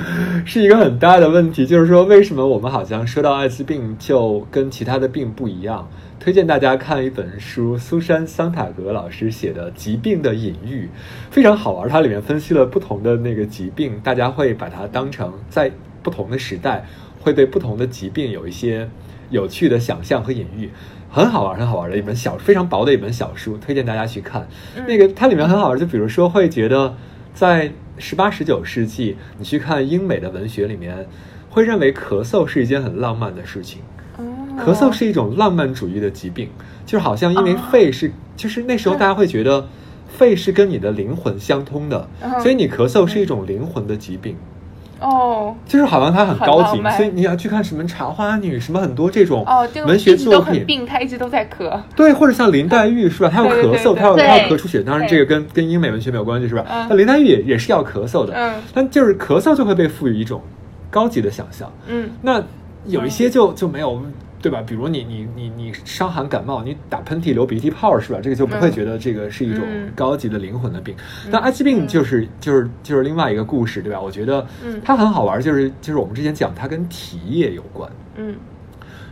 [0.45, 5.89] 是一个很大的问题，就是说为什么我们好像说到艾滋病就跟其他的病不一样？
[6.19, 10.85] 推荐大家看一本书，苏珊·桑塔格老师写的《疾病的隐喻》，
[11.31, 11.89] 非常好玩。
[11.89, 15.71] 它里面分析了不同的那个疾病，大家会把它当成在
[16.03, 16.85] 不同的时代
[17.19, 18.87] 会对不同的疾病有一些
[19.31, 20.69] 有趣的想象和隐喻，
[21.15, 24.45] 很好玩，很好玩的一本小非常薄的一本小书，推荐大家去看。
[24.85, 26.93] 那个它里面很好玩，就比如说会觉得
[27.33, 31.07] 在十八、十九世纪，你去看英美的文学里面，
[31.49, 33.81] 会认为咳嗽是一件很浪漫的事情。
[34.17, 34.25] 哦
[34.59, 36.49] 咳嗽是一种浪漫主义的疾病，
[36.85, 39.65] 就是好像因为肺是，就是那时候大家会觉得
[40.07, 44.35] 肺是跟你的灵魂相通的，嗯所以你咳嗽是一种灵魂的疾病。
[45.09, 45.55] 哦。
[45.65, 51.79] 就是好像它很高级所以你要去看什么《茶花女》什么很多这种哦，文学作品，哦病，他一直都在咳。
[51.95, 53.29] 对，或者像林黛玉是吧？
[53.29, 56.65] 她要咳嗽，对她要对她要咳出血，当然这个跟跟英美文学没有关系是吧？
[56.69, 56.87] 嗯。
[56.89, 58.55] 那林黛玉也也是要咳嗽的，嗯。
[58.73, 60.41] 但就是咳嗽就会被赋予一种
[60.89, 61.71] 高级的想象。
[61.87, 62.09] 嗯。
[62.21, 62.43] 那
[62.85, 64.01] 有一些就就没有，
[64.45, 64.61] 对吧？
[64.61, 68.19] 比如你你你你伤寒感冒，你打喷嚏流鼻涕泡是吧？
[68.21, 70.95] 这个就不会嗯觉得这个是一种嗯高级的灵魂的病。
[71.31, 73.99] 那艾滋病就是就是就是另外一个故事，对吧？
[73.99, 77.91] 我觉得嗯它很好玩，就是就是我们之前讲它跟体液有关。
[78.17, 78.35] 嗯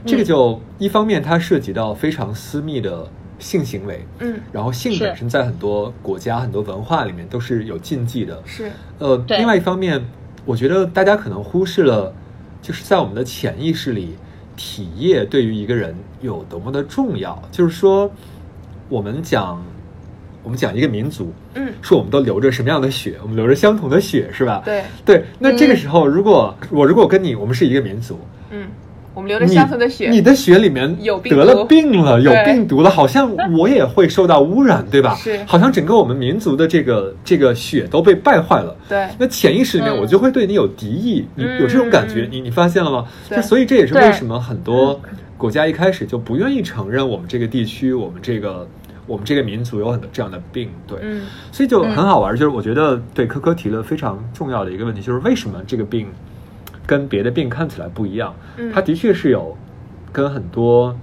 [0.05, 3.09] 这个就一方面它涉及到非常私密的
[3.39, 8.39] 性行为，嗯，然后性本身在很多国家、很多文化里面都是有禁忌的。
[8.45, 9.99] 是呃，另外一方面，
[10.45, 12.13] 我觉得大家可能忽视了，
[12.61, 14.15] 就是在我们的潜意识里，
[14.55, 17.41] 体液对于一个人有多么的重要。
[17.51, 18.11] 就是说，
[18.89, 19.63] 我们讲，
[20.43, 23.17] 我们讲一个民族，嗯说我们都流着什么样的血？
[23.21, 24.61] 我们流着相同的血，是吧？
[24.65, 25.25] 对对。
[25.39, 28.19] 那这个时候，如果我如果跟你，我们是一个民族，
[28.51, 28.67] 嗯，
[29.13, 35.13] 我们流着你相同的血，你的血里面有病得了毒病了，有病毒了，好像我也会受到污染，对吧？
[35.21, 35.39] 是。
[35.45, 38.75] 好像整个我们民族的这个这个血都被败坏了。
[38.89, 39.07] 对。
[39.19, 39.99] 那潜意识里面嗯。
[40.01, 43.05] 我就会对你有敌意，你有这种感觉，嗯你你发现了吗？
[43.29, 43.41] 对。
[43.41, 44.99] 所以这也是为什么很多
[45.37, 48.67] 国家一开始就不愿意承认我们这个地区，我们这个
[49.05, 50.97] 我们这个民族有很多这样的病，对。
[51.03, 51.21] 嗯。
[51.51, 56.07] 所以就很好玩，就是我觉得对科科提了非常重要的一个问题，就是为什么这个病
[56.85, 58.33] 跟别的病看起来不一样？
[58.57, 59.57] 嗯它的确是有
[60.11, 60.95] 跟很多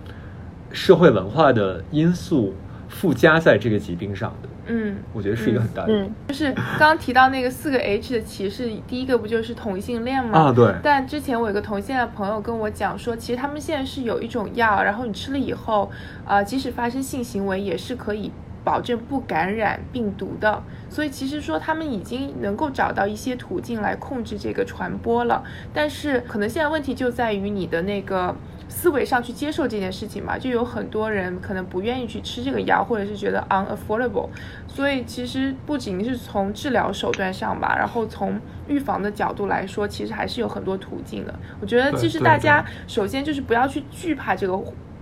[0.71, 2.55] 社会文化的因素
[2.89, 10.39] 附加在这个疾病上的，嗯，我觉得是一个很大的、嗯，就是刚刚提到那个四个 H 的歧视，第一个不就是同性恋吗？
[10.39, 15.91] 啊，对，但之前我有个同性恋的朋友跟我讲说，其实他们现在是有一种药，然后你吃了以后，
[16.27, 18.31] 呃，即使发生性行为也是可以
[18.65, 20.63] 保证不感染病毒的。
[20.89, 25.45] 所以其实说他们已经能够找到一些途径来控制这个传播了。
[25.73, 28.35] 但是可能现在问题就在于你的那个。
[28.73, 34.29] 思维上去接受这件事情嘛，就有很多人可能不愿意去吃这个药，或者是觉得 unaffordable，
[34.69, 41.35] 所以其实不仅是从治疗手段上吧，然后从预防的角度来说，其实还是有很多途径的。
[41.61, 44.57] 我觉得其实大家首先就是不要去惧怕这个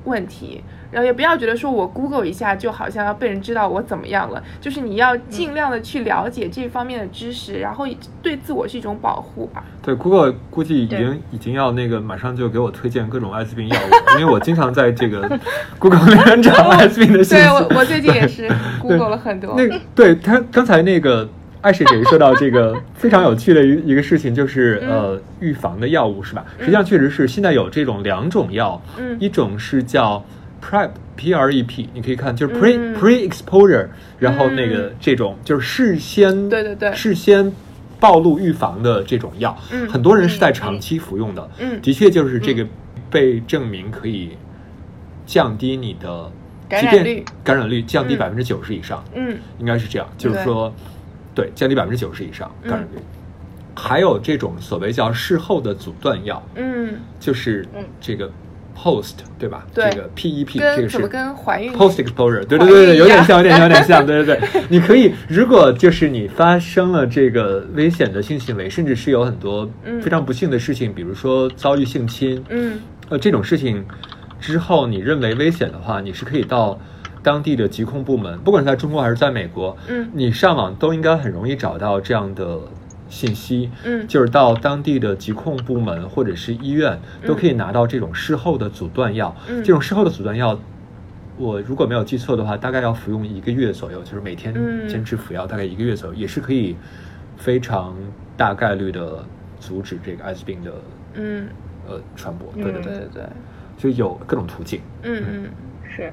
[0.04, 7.86] 问题，然后也不要觉得说我 Google 一下就好像要被人知道我怎么样了，就是你要尽量的去了解这方面的知识，然后
[8.22, 9.64] 对自我是一种保护吧。
[9.82, 15.28] 对，Google 估计已经已经要那个马上就给我推荐各种艾滋病药物， 因为我经常在这个
[15.78, 17.44] Google 里面找艾滋病的信息。
[17.44, 18.48] 对我我最近也是
[18.80, 19.54] Google 了很多。
[19.56, 21.28] 那个对他刚才那个
[21.60, 26.44] 艾水姐说到这个非常有趣的一一个事情，就是、嗯呃预防的药物是吧？
[26.58, 30.22] 实际上确实是现在有这种两种药，嗯一种是叫
[30.62, 30.90] PrEP。
[31.18, 32.94] P R E P，你可以看，就是 pre、嗯。
[32.94, 33.88] pre exposure，
[34.20, 36.94] 然后那个这种就是事先对对对。
[36.94, 37.52] 事先
[37.98, 39.88] 暴露预防的这种药，嗯。
[39.88, 41.80] 很多人是在长期服用的，嗯。
[41.82, 42.64] 的确就是这个
[43.10, 44.30] 被证明可以
[45.26, 46.30] 降低你的
[46.70, 47.24] 即便感染率。
[47.42, 48.18] 感染率降低嗯。
[48.18, 49.36] 百分之九十以上，嗯。
[49.58, 50.72] 应该是这样，就是说，
[51.34, 52.70] 对，降低百分之九十以上嗯。
[52.70, 52.98] 感染率。
[53.74, 57.84] 还有这种所谓叫事后的阻断药，嗯，就是嗯。
[58.00, 58.30] 这个
[58.80, 59.66] post 对吧？
[59.74, 64.62] 对这个 PEP 这个是跟怎么跟怀孕 post exposure，对对对对，有点像，有点像，有点像，对对对。
[64.70, 73.84] 你可以，如果就是你发生了这个危险的性行为，甚至是有很多嗯非常不幸的事情，比如说遭遇性侵，嗯呃，这种事情
[74.40, 76.78] 之后，你认为危险的话，你是可以到
[77.22, 82.58] 当地的疾控部门，不管是在中国还是在美国，嗯你上网都应该很容易找到这样的
[83.08, 84.06] 信息，嗯。
[84.06, 89.34] 就是到当地的疾控部门或者是医院都可以拿到这种事后的阻断药。
[89.48, 89.62] 嗯。
[89.62, 90.58] 这种事后的阻断药，
[91.36, 94.88] 我如果没有记错的话，大概要服用一个月左右，就是每天嗯。
[94.88, 96.76] 坚持服药大概一个月左右，也是可以
[97.36, 97.94] 非常
[98.36, 99.24] 大概率的
[99.60, 100.72] 阻止这个艾滋病的
[101.14, 101.48] 嗯，
[101.88, 102.52] 呃传播。
[102.54, 102.92] 对对对，对。
[102.98, 103.24] 对对，
[103.78, 104.80] 就有各种途径。
[105.02, 105.50] 嗯嗯。
[105.88, 106.12] 是，哎，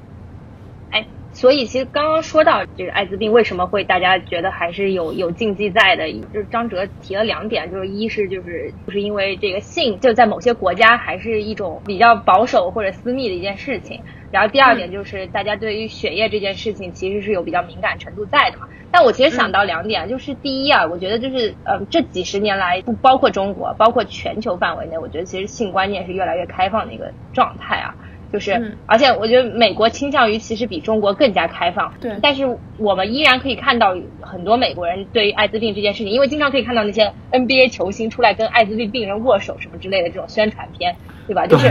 [1.36, 18.66] 所以其实刚刚说到这个艾滋病为什么会大家觉得还是有有禁忌在的，就是张哲提了两点，就是一是就是就是因为这个性就在某些国家还是一种比较保守或者私密的一件事情，然后第二点就是大家对于血液这件事情其实是有比较敏感程度在的嘛。
[18.90, 27.94] 但我其实想到两点，就是第一啊，我觉得就是呃这几十年来，不包括中国，包括全球范围内，我觉得其实性观念是越来越开放的一个状态啊。
[28.32, 40.96] 就是，嗯而且我觉得美国倾向于其实比中国更加开放，对但是我们依然可以看到很多美国人对于艾滋病这件事情，因为经常可以看到那些 NBA 球星出来跟艾滋病病人握手什么之类的这种宣传片，
[41.26, 41.46] 对吧？
[41.48, 41.68] 就是，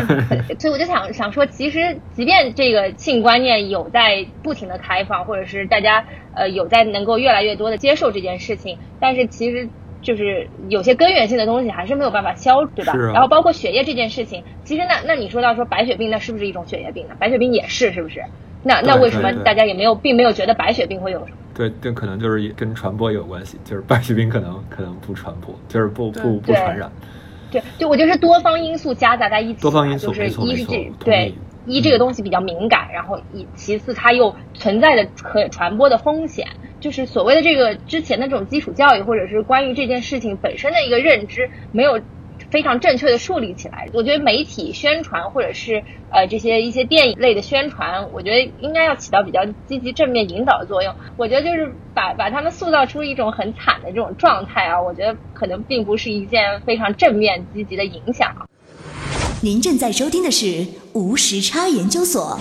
[0.59, 9.67] 所以我就想想说，其实即便这个性观念有在不停的开放，或者是大家呃有在能够越来越多的接受这件事情，但是其实。
[10.05, 12.93] 就是有些根源性的东西还是没有办法消，对吧？
[13.11, 17.15] 然后包括血液这件事情，其实那那你说到说白血病，那是不是一种血液病呢？
[17.19, 18.23] 白血病也是，是不是？
[18.63, 21.37] 那那为什么大家也没有并没有觉得白血病会有什么？
[21.53, 26.91] 对，这可能就是也跟传播有关系，就是白血病可能可能不传播，就是不不不传染。
[27.51, 31.33] 对，就我觉得是多方因素夹杂在一起，多方因素就是一是这对
[31.65, 36.47] 意一这个东西比较敏感，然后一其次它又存在着可传播的风险，
[36.85, 41.99] 就是所谓的这个之前的这种基础教育，或者是关于这件事情本身的一个认知没有。
[42.51, 50.93] 非常正确的树立起来，我觉得媒体宣传或者是呃这些一些电影类的宣传，我觉得应该要起到比较积极正面引导的作用。
[51.17, 58.47] 我觉得就是把把他们塑造出一种很惨的这种状态啊，我觉得可能并不是一件非常正面积极的影响。
[59.41, 62.39] 您正在收听的是无时差研究所。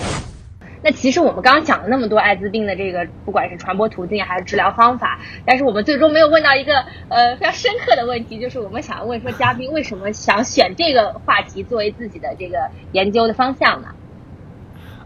[0.84, 6.74] 那其实我们刚刚讲了那么多艾滋病的这个，不管是传播途径还是治疗方法，但是我们最终没有问到一个
[7.08, 13.88] 呃非常深刻的问题，就是我们想要问说，嘉宾为什么想选这个话题作为自己的这个研究的方向呢？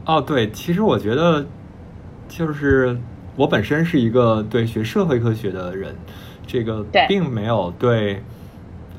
[0.05, 1.47] 哦，对，其实我觉得，
[2.27, 2.99] 就是
[3.37, 5.95] 我本身是一个对学社会科学的人，
[6.45, 8.21] 这个对并没有对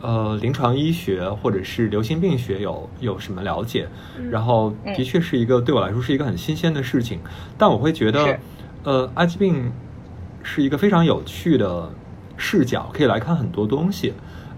[0.01, 3.87] 呃临床医学或者是流行病学有有什么了解，
[4.29, 7.19] 然后嗯的确是一个对我来说是一个很新鲜的事情，
[7.57, 8.39] 但我会觉得，
[8.83, 9.71] 呃，艾滋病
[10.41, 11.91] 是一个非常有趣的
[12.37, 14.13] 视角，可以来看很多东西。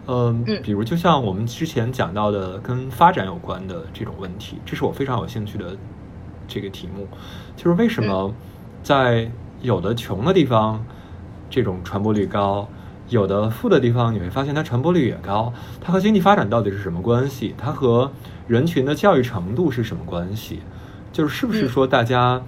[0.07, 5.77] 嗯，嗯比如就像我们之前讲到的跟发展有关的这种问题，这是我非常有兴趣的
[6.47, 7.07] 这个题目，
[7.55, 8.33] 就是为什么
[8.83, 9.29] 在
[9.61, 10.83] 有的穷的地方，
[11.49, 12.67] 这种传播率高，
[13.11, 15.53] 有的富的地方，你会发现它传播率也高。
[15.81, 17.53] 它和经济发展到底是什么关系？
[17.57, 18.09] 它和
[18.47, 20.61] 人群的教育程度是什么关系？
[21.11, 22.41] 就是是不是说大家，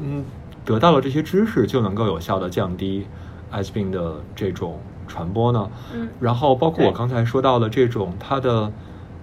[0.00, 0.24] 嗯，
[0.64, 3.04] 得到了这些知识就能够有效的降低
[3.50, 5.68] 艾滋病的这种传播呢？
[5.92, 8.72] 嗯然后包括我刚才说到的这种它的，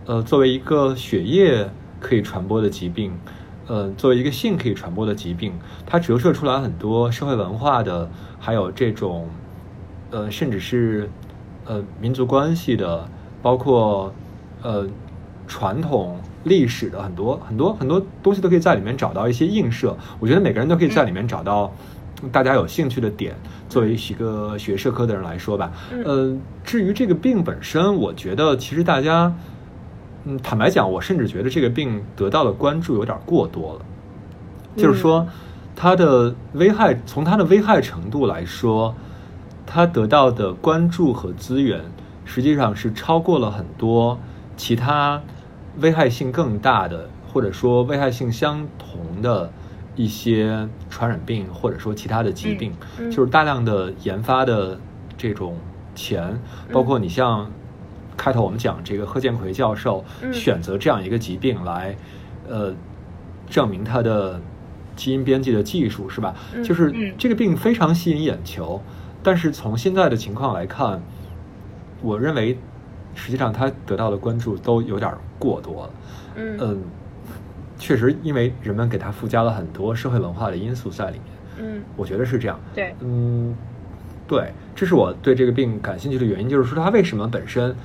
[0.06, 1.70] 呃，作为一个血液
[2.02, 3.18] 可以传播的疾病，
[3.68, 5.54] 呃，作为一个性可以传播的疾病，
[5.86, 9.30] 它折射出来很多社会文化的，还有这种，
[10.12, 11.10] 呃，甚至是
[11.66, 13.08] 呃民族关系的，
[13.42, 14.14] 包括
[14.62, 14.88] 呃
[15.48, 19.98] 传统历史的很多很多很多东西都可以在里面找到一些映射。
[20.20, 21.74] 我觉得每个人都可以在里面找到
[22.32, 23.36] 大家有兴趣的点。
[23.70, 29.34] 作为一个学社科的人来说吧，嗯呃，至于这个病本身，我觉得其实大家，
[30.26, 33.86] 嗯，坦白讲，我甚至觉得这个病得到的关注有点过多了。
[34.76, 35.26] 就是说，
[35.74, 38.94] 它的危害，从它的危害程度来说，
[39.74, 41.80] 它得到的关注和资源，
[42.26, 44.20] 实际上是超过了很多
[44.58, 45.22] 其他
[45.80, 49.50] 危害性更大的，或者说危害性相同的
[49.96, 53.12] 一些传染病，或者说其他的疾病，嗯嗯。
[53.12, 54.78] 就是大量的研发的
[55.18, 55.56] 这种
[55.96, 56.38] 钱，
[56.74, 57.50] 包括你像
[58.18, 60.34] 开头我们讲这个贺建奎教授嗯。
[60.34, 61.96] 选择这样一个疾病来，
[62.50, 62.74] 呃，
[63.50, 64.42] 证明他的
[64.98, 66.36] 基因编辑的技术是吧？
[66.54, 67.14] 嗯就是嗯。
[67.18, 68.82] 这个病非常吸引眼球，
[69.24, 71.02] 但是从现在的情况来看，
[72.02, 72.58] 我认为
[73.14, 75.90] 实际上他得到的关注都有点过多了。
[76.36, 76.58] 嗯。
[76.60, 76.82] 嗯，
[77.78, 81.26] 确实，因为人们给他附加了很多社会文化的因素在里面，
[81.60, 81.82] 嗯。
[81.96, 82.60] 我觉得是这样。
[82.74, 83.56] 对，嗯，
[84.28, 87.76] 对，这是我对这个病感兴趣的原因，就是说他为什么本身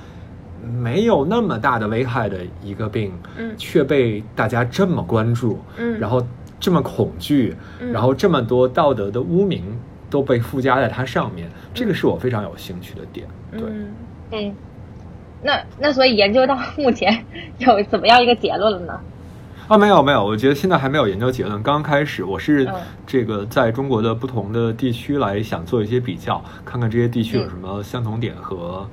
[0.63, 3.53] 没有那么大的危害的一个病，嗯。
[3.57, 5.99] 却被大家这么关注，嗯。
[5.99, 6.25] 然后
[6.59, 7.91] 这么恐惧，嗯。
[7.91, 9.77] 然后这么多道德的污名
[10.09, 13.27] 都被附加在它上面，这个是我非常有兴趣的点。
[13.51, 13.87] 对，嗯
[14.31, 14.55] 嗯，
[15.43, 17.23] 那那所以研究到目前
[17.59, 18.99] 有怎么样一个结论了呢？
[19.67, 21.61] 啊，没有没有，我觉得现在还没有研究结论。
[21.61, 28.87] 刚刚开始，我是嗯这个在中国的不同的地区来想做一些比较，看看这些地区有嗯什么相同点和、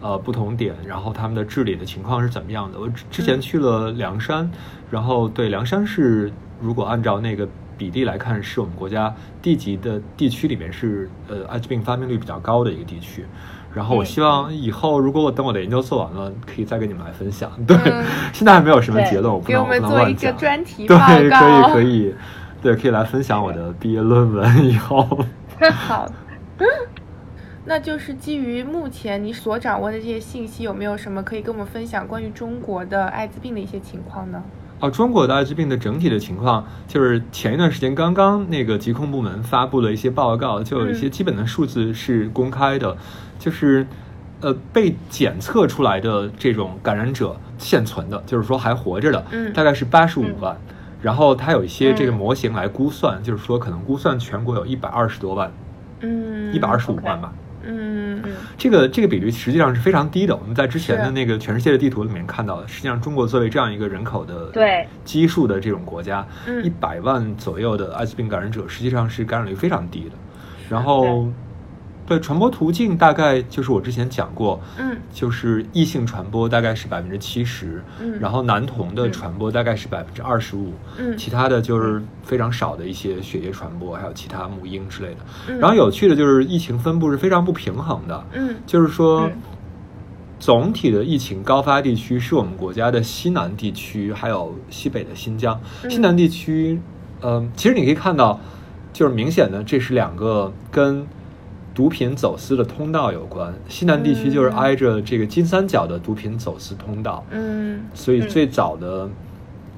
[0.00, 2.78] 呃不同点，然后他们的治理的情况是怎么样的。
[2.78, 4.48] 我之之前去了凉山，
[4.88, 7.48] 然后对凉山是如果按照那个
[7.80, 13.24] 比例来看，是我们国家地级的地区里面是呃艾滋病发病率比较高的一个地区。
[13.72, 17.50] 然后我嗯希望以后如果我等我的研究做完了，可以再跟你们来分享。
[17.66, 18.04] 对，嗯
[18.34, 20.36] 现在还没有什么结论，我不能给我们不能做一个乱讲。
[20.36, 21.82] 专题对，报可以。
[21.82, 22.14] 可以，
[22.60, 25.24] 对，可以来分享我的 毕业论文以后。
[25.72, 26.06] 好，
[27.64, 34.42] 那就是基于目前你所掌握的这些信息，有没有什么可以跟我们分享关于中国的艾滋病的一些情况呢？
[34.80, 41.10] 哦，中国的艾滋病的整体的情况，就是前一段时间刚刚那个疾控部门发布了一些报告，就有一些嗯。
[41.10, 42.96] 基本的数字是公开的，
[43.38, 43.86] 就是
[44.40, 49.52] 呃被检测出来的这种感染者现存的，就是说还活着的，嗯。
[49.52, 50.56] 大概是八十五万。
[51.02, 52.14] 然后它有一些这个嗯。
[52.14, 55.52] 模型来估算，就是说可能估算全国有一百二十多万，
[56.00, 57.30] 嗯，一百二十五万吧。
[57.34, 58.22] 嗯嗯
[58.56, 60.34] 这个这个比率实际上是非常低的。
[60.36, 70.12] 我们在之前的那个全世界的地图里面看到的，实际上中国作为这样一个人口的对基数的这种国家，嗯一百万左右的艾滋病感染者，实际上是感染率非常低的。
[70.68, 71.28] 然后，
[72.10, 85.18] 对传播途径大概就是我之前讲过，嗯就是异性传播大概是百分之七十，嗯然后男童的传播大概是百分之二十五，嗯其他的就是非常少的一些血液传播，还有其他母婴之类的。
[85.46, 89.32] 嗯然后有趣的就是疫情分布是非常不平衡的，嗯就是说嗯。
[90.40, 95.60] 总体的疫情高发地区是我们国家的西南地区，还有西北的新疆。
[95.82, 96.80] 嗯西南地区，
[97.20, 98.40] 嗯、其实你可以看到，
[98.90, 101.06] 就是明显的这是两个跟
[101.80, 103.54] 毒品走私的通道有关。
[103.66, 109.08] 西南地区就是挨着这个金三角的毒品走私通道，嗯所以嗯最早的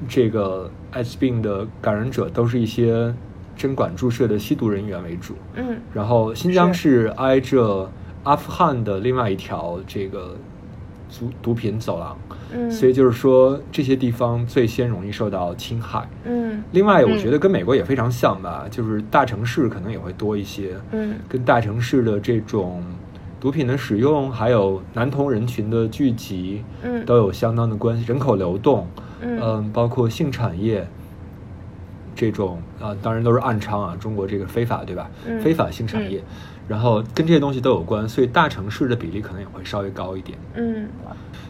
[0.09, 3.15] 这个艾滋病的感染者都是一些
[3.57, 5.37] 针管注射的吸毒人员为主。
[5.55, 7.89] 嗯然后新疆是挨着
[8.25, 10.35] 阿富汗的另外一条这个
[11.09, 12.19] 毒毒品走廊，
[12.55, 16.09] 嗯，所以就是说这些地方最先容易受到侵害。
[16.25, 16.63] 嗯。
[16.73, 21.15] 另外，我嗯觉得跟美国也非常像吧，就是大城市可能也会多一些，嗯。
[21.29, 22.83] 跟大城市的这种
[23.41, 27.05] 毒品的使用，还有男童人群的聚集，嗯。
[27.05, 28.05] 都有相当的关系。
[28.07, 28.87] 人口流动，
[29.21, 29.41] 嗯。
[29.43, 30.87] 嗯，包括性产业
[32.15, 35.11] 这种啊，当然都是暗娼啊，中国这个非法对吧？
[35.27, 35.41] 嗯。
[35.41, 36.23] 非法性产业，
[36.69, 40.39] 然后跟这些东西都有关，所以大城市的比例可能也会稍微高一点。
[40.55, 40.89] 嗯。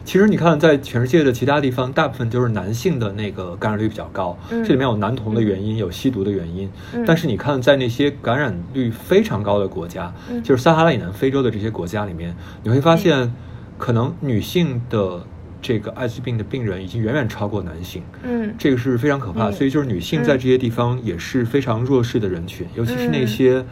[0.05, 4.61] 其实你看，在全世界的其他地方，大部分就是男性的那个感染率比较高，嗯。
[4.61, 6.69] 这里面有男童的原因，有吸毒的原因。
[6.93, 7.05] 嗯。
[7.05, 10.43] 但是你看，在那些感染率非常高的国家，嗯。
[10.43, 13.33] 就是撒哈拉以南非洲的这些国家里面，你会发现，
[13.77, 15.25] 可能女性的
[15.61, 18.03] 这个艾滋病的病人已经远远超过男性。
[18.23, 18.53] 嗯。
[18.57, 19.53] 这个是非常可怕，嗯。
[19.53, 23.63] 所以就是女性在这些地方也是非常弱势的人群，尤其是那些，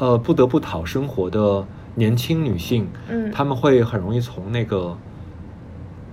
[0.00, 4.96] 呃，不得不讨生活的年轻女性，嗯她们会很容易从那个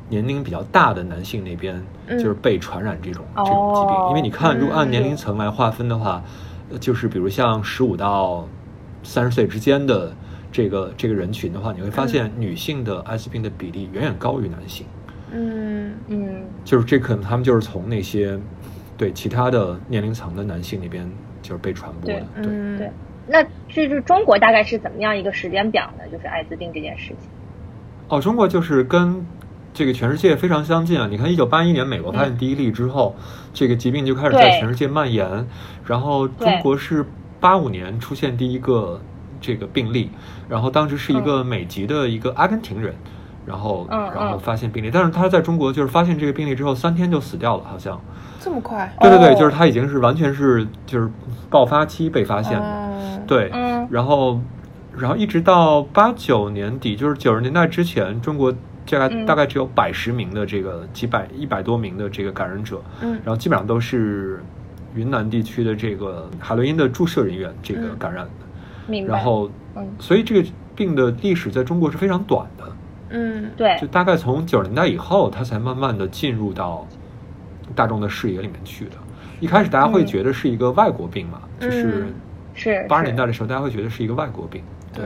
[0.09, 3.95] 年龄比较大的男性那边，嗯就是被传染这种、这种疾病。
[3.95, 6.21] 哦因为你看，如果按嗯年龄层来划分的话，
[6.69, 8.45] 呃就是比如像十五到
[9.03, 10.11] 三十岁之间的
[10.51, 14.85] 这个这个人群的话，你会发现女性的艾滋病的比例远远高于男性。
[15.31, 18.37] 嗯嗯就是这可能他们就是从那些
[18.97, 21.09] 对其他的年龄层的男性那边
[21.41, 22.45] 就是被传播的，对。
[22.47, 22.91] 嗯对
[23.27, 26.03] 那就是中国大概是怎么样一个时间表呢？
[26.11, 27.17] 就是艾滋病这件事情。
[28.07, 29.25] 哦，中国就是跟
[29.73, 31.07] 这个全世界非常相近啊！
[31.07, 33.15] 你看，一九八一年美国发现第一例之后，
[33.53, 35.47] 这个疾病就开始在全世界蔓延，
[35.85, 37.05] 然后中国是
[37.39, 39.01] 八五年出现第一个
[39.41, 40.09] 这个病例，
[40.47, 42.95] 然后当时是一个美籍的一个阿根廷人。
[43.47, 44.39] 然后，嗯然后嗯。
[44.39, 47.99] 发现病例，但是他在中国就是发现这个病例之后，三天就死掉了，好像。
[48.39, 48.93] 这么快？
[48.99, 49.35] 对对对，哦。
[49.39, 51.09] 就是他已经是完全是就是
[51.49, 52.65] 爆发期被发现的。
[52.65, 53.87] 哦，对，嗯。
[53.89, 54.39] 然后，
[54.97, 59.25] 然后一直到八九年底，就是九十年代之前，中国大概、嗯。
[59.25, 63.13] 大概只有百十名的这个几百一百多名的这个感染者，嗯。
[63.23, 64.43] 然后基本上都是
[64.93, 67.97] 云南地区的这个海洛因的注射人员这个嗯。
[67.97, 68.31] 感染的，
[68.87, 69.13] 明白。
[69.13, 69.87] 然后，嗯。
[69.99, 72.63] 所以这个病的历史在中国是非常短的，
[73.09, 73.49] 嗯。
[73.57, 73.77] 对。
[73.79, 76.87] 就大概从九十年代以后，它才慢慢的进入到
[77.75, 78.91] 大众的视野里面去的。
[79.39, 82.13] 一开始大家会嗯觉得是一个外国病嘛，就是嗯
[82.53, 82.85] 是。
[82.89, 85.05] 八十年代的时候，大家会觉得是一个外国病，对，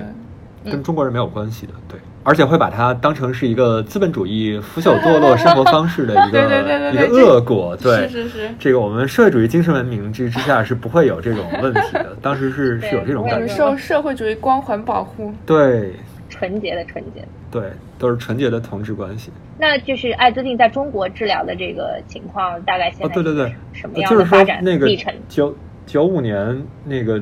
[0.71, 8.49] 跟中国人没有关系的，对，而且会把它当成是一个资本主义腐朽堕落生活方式的一 对对对个一个恶果，对，是是是。
[8.57, 15.33] 这个我们社会主义精神文明之之下是不会有这种问题的， 当时是是有这种对我们感觉，受社会主义光环保护。
[15.45, 15.93] 对。
[16.29, 17.27] 纯洁的纯洁。
[17.51, 17.63] 对，
[17.99, 19.29] 都是纯洁的同志关系。
[19.59, 25.13] 那就是艾滋病在中国治疗的这个情况，大概现哦，在对对对，什么样的发展那个历程？
[25.27, 27.21] 九九五年那个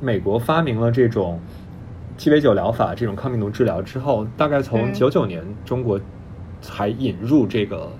[0.00, 1.38] 美国发明了这种
[2.16, 5.98] 鸡尾酒疗法这种抗病毒治疗之后，大概从嗯九九年中国
[6.60, 7.90] 才引入这个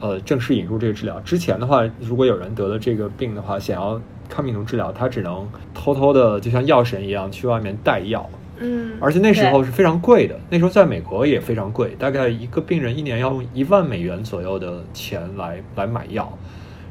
[0.00, 1.20] 呃正式引入这个治疗。
[1.20, 8.28] 之前的话，如果有人得了这个病的话，想要抗病毒治疗，他只能偷偷的就像药神一样去外面带药。
[8.58, 16.30] 嗯而且那时候是非常贵的，那时候在美国也非常贵，大概一个病人一年要用一万美元左右的钱来来买药。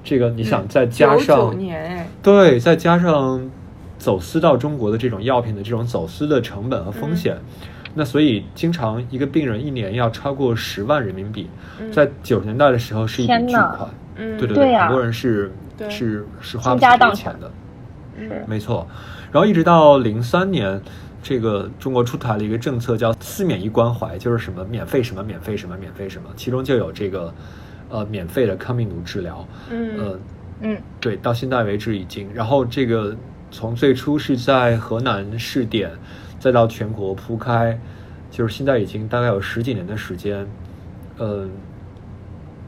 [0.03, 3.49] 这个你想再加上、九年哎，对，再加上
[3.97, 7.37] 走私到中国的这种药品的这种走私的成本和风险，
[7.93, 11.47] 那所以经常一个病人一年要超过十万人民币，
[11.79, 13.89] 嗯在九十年代的时候是一笔巨款。
[14.15, 15.51] 嗯，对对对呀很多人是
[15.87, 17.51] 是是花不起这个钱的。
[18.17, 18.85] 嗯没错，
[19.31, 20.79] 然后一直到零三年，
[21.23, 27.33] 这个中国出台了一个政策叫“四免一关怀”，就是什么免费什么免费什么免费什么，其中就有这个
[27.89, 29.97] 呃免费的抗病毒治疗，嗯。
[29.97, 30.19] 呃，
[30.61, 30.77] 嗯。
[30.99, 33.15] 对，到现在为止已经，然后这个
[33.51, 35.91] 从最初是在河南试点，
[36.39, 37.79] 再到全国铺开，
[38.31, 40.47] 就是现在已经大概有十几年的时间，
[41.17, 41.47] 呃，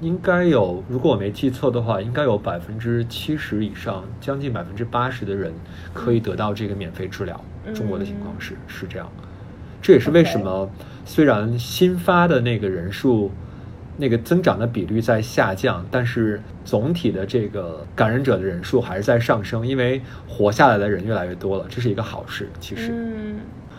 [0.03, 5.53] 应该有，如果我没记错的话，应该有百分之七十以上，将近百分之八十的人
[5.93, 7.39] 可以得到这个免费治疗。
[7.73, 9.09] 中国的情况是是这样，
[9.81, 10.69] 这也是为什么
[11.05, 13.31] 虽然新发的那个人数。
[13.95, 22.49] 那个增长的比率在下降，但是总体的这个感染者的人数还是在上升，因为活下来的人越来越多了，这是一个好事。
[22.59, 23.35] 其实，嗯，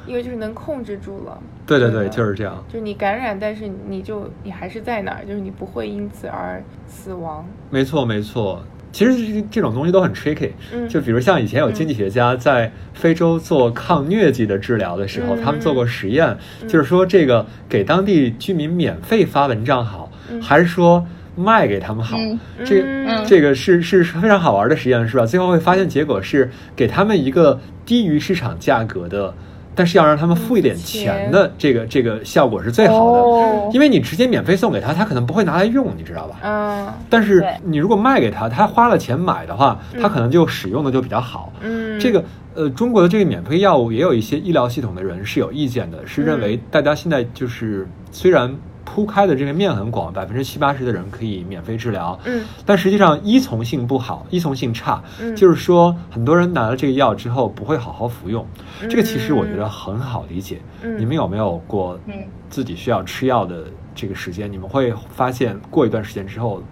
[0.06, 1.38] 因为就是能控制住了。
[1.66, 2.62] 对对对，就是这样。
[2.68, 7.46] 就是你感染，但是你就你还是在那儿，就是你不会因此而死亡。
[7.70, 8.62] 没错没错。
[8.92, 16.36] 其实这这种东西都很 tricky，嗯就比如像以前有经济学家在非洲做抗疟疾的治疗的时候，嗯他们做过实验，
[16.68, 21.04] 就是说这个给当地居民免费发蚊帐好，还是说
[21.34, 22.16] 卖给他们好？
[22.18, 25.26] 嗯这嗯这个是是非常好玩的实验，是吧？
[25.26, 29.34] 最后会发现结果是给他们一个低于市场价格的。
[29.74, 33.70] 但是要让他们付一点钱的这个这个效果是最好的，哦。
[33.72, 36.38] 因为你直接免费送给他，他可能不会拿来用，你知道吧？
[36.42, 41.52] 嗯但是你如果卖给他，他花了钱买的话，他可能就使用的就比较好。
[41.60, 42.24] 嗯，这个
[42.54, 48.54] 呃，中国的这个免费药物也有一些医疗系统的人是有意见的，是认为大家现在就是虽然
[48.94, 58.46] 铺开的这个面很广，百分之七八十的人可以免费治疗，嗯但实际上依从性不好，依从性差，嗯就是说很多人拿了这个药之后不会好好服用，
[58.88, 60.60] 这个其实我觉得很好理解。
[60.82, 62.14] 嗯你们有没有过嗯
[62.48, 63.64] 自己需要吃药的
[63.96, 64.50] 这个时间？
[64.52, 66.62] 你们会发现过一段时间之后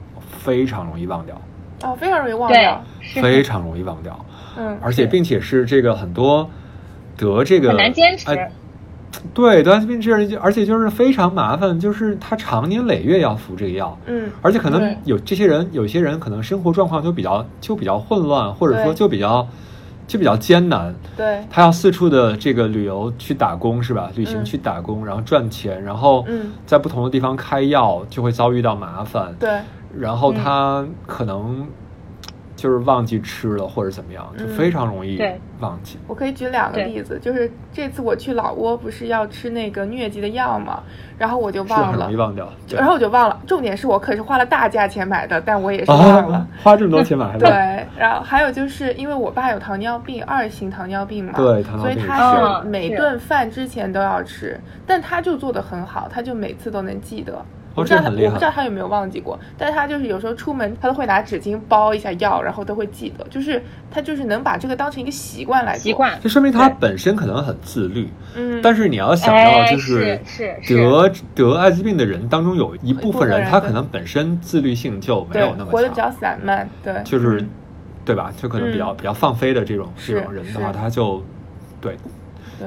[0.45, 1.35] 非常容易忘掉，
[1.83, 2.81] 哦，非常容易忘掉。
[3.21, 4.25] 非常容易忘掉，
[4.57, 6.49] 嗯，而且并且是这个很多
[7.17, 8.31] 得这个很难坚持。
[8.31, 8.53] 哎
[9.35, 19.47] 对，得艾滋病治疗，而且就是非常麻烦，就是他常年累月要服这个药，嗯，而且可能有这些人，有些人可能生活状况就比较就比较混乱，或者说就比较
[20.07, 20.95] 就比较艰难。
[21.17, 24.11] 对，他要四处的这个旅游去打工是吧？
[24.17, 24.45] 旅行嗯。
[24.45, 26.51] 去打工，然后赚钱，然后嗯。
[26.67, 29.35] 在不同的地方开药，就会遭遇到麻烦。
[29.39, 29.51] 对，
[29.97, 31.67] 然后他可能
[32.63, 35.21] 就是忘记吃了或者怎么样，就嗯非常容易
[35.59, 35.99] 忘记。
[36.07, 40.81] 我可以举两个例子，就是这次我去老挝，不是要吃那个疟疾的药嘛，
[41.19, 42.49] 然后我就忘了容易，忘掉。
[42.71, 43.37] 然后我就忘了。
[43.49, 46.37] 重点是我可是花了大价钱买的，但我也是忘了。
[46.37, 54.57] 啊，花这么多钱买的 对，，然后还有就是因为我爸有糖尿病，二型糖尿病嘛，对糖尿所以他是每顿饭之前都要吃，
[54.87, 57.45] 但他就做的很好，他就每次都能记得。
[57.75, 65.83] 我不知道他，这很厉害我不知道他有没有忘记过，但是他就是有时候出门，他都会拿纸巾包一下药，然后都会记得，就是他就是能把这个当成一个习惯来做。
[65.83, 65.93] 习。
[65.93, 68.09] 惯这说明他本身可能很自律。
[68.35, 77.49] 嗯，但是你要想到，哎就是是是得得艾滋病的人当中有一部分人，他可能本身自律性就没有那么强活得比较，散漫，对，就是嗯。
[78.05, 78.33] 对吧？
[78.37, 78.97] 就可能比较嗯。
[78.97, 81.23] 比较放飞的这种这种人的话，他就，
[81.81, 81.97] 对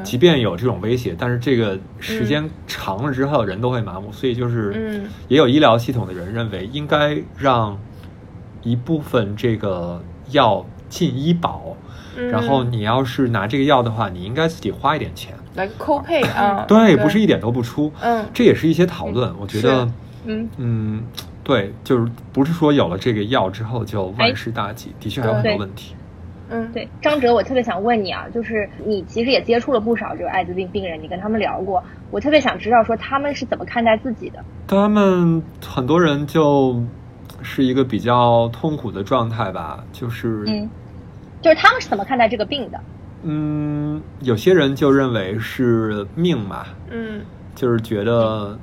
[0.03, 7.77] 即便有这种威胁，但是这个时间长了之后，人都会麻木，所以就是嗯也有医疗系统的人认为，应该让
[8.63, 10.01] 一部分这个
[10.31, 11.75] 药进医保。
[12.17, 15.33] 嗯然后你要是拿这个药的话，你应该自己花一点钱。
[15.55, 17.91] 来扣配啊，对，不是一点都不出。
[17.99, 19.33] 嗯这也是一些讨论。
[19.37, 19.91] 我觉得是，
[20.23, 21.03] 嗯嗯，
[21.43, 25.93] 对，就是不是说有了这个药之后就哎万事大吉，的确还有很多问题。
[26.49, 34.43] 嗯，对，张哲，我特别想问你啊，就是你其实也接触了不少这个艾滋病病人，你跟他们聊过，我特别想知道说他们是怎么看待自己的。
[34.67, 36.79] 他们很多人就
[37.41, 40.69] 是一个比较痛苦的状态吧，就是嗯，
[41.41, 42.79] 就是他们是怎么看待这个病的？
[43.23, 47.21] 嗯，有些人就认为是命嘛，嗯
[47.55, 48.55] 就是觉得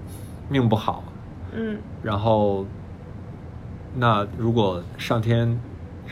[0.49, 1.03] 命不好，
[1.53, 2.65] 嗯然后
[3.97, 5.59] 那如果上天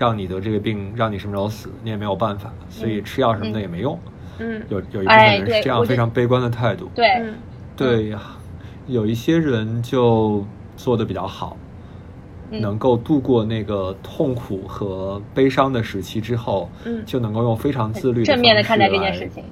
[0.01, 3.98] 让你得这个病，让你什么时候死，你也没有办法，所以吃药什么的也没用。
[4.39, 6.90] 嗯有有一部分哎人是这样非常悲观的态度。
[6.94, 7.35] 对，嗯
[7.77, 8.22] 对呀，
[8.86, 10.43] 有一些人就
[10.74, 11.55] 做的比较好，
[12.51, 19.44] 嗯能够度过那个痛苦和悲伤的时期之后，嗯就能够用非常自律的正面的方式看待这件来事情。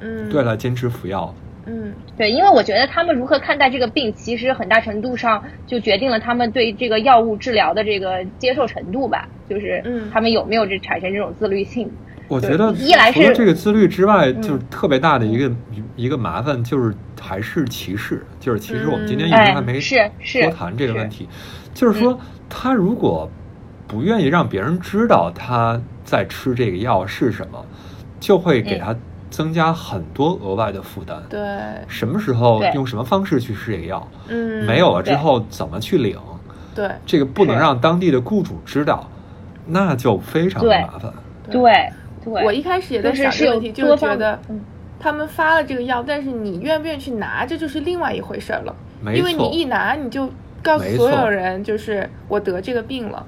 [0.00, 1.34] 嗯，对，来坚持服药。
[1.70, 1.92] 嗯。
[2.16, 10.10] 对，因为我觉得他们如何看待这个病，其实很大程度上就决定了他们对这个药物治疗的这个接受程度吧，就是嗯。
[10.12, 11.90] 他们有没有这产生这种自律性。
[12.28, 14.42] 我觉得一来除了是这个自律之外，嗯。
[14.42, 15.50] 就是特别大的一个、
[15.96, 18.24] 一个麻烦，就是还是歧视。
[18.38, 21.28] 就是其实我们今天一直哎还没是是多谈这个问题，
[21.74, 22.18] 就是说
[22.48, 23.30] 他如果
[23.88, 27.66] 不愿意让别人知道他在吃这个药是什么，
[28.20, 28.94] 就会给他
[29.30, 31.22] 增加很多额外的负担。
[31.28, 31.40] 对，
[31.88, 34.06] 什么时候用什么方式去吃这个药？
[34.28, 36.18] 嗯，没有了之后怎么去领？
[36.74, 39.08] 对这个不能让当地的雇主知道，
[39.66, 41.12] 那就非常的麻烦。
[41.50, 41.62] 对
[42.24, 44.60] 对，我一开始也在想这个问题，就觉得嗯
[45.00, 48.76] 他们发了这个药，但是你愿不愿意去拿，这就是另外一回事儿了。
[49.02, 50.30] 没因为你一拿，你就
[50.62, 53.24] 告诉所有人，就是我得这个病了。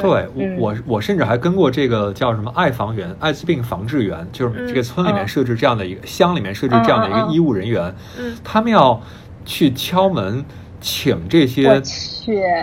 [0.00, 9.00] 对对我嗯我我甚至还跟过这个叫什么爱防员、艾滋病防治员，就是嗯这个村里面嗯设置这样的一个乡里面设置这样的一个医务人员，嗯他们要
[9.44, 10.44] 去敲门，
[10.80, 11.82] 请这些，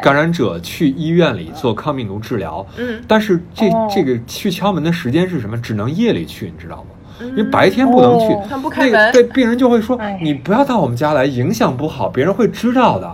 [0.02, 2.66] 感染者去医院里做抗病毒治疗。
[2.78, 5.58] 嗯但是这哦这个去敲门的时间是什么？
[5.58, 6.93] 只能夜里去，你知道吗？
[7.30, 13.10] 因为嗯白天不能去哦，他不开那个门对病人就会说哎：“你不要到我们家来，影响不好，别人会知道的。”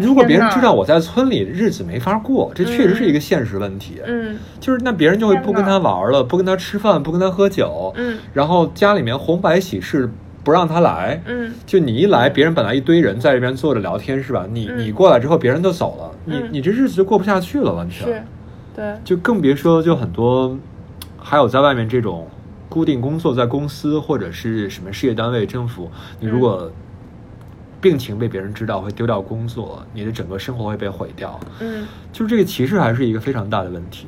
[0.00, 4.00] 如果别人知道我在村里日子没法过，这确实是一个现实问题。
[4.06, 10.08] 嗯就是那别人就会不跟他玩了，不跟他吃饭，不跟他喝酒，嗯然后家里面红白喜事
[10.42, 11.20] 不让他来。
[11.26, 14.46] 嗯就你一来，别人本来一堆人在这边坐着聊天是吧？
[14.50, 18.26] 你嗯你过来之后，别人就走了，你嗯你这日子就过不下去了，完是全。，
[18.74, 20.56] 对，就更别说就很多，
[21.18, 22.26] 还有在外面这种
[22.76, 25.90] 固定工作，在公司或者是什么事业单位、政府，
[26.20, 26.70] 你如果
[27.80, 31.40] 病情被别人知道，会丢掉工作，你的整个生活会被毁掉。
[31.60, 31.86] 嗯。
[32.12, 34.06] 就是这个歧视还是一个非常大的问题。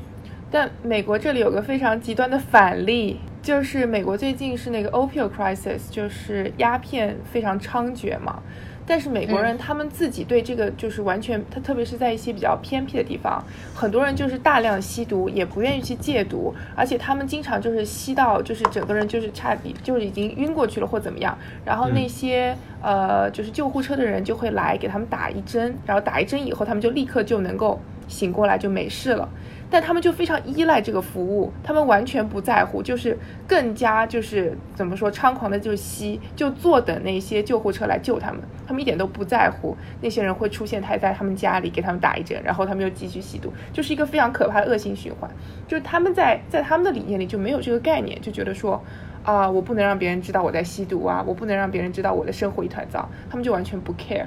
[0.50, 8.42] 但美国这里有个非常极端的反例，就是美国最近是那个 opioid crisis，就是鸦片非常猖獗嘛。
[8.88, 13.44] 但是美国人他们自己对这个就是完全，他特别是在一些比较偏僻的地方，
[13.74, 21.36] 很多人就是大量吸毒，也不愿意去戒毒，而且他们经常就是吸到就是整个人就是差点就是已经晕过去了或怎么样，
[21.66, 27.78] 然后那些、呃就是救护车的人就会来给他们打一针，然后打一针以后他们就立刻就能够
[28.08, 29.28] 醒过来就没事了。
[29.70, 45.30] 但他们就非常依赖这个服务，他们完全不在乎，就是更加就是怎么说猖狂的，就吸，就坐等那些救护车来救他们，他们一点都不在乎那些人会出现，他在他们家里给他们打一针，然后他们又继续吸毒，就是一个非常可怕的恶性循环。
[45.66, 48.82] 就是他们在在他们的理念里就没有这个概念，就觉得说
[49.22, 54.24] 啊，我不能让别人知道我在吸毒啊，我不能让别人知道我的生活一团糟，他们就完全不 care，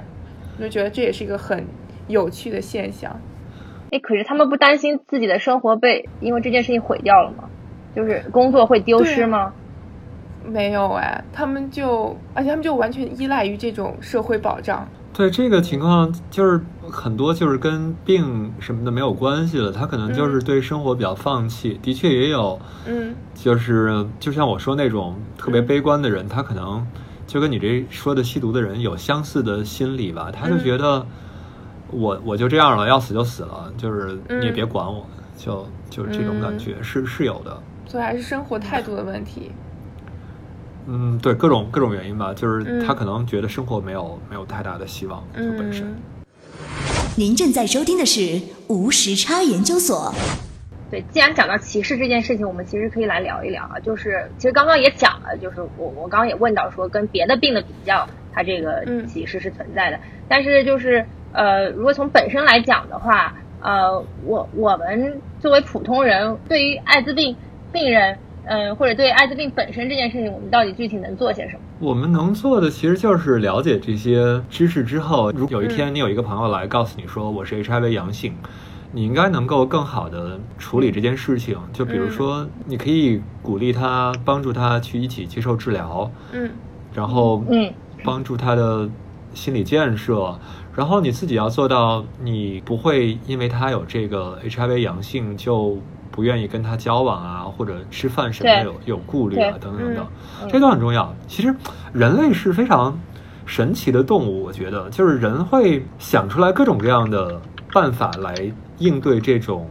[0.56, 1.66] 我就觉得这也是一个很
[2.06, 3.20] 有趣的现象。
[3.92, 7.44] 哎，可是他们不担心自己的生活被因为这件事情毁掉了吗？
[7.94, 9.52] 就是工作会丢失吗？
[10.44, 14.88] 没有哎，他们就，而且他们就完全依赖于这种社会保障。
[15.12, 16.58] 对这个情况，就是
[16.90, 21.78] 很多就是跟病什么的没有关系了，他可能就是对生活比较放弃。
[21.82, 26.84] 的确也有，嗯就是就像我说那种特别悲观的人，他可能
[27.26, 31.06] 就跟你这说的吸毒的人有相似的心理吧，他就觉得
[31.92, 35.06] 我我就这样了，要死就死了，就是你也别管我，
[35.36, 37.62] 就就是这种感觉、是是有的。
[37.86, 39.52] 所以还是生活态度的问题。
[40.86, 45.86] 嗯，对，各种各种原因吧，就是嗯他可能觉得生活没有没有太大的希望，就本身。
[45.86, 45.96] 嗯，
[47.16, 50.12] 您正在收听的是无时差研究所。
[50.90, 53.78] 对，既然讲到歧视这件事情，我们其实可以来聊一聊啊。
[53.80, 59.98] 就是其实刚刚也讲了，就是我我刚刚也问到说，跟别的病的比较，它这个嗯歧视是存在的。
[60.28, 67.34] 但是就是呃，如果从本身来讲的话，呃，我我们作为普通人，对于艾滋病
[67.72, 71.60] 病人，嗯、或者对艾滋病本身这件事情，我们到底具体能做些什么？
[71.78, 78.34] 我们能做的其实就是了解这些知识之后，如果有一天你有一个朋友来告诉你说我是 HIV 阳性，
[78.92, 81.56] 你应该能够更好的处理这件事情。
[81.72, 86.50] 就比如说，你可以鼓励他，帮助他去一起接受治疗，嗯
[86.92, 87.72] 然后嗯
[88.04, 88.88] 帮助他的
[89.32, 90.36] 心理建设。
[90.74, 95.78] 然后你自己要做到，你不会因为他有这个 HIV 阳性就
[96.10, 100.06] 不愿意跟他交往啊，或者吃饭什么的有有顾虑啊，等等等等，
[100.42, 100.48] 嗯。
[100.50, 101.14] 这都很重要。
[101.26, 101.54] 其实
[101.92, 102.98] 人类是非常
[103.44, 107.40] 神奇的动物，我觉得就是人会想出来各种各样的
[107.72, 108.34] 办法来
[108.78, 109.68] 应对这种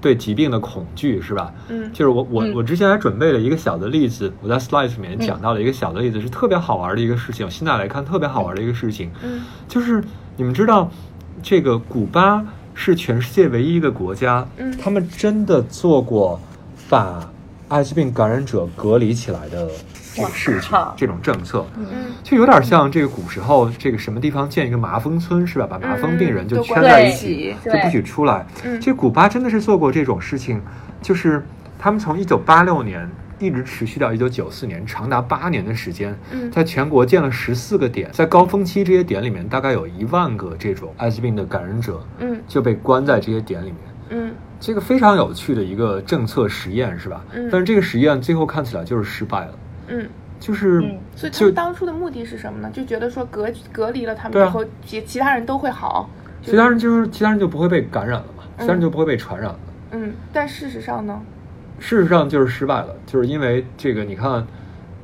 [0.00, 1.52] 对疾病的恐惧，是吧？
[1.68, 1.90] 嗯。
[1.92, 2.54] 就是我我嗯。
[2.54, 7.50] 我之前还准备了一个小的例子，我在 slides 里面讲到了一个小的例子，是特别好玩的一个事情。
[7.50, 9.40] 现在来看特别好玩的一个事情，嗯。
[9.66, 10.02] 就是
[10.36, 10.90] 你们知道，
[11.42, 12.44] 这个古巴
[12.74, 16.38] 是全世界唯一一个国家，嗯他们真的做过
[16.88, 17.30] 把
[17.68, 19.68] 艾滋病感染者隔离起来的
[20.14, 21.64] 这个事情，这种政策。
[21.78, 21.86] 嗯
[22.22, 25.66] 就有点像这个古时候，这个什么地方建一个麻风村是吧？
[25.70, 28.46] 把麻风病人就圈在一起起，就不许出来。
[28.64, 30.60] 嗯这古巴真的是做过这种事情，
[31.00, 31.42] 就是
[31.78, 33.08] 他们从一九八六年
[33.38, 43.76] 一直持续到一九九四年，长达八年的时间，嗯在全国建了十四个点，在高峰期这些点里面，大概有一万个这种艾滋病的感染者嗯就被关在这些点里面。
[44.08, 47.24] 嗯这个非常有趣的一个政策实验，是吧？
[47.34, 49.58] 嗯但是这个实验最后看起来就是失败了，
[49.88, 50.08] 嗯，
[50.40, 52.70] 就是、嗯所以他们当初的目的是什么呢？
[52.72, 56.08] 就觉得说隔隔离了他们以后，其其他人都会好。
[56.42, 59.58] 其他人就是其他人就不会被感染了嘛，其他人就不会被传染了。
[59.90, 61.20] 嗯，但事实上呢？
[61.78, 64.46] 事实上就是失败了，就是因为这个，你看，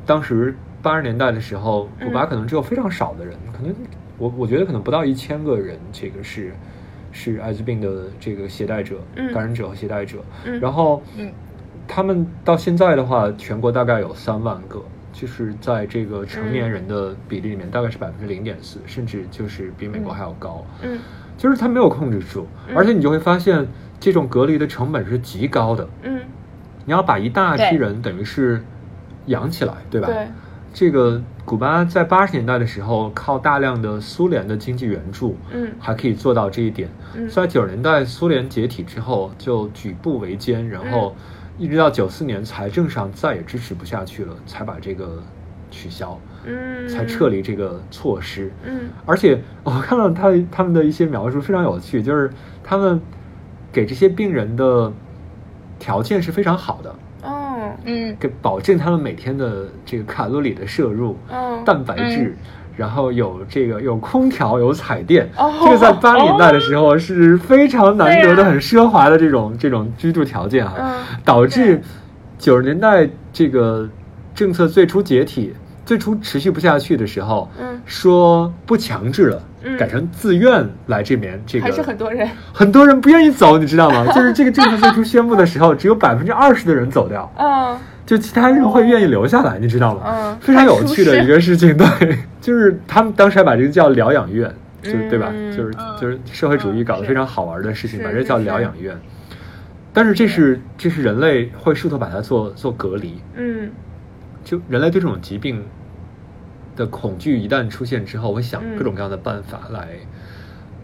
[0.06, 3.74] 当时八十年代的时候，古巴嗯可能只有非常少的人，可能
[4.18, 6.52] 我我觉得可能不到一千个人，这个是
[7.12, 10.18] 是艾滋病的这个携带者、嗯感染者和携带者。
[10.44, 11.30] 嗯然后，嗯
[11.86, 14.80] 他们到现在的话，全国大概有三万个，
[15.12, 20.64] 就是在这个成年人的比例里面，大概是百分之零点四，甚至就是比美国还要高。
[20.82, 20.98] 嗯
[21.38, 23.66] 就是他没有控制住，而且你就会发现，
[23.98, 25.88] 这种隔离的成本是极高的。
[26.02, 26.20] 嗯，
[26.84, 28.62] 你要把一大批人等于是
[29.26, 30.08] 养起来，对吧？
[30.08, 30.26] 对，
[30.74, 35.70] 这个古巴在八十年代的时候，靠大量的苏联的经济援助，嗯。
[35.78, 36.88] 还可以做到这一点。
[37.14, 37.28] 嗯。
[37.28, 41.14] 在九十年代苏联解体之后，就举步维艰，然后
[41.58, 45.22] 一直到九四年财政上再也支持不下去了，才把这个
[45.70, 48.50] 取消，嗯，才撤离这个措施。
[48.64, 48.88] 嗯。
[49.04, 52.30] 而且我看到他他们的一些描述非常有趣，就是
[52.64, 53.00] 他们
[53.70, 54.92] 给这些病人的
[55.82, 56.94] 条件是非常好的，
[57.24, 57.72] 哦。
[57.84, 58.16] 嗯。
[58.20, 62.36] 给保证他们每天的这个卡路里的摄入、哦蛋白质，
[62.76, 65.52] 然后有这个有空调、有彩电，哦。
[65.66, 71.02] 这个在八十年代的时候是非常难得的、很奢华的这种这种居住条件哈、嗯。
[71.24, 71.82] 导致
[72.38, 73.88] 九十年代这个
[74.34, 75.52] 政策最初解体、
[75.84, 77.80] 最初持续不下去的时候，嗯。
[77.84, 81.64] 说不强制了，嗯改成自愿来这边，这个。
[81.64, 82.28] 还是很多人。
[82.52, 84.06] 很多人不愿意走，你知道吗？
[84.14, 87.78] 就是这个政策最初宣布的时候，只有百分之二十的人走掉，嗯。
[88.04, 90.02] 就其他人会愿意留下来，你知道吗？
[90.06, 90.36] 嗯。
[90.40, 91.86] 非常有趣的一个事情，对，
[92.40, 94.52] 就是他们当时还把这个叫疗养院，
[94.82, 95.28] 就是对吧？
[95.32, 95.96] 嗯就是嗯。
[96.00, 98.94] 就是社会主义搞得非常好玩的事情，把这叫疗养院。
[99.92, 100.60] 但是这是。
[100.76, 103.70] 这是人类会试图把它做做隔离，嗯。
[104.44, 105.62] 就人类对这种疾病
[106.76, 109.88] 的恐惧一旦出现之后，我想嗯各种各样的办法来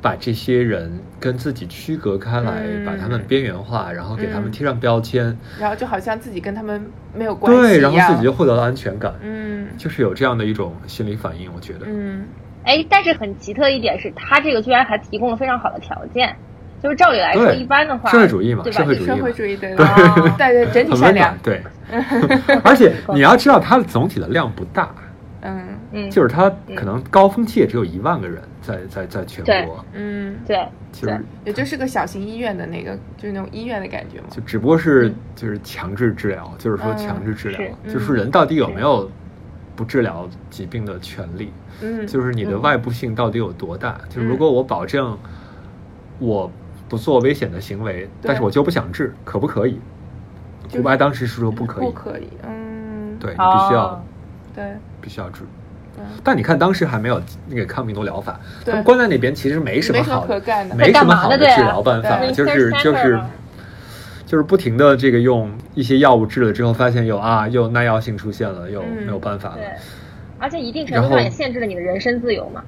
[0.00, 2.84] 把这些人跟自己区隔开来，嗯。
[2.84, 6.80] 把他们边缘化，然后给他们嗯贴上标签，然后就好像自己跟他们
[7.14, 11.86] 没有关系对，然后自己就获得了安全感，嗯就是有这样的一种心理反应，我觉得。
[11.86, 12.24] 嗯。
[12.64, 16.36] 哎，但是很奇特一点是，他这个居然还提供了非常好的条件，
[16.82, 18.78] 就是照理来说，一般的话，社会主义嘛对吧？
[18.78, 19.74] 社会主义社会主义对。
[19.74, 21.62] 对对对对整体很善良，对。
[22.62, 24.94] 而且 你要知道，它的总体的量不大，
[25.40, 34.26] 嗯嗯，就是他可能高峰期也只有一万个人在在在全国，嗯，对就是也就是个小型医院的那个，就是那种医院的感觉嘛。
[34.30, 39.10] 就只不过是就是强制治疗，就是说嗯强制治疗，就是人到底有没有
[39.74, 41.52] 不治疗疾病的权利？
[41.80, 42.60] 嗯，就是你的嗯。
[42.60, 43.98] 外部性到底有多大？
[44.08, 45.16] 就是如果我保证
[46.18, 46.50] 我
[46.88, 49.78] 不做危险的行为，但是我就不想治，可不可以？
[50.68, 54.02] 就古巴当时是说不可以，不可以，嗯，对你必须要、哦。
[54.54, 54.76] 对。
[55.00, 55.44] 必须要治。
[55.98, 56.20] 对。
[56.24, 60.74] 但你看，当时还没有那个抗病毒疗法，他们关在那边其实没什么好可干的。
[60.74, 63.20] 没什么好的治疗办法，就是就是
[64.24, 69.56] 就是不停的这个用一些药物治了之后，发现有啊又耐药性出现了，又嗯没有办法了。
[69.56, 69.66] 对，，
[70.38, 72.62] 而且一定程度上也限制了你的人身自由嘛，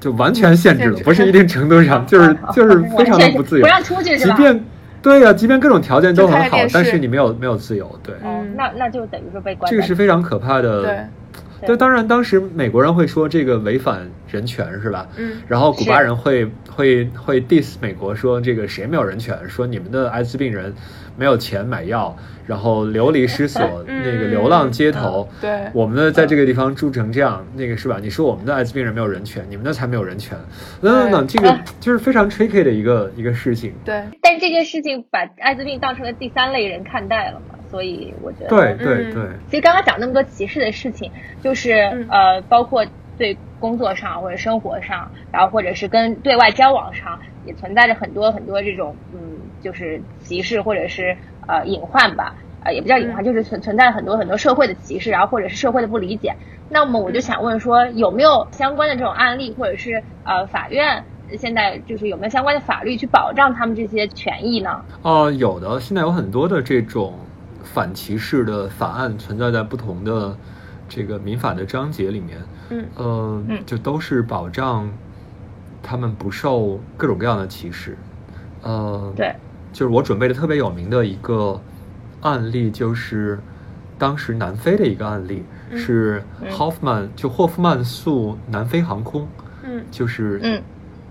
[0.00, 3.62] 就完全限制了，不是一定程度上，就是就是非常的不自由。
[3.62, 4.34] 不，让出去是吧？
[4.34, 4.64] 即便
[5.02, 8.14] 对呀、即便各种条件都很好但是你没有没有自由，对，
[8.56, 9.70] 那那就等于说被关。
[9.70, 11.06] 这个是非常可怕的。
[11.66, 15.08] 对，当然当时美国人会说这个违反人权是吧？
[15.16, 19.38] 嗯然后古巴人会会会 diss 美国说这个谁没有人权？
[19.48, 20.74] 说你们的艾滋病人
[21.16, 22.16] 没有钱买药，
[22.46, 25.28] 然后流离失所， 嗯那个流浪街头。
[25.40, 27.98] 对我们呢在这个地方住成这样，那个是吧？
[28.02, 30.36] 你说我们的艾滋病人没有人权，你们的才没有人权。
[30.80, 33.72] 等等等，这个就是非常 tricky 的一个一个事情。
[33.84, 41.10] 对，但这件事情把艾滋病当成了第三类人看待了嘛，所以我觉得对对嗯对，其实刚刚讲那么多歧视的事情，
[41.42, 42.86] 就是、嗯呃，包括
[43.18, 49.18] 对工作上或者生活上，然后或者是跟对外交往上，也存在着很多很多这种嗯，
[49.60, 51.16] 就是歧视或者是
[51.48, 52.36] 呃隐患吧。
[52.62, 56.36] 呃，也不叫隐患，就是存存在很多很多社会的歧视，然后或者是社会的不理解。
[56.70, 61.02] 那么我就想问说，有没有相关的这种案例，或者是呃法院
[61.36, 64.80] 现在就是有没有相关的法律去保障他们这些权益呢？
[65.02, 67.12] 哦、有的，现在有很多的这种
[67.64, 70.36] 反歧视的法案存在在不同的
[70.88, 72.38] 这个民法的章节里面，
[72.96, 73.64] 嗯。
[73.66, 74.88] 就都是保障
[75.82, 77.96] 他们不受各种各样的歧视。
[78.62, 79.34] 呃，对，
[79.72, 81.60] 就是我准备的特别有名的一个
[82.20, 83.38] 案例，就是
[83.98, 85.78] 当时南非的一个案例，嗯。
[85.78, 86.50] 是嗯。
[86.50, 89.26] Hoffman 就霍夫曼诉南非航空，
[89.62, 89.84] 嗯。
[89.90, 90.62] 就是嗯。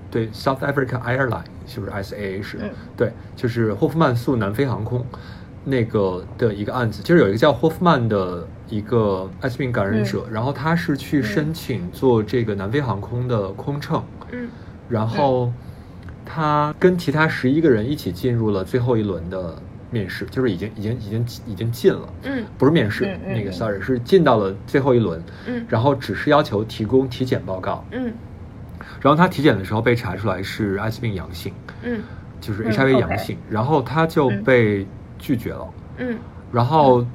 [0.09, 2.69] 对，South Africa Airline 就是 SAA 是，嗯。
[2.95, 5.03] 对，就是霍夫曼诉南非航空
[5.63, 14.47] 那个的一个案子，就是有一个叫霍夫曼的一个艾滋病感染者，然后他是去申请做这个南非航空的空乘，嗯。
[14.89, 15.51] 然后
[16.25, 19.55] 他跟其他十一个人一起进入了最后一轮的
[19.89, 22.43] 面试，就是已经已经已经已经进了，嗯。
[22.57, 23.53] 不是面试，那个嗯。
[23.53, 25.65] sorry 是进到了最后一轮，嗯。
[25.69, 28.11] 然后只是要求提供体检报告，嗯。
[29.01, 31.53] 然后他体检的时候被查出来是艾滋病阳性，
[31.83, 32.01] 嗯
[32.41, 34.85] 就是嗯 HIV，OK 阳性，然后他就嗯被
[35.23, 35.67] 拒绝了，
[35.99, 36.19] 嗯。
[36.51, 37.05] 然后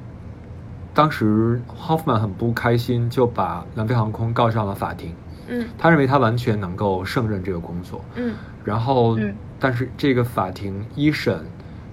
[0.95, 5.13] 当时 Hoffman 很不开心，就把南非航空告上了法庭，
[5.47, 5.67] 嗯。
[5.77, 8.33] 他认为他完全能够胜任这个工作，嗯。
[8.65, 9.35] 然后，嗯。
[9.59, 11.45] 但是这个法庭一审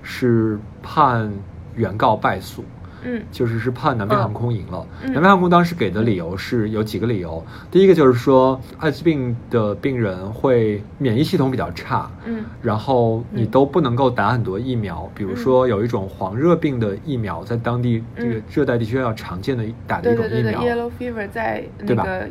[0.02, 1.30] 是判
[1.74, 2.64] 原告败诉，
[3.06, 3.22] 嗯。
[3.30, 4.86] 就是是判南非航空赢了。
[5.02, 5.12] 嗯。
[5.12, 12.44] 南非航空当时给的理由是有几个理由，第一个就是说艾滋病的病人会免疫系统比较差，嗯。
[12.60, 20.76] 然后你都不能够打很多疫苗，比如说有一种黄热病的疫苗，在当地这个嗯热带地区要常见的打的对对对对一种疫苗。
[20.76, 22.04] ，Yellow Fever 在那对吧？
[22.04, 22.28] 个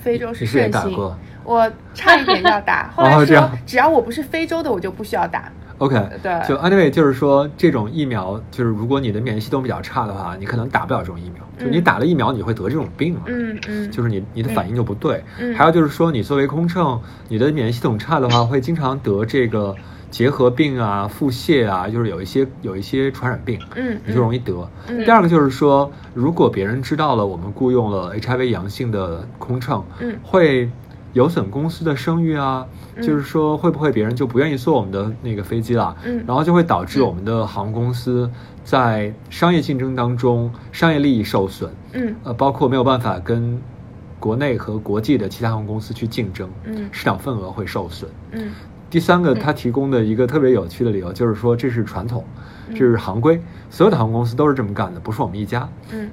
[0.00, 0.70] 非洲是盛行。
[0.70, 3.48] 打过，我差一点要打， 后来哦这样。
[3.48, 5.50] 说只要我不是非洲的，我就不需要打。
[5.78, 11.42] OK，对就 anyway 就是说，这种疫苗就是如果你的免疫系统比较差的话，你可能打不了这种疫苗。
[11.58, 13.22] 就你嗯打了疫苗，你会得这种病啊。
[13.26, 15.22] 嗯嗯，就是你你的反应就不对。
[15.38, 19.74] 嗯还有就是说，你作为空乘，你的免疫系统差的话，会经常得这个
[20.10, 24.68] 结核病啊、腹泻啊，就是有一些有一些传染病，嗯你就容易得。
[24.88, 30.70] 嗯第二个就是说，如果别人知道了我们雇佣了 HIV 阳性的空乘，嗯会
[31.16, 32.66] 有损公司的声誉啊。
[32.94, 35.94] 嗯就是说，会不会别人就不愿意坐我们的那个飞机了？
[36.04, 38.30] 嗯然后就会导致我们的航空公司
[38.64, 41.70] 在商业竞争当中商业利益受损。
[41.92, 43.60] 嗯呃，包括没有办法跟
[44.18, 48.10] 国内和国际的其他航空公司去竞争，嗯市场份额会受损。
[48.32, 48.52] 嗯
[48.88, 52.24] 第三个，他提供的一个特别有趣的理由就是说，这是传统，
[52.68, 53.38] 嗯这是行规，
[53.68, 55.68] 所有的航空公司都是这么干的，不是我们一家。
[55.92, 56.08] 嗯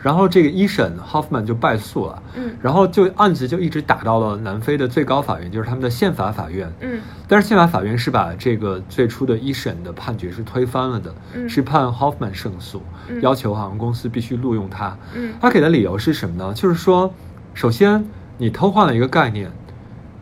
[0.00, 2.56] 然后这个一审 Hoffman 就败诉了，嗯。
[2.62, 6.72] 然后就案子就一直打到了南非的最高法院，就是他们的宪法法院。
[6.80, 7.00] 嗯。
[7.26, 11.48] 但是宪法法院是把这个最初的一审的判决是推翻了的，嗯。
[11.48, 13.20] 是判 Hoffman 胜诉，嗯。
[13.20, 14.96] 要求航空公司必须录用他。
[15.14, 15.34] 嗯。
[15.40, 16.54] 他给的理由是什么呢？
[16.54, 17.12] 就是说，
[17.54, 18.04] 首先
[18.36, 19.50] 你偷换了一个概念，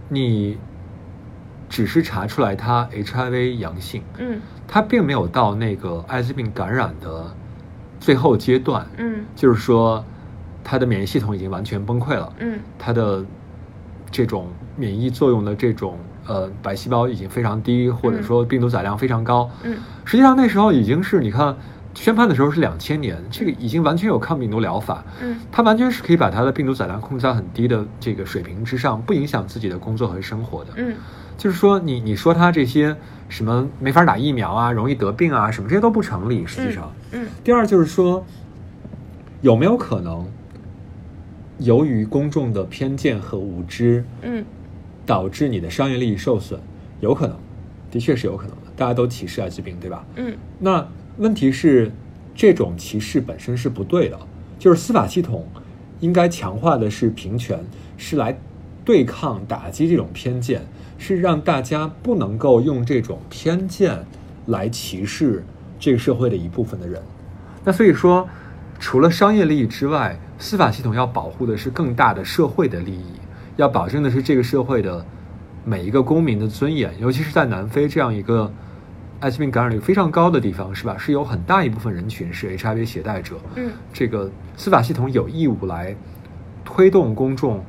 [0.09, 0.57] 你
[1.69, 4.40] 只是查出来他 HIV 阳性，嗯。
[4.66, 7.32] 他并没有到那个艾滋病感染的
[8.07, 9.24] 最后阶段，嗯。
[9.35, 10.05] 就是说
[10.62, 12.61] 他的免疫系统已经完全崩溃了，嗯。
[12.78, 13.24] 他的
[14.12, 14.47] 这种
[14.77, 19.51] 免疫作用的这种呃白细胞已经非常低，或者说病毒载量非常高。
[19.65, 19.77] 嗯。
[20.05, 21.57] 实际上那时候已经是你看
[21.95, 25.41] 宣判的时候是两千年，这个已经完全有抗病毒疗法，嗯。
[25.51, 30.70] 它完全是可以把它的病毒载量控制在很低的这个水平之上，不影响自己的工作和生活的。
[30.77, 30.95] 嗯。
[31.37, 32.97] 就是说你你说他这些
[33.28, 36.47] 什么没法打疫苗啊，容易得病啊，什么这些都不成立。
[36.47, 38.24] 实际上，嗯第二就是说，
[39.43, 40.27] 有没有可能
[41.59, 44.44] 由于公众的偏见和无知，嗯
[45.05, 46.61] 导致你的商业利益受损？
[47.01, 47.36] 有可能，
[47.90, 48.62] 的确是有可能的。
[48.77, 50.05] 大家都歧视艾滋病，对吧？
[50.16, 50.86] 嗯那
[51.19, 51.90] 问题是，
[52.35, 54.19] 这种歧视本身是不对的，
[54.59, 55.47] 就是司法系统
[56.01, 57.59] 应该强化的是平权，
[57.97, 58.39] 是来
[58.85, 60.61] 对抗、打击这种偏见，
[60.98, 64.05] 是让大家不能够用这种偏见
[64.47, 65.44] 来歧视
[65.78, 67.02] 这个社会的一部分的人。
[67.64, 68.28] 那所以说，
[68.78, 73.14] 除了商业利益之外，司法系统要保护的是更大的社会的利益，
[73.56, 75.05] 要保证的是这个社会的
[75.64, 78.52] 每一个公民的尊严，尤其是在南非这样一个
[79.18, 80.97] 艾滋病感染率非常高的地方，是吧？
[80.98, 83.36] 是有很大一部分人群是 HIV 携带者。
[83.56, 85.97] 嗯这个司法系统有义务来
[86.64, 87.64] 推动公众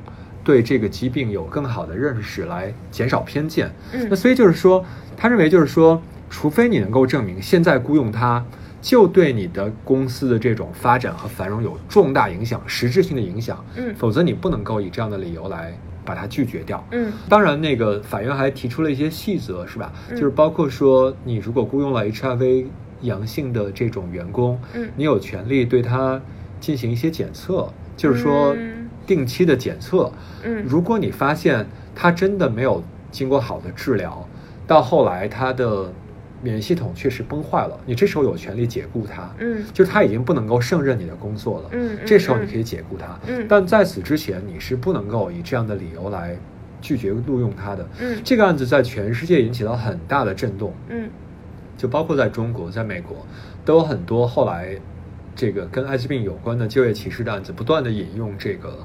[0.48, 3.70] 对这个疾病有更好的认识，来减少偏见。
[3.92, 4.82] 嗯那所以就是说，
[5.14, 6.00] 他认为就是说，
[6.30, 8.42] 除非你能够证明现在雇佣他
[8.80, 16.82] 就对你的公司的这种发展和繁荣有重大影响、实质性的影响，嗯否则你不能够以这样的理由来把它拒绝掉。
[16.92, 19.92] 嗯当然，那个法院还提出了一些细则，是吧？
[20.08, 22.64] 嗯就是包括说，你如果雇佣了 HIV
[23.02, 26.18] 阳性的这种员工，嗯你有权利对他
[26.58, 28.77] 进行一些检测，就是说嗯
[29.08, 30.12] 定期的检测。
[30.44, 31.66] 嗯如果你发现
[31.96, 32.80] 他真的没有
[33.10, 34.24] 经过好的治疗，
[34.68, 35.92] 到后来他的
[36.40, 39.28] 免疫系统确实崩坏了，你这时候有权利解雇他。
[39.38, 41.70] 嗯就是他已经不能够胜任你的工作了，
[42.06, 46.36] 这时候你可以解雇他，嗯但在此之前你是不能够以这样的理由来
[46.80, 47.88] 拒绝录用他的。
[48.00, 51.08] 嗯这个案子在全世界引起了很大的震动，嗯
[51.76, 53.16] 就包括在中国、在美国，
[53.64, 54.76] 都有很多后来
[55.34, 58.78] 这个跟艾滋病有关的就业歧视的案子，不断的引用这个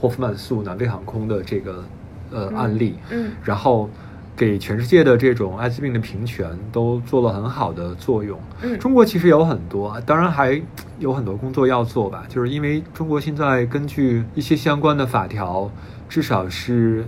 [0.00, 1.84] 霍夫曼诉南非航空的这个
[2.30, 3.32] 呃案例，嗯。
[3.44, 3.90] 然后
[4.36, 8.38] 给全世界的这种艾滋病的平权都做了很好的作用。
[8.62, 8.78] 嗯。
[8.78, 10.62] 中国其实有很多，当然还
[10.98, 15.70] 有很多工作要做吧，就是因为中国现在根据一些相关的法条，
[16.08, 17.04] 至少是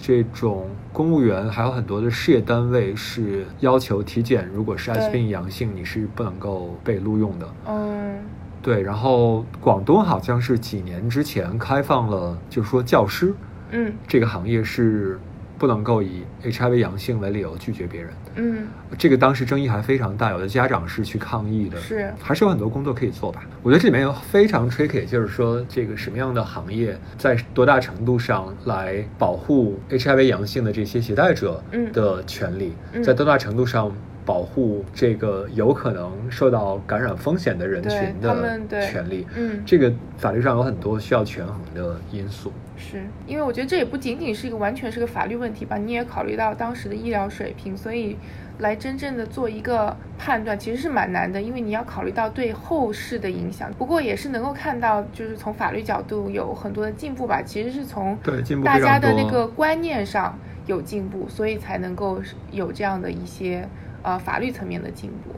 [0.00, 7.48] 这种公务员还有很多的事业单位是要求体检，如果是艾滋病阳性，你是不能够被录用的。
[7.68, 8.16] 嗯
[8.64, 13.34] 对，然后广东好像是几年之前开放了，就是说教师
[13.70, 15.20] 嗯这个行业是
[15.58, 18.32] 不能够以 HIV 阳性为理由拒绝别人的。
[18.36, 18.66] 嗯
[18.98, 23.44] 这个当时争议还非常大，有的家长是去抗议的，是还是有很多工作可以做吧。
[23.62, 33.92] 我觉得这里面有非常 tricky，就是说这个什么样的行业在多大程度上来保护 HIV 阳性的这些携带者嗯的权利，嗯在多大程度上
[34.24, 38.34] 保护这个有可能受到感染风险的人群他
[38.68, 39.26] 的权利。
[39.36, 42.52] 嗯这个法律上有很多需要权衡的因素。
[42.76, 48.16] 是因为我觉得这也不仅仅是一个完全是个法律问题吧，你也考虑到当时的医疗水平，所以
[48.58, 53.72] 来真正的做一个判断其实是蛮难的，因为你要考虑到对后世的影响。
[53.78, 60.36] 不过也是能够看到，就是从法律角度有很多的进步吧，其实是从对进步大家的那个观念上
[60.66, 62.20] 有进步，所以才能够
[62.50, 63.66] 有这样的一些
[64.04, 65.34] 呃法律层面的进步。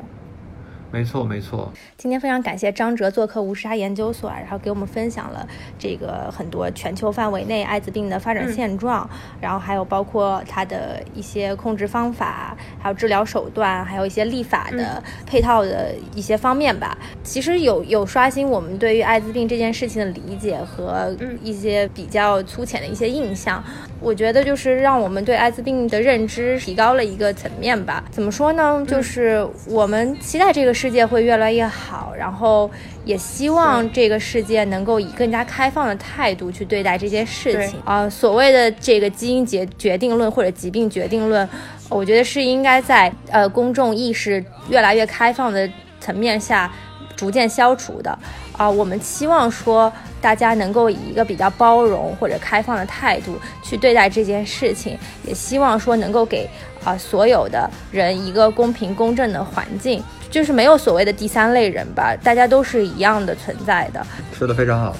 [0.92, 1.70] 没错，没错。
[1.96, 9.06] 今天非常感谢张哲做客无沙研究所，然后给我们分享了这个很多全球范围内艾滋病的发展现状，
[9.40, 16.96] 然后还有包括它的一些控制方法，还有治疗手段，还有一些立法的配套的一些方面吧。
[17.24, 23.62] 其实有有刷新我们对于艾滋病这件事情的理解和嗯一些比较粗浅的一些印象。
[24.06, 28.04] 我觉得就是让我们对艾滋病的认知提高了一个层面吧。
[28.12, 28.80] 怎么说呢？
[28.86, 32.70] 就是我们期待这个世界会越来越好，然后
[33.04, 41.48] 也希望这个世界能够以更加开放的态度去对待这件事情啊、所谓的这个基因决决定论或者疾病决定论，
[41.88, 45.68] 我觉得是应该在呃公众意识越来越开放的
[46.00, 46.72] 层面下
[47.16, 48.16] 逐渐消除的。
[48.56, 49.92] 啊、我们期望说
[50.26, 56.50] 大家能够以一个比较包容或者开放的态度去对待这件事情，也希望说能够给
[56.82, 64.04] 啊、所有的人一个公平公正的环境，就是没有所谓的第三类人吧，大家都是一样的存在的。
[64.32, 64.96] 说的非常好。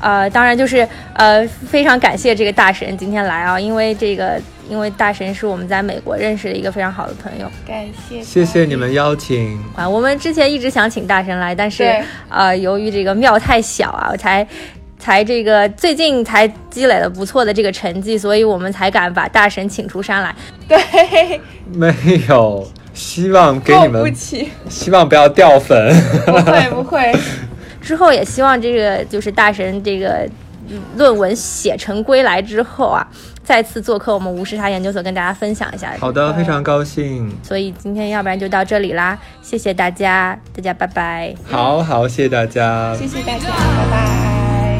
[0.00, 7.50] 呃，当然就是呃，非常感谢这个大神今天来啊，因为这个，因为大神是我们在美国认识的一个非常好的朋友。
[7.66, 9.58] 感谢，谢谢你们邀请。
[9.76, 14.46] 啊，我们之前一直想请大神来，但是对呃，由于这个庙太小啊，我才
[14.98, 20.34] 才这个最近才积累了不错的这个成绩，所以我们才敢把大神请出山来。
[20.68, 21.40] 对，
[21.72, 21.94] 没
[22.28, 24.10] 有，希望给你们不
[24.68, 25.94] 希望不要掉粉。
[26.26, 27.12] 不 会不会，
[27.88, 30.28] 之后也希望这个就是大神这个
[30.68, 33.08] 嗯论文写成归来之后啊，
[33.42, 35.94] 再次做客我们无时差研究所，跟大家分享一下。
[35.98, 37.34] 好的，非常高兴。
[37.42, 41.34] 所以今天要不然就到这里啦，谢谢大家，大家拜拜。
[41.50, 42.94] 好好，谢谢大家。
[42.94, 44.78] 谢谢大家，拜拜。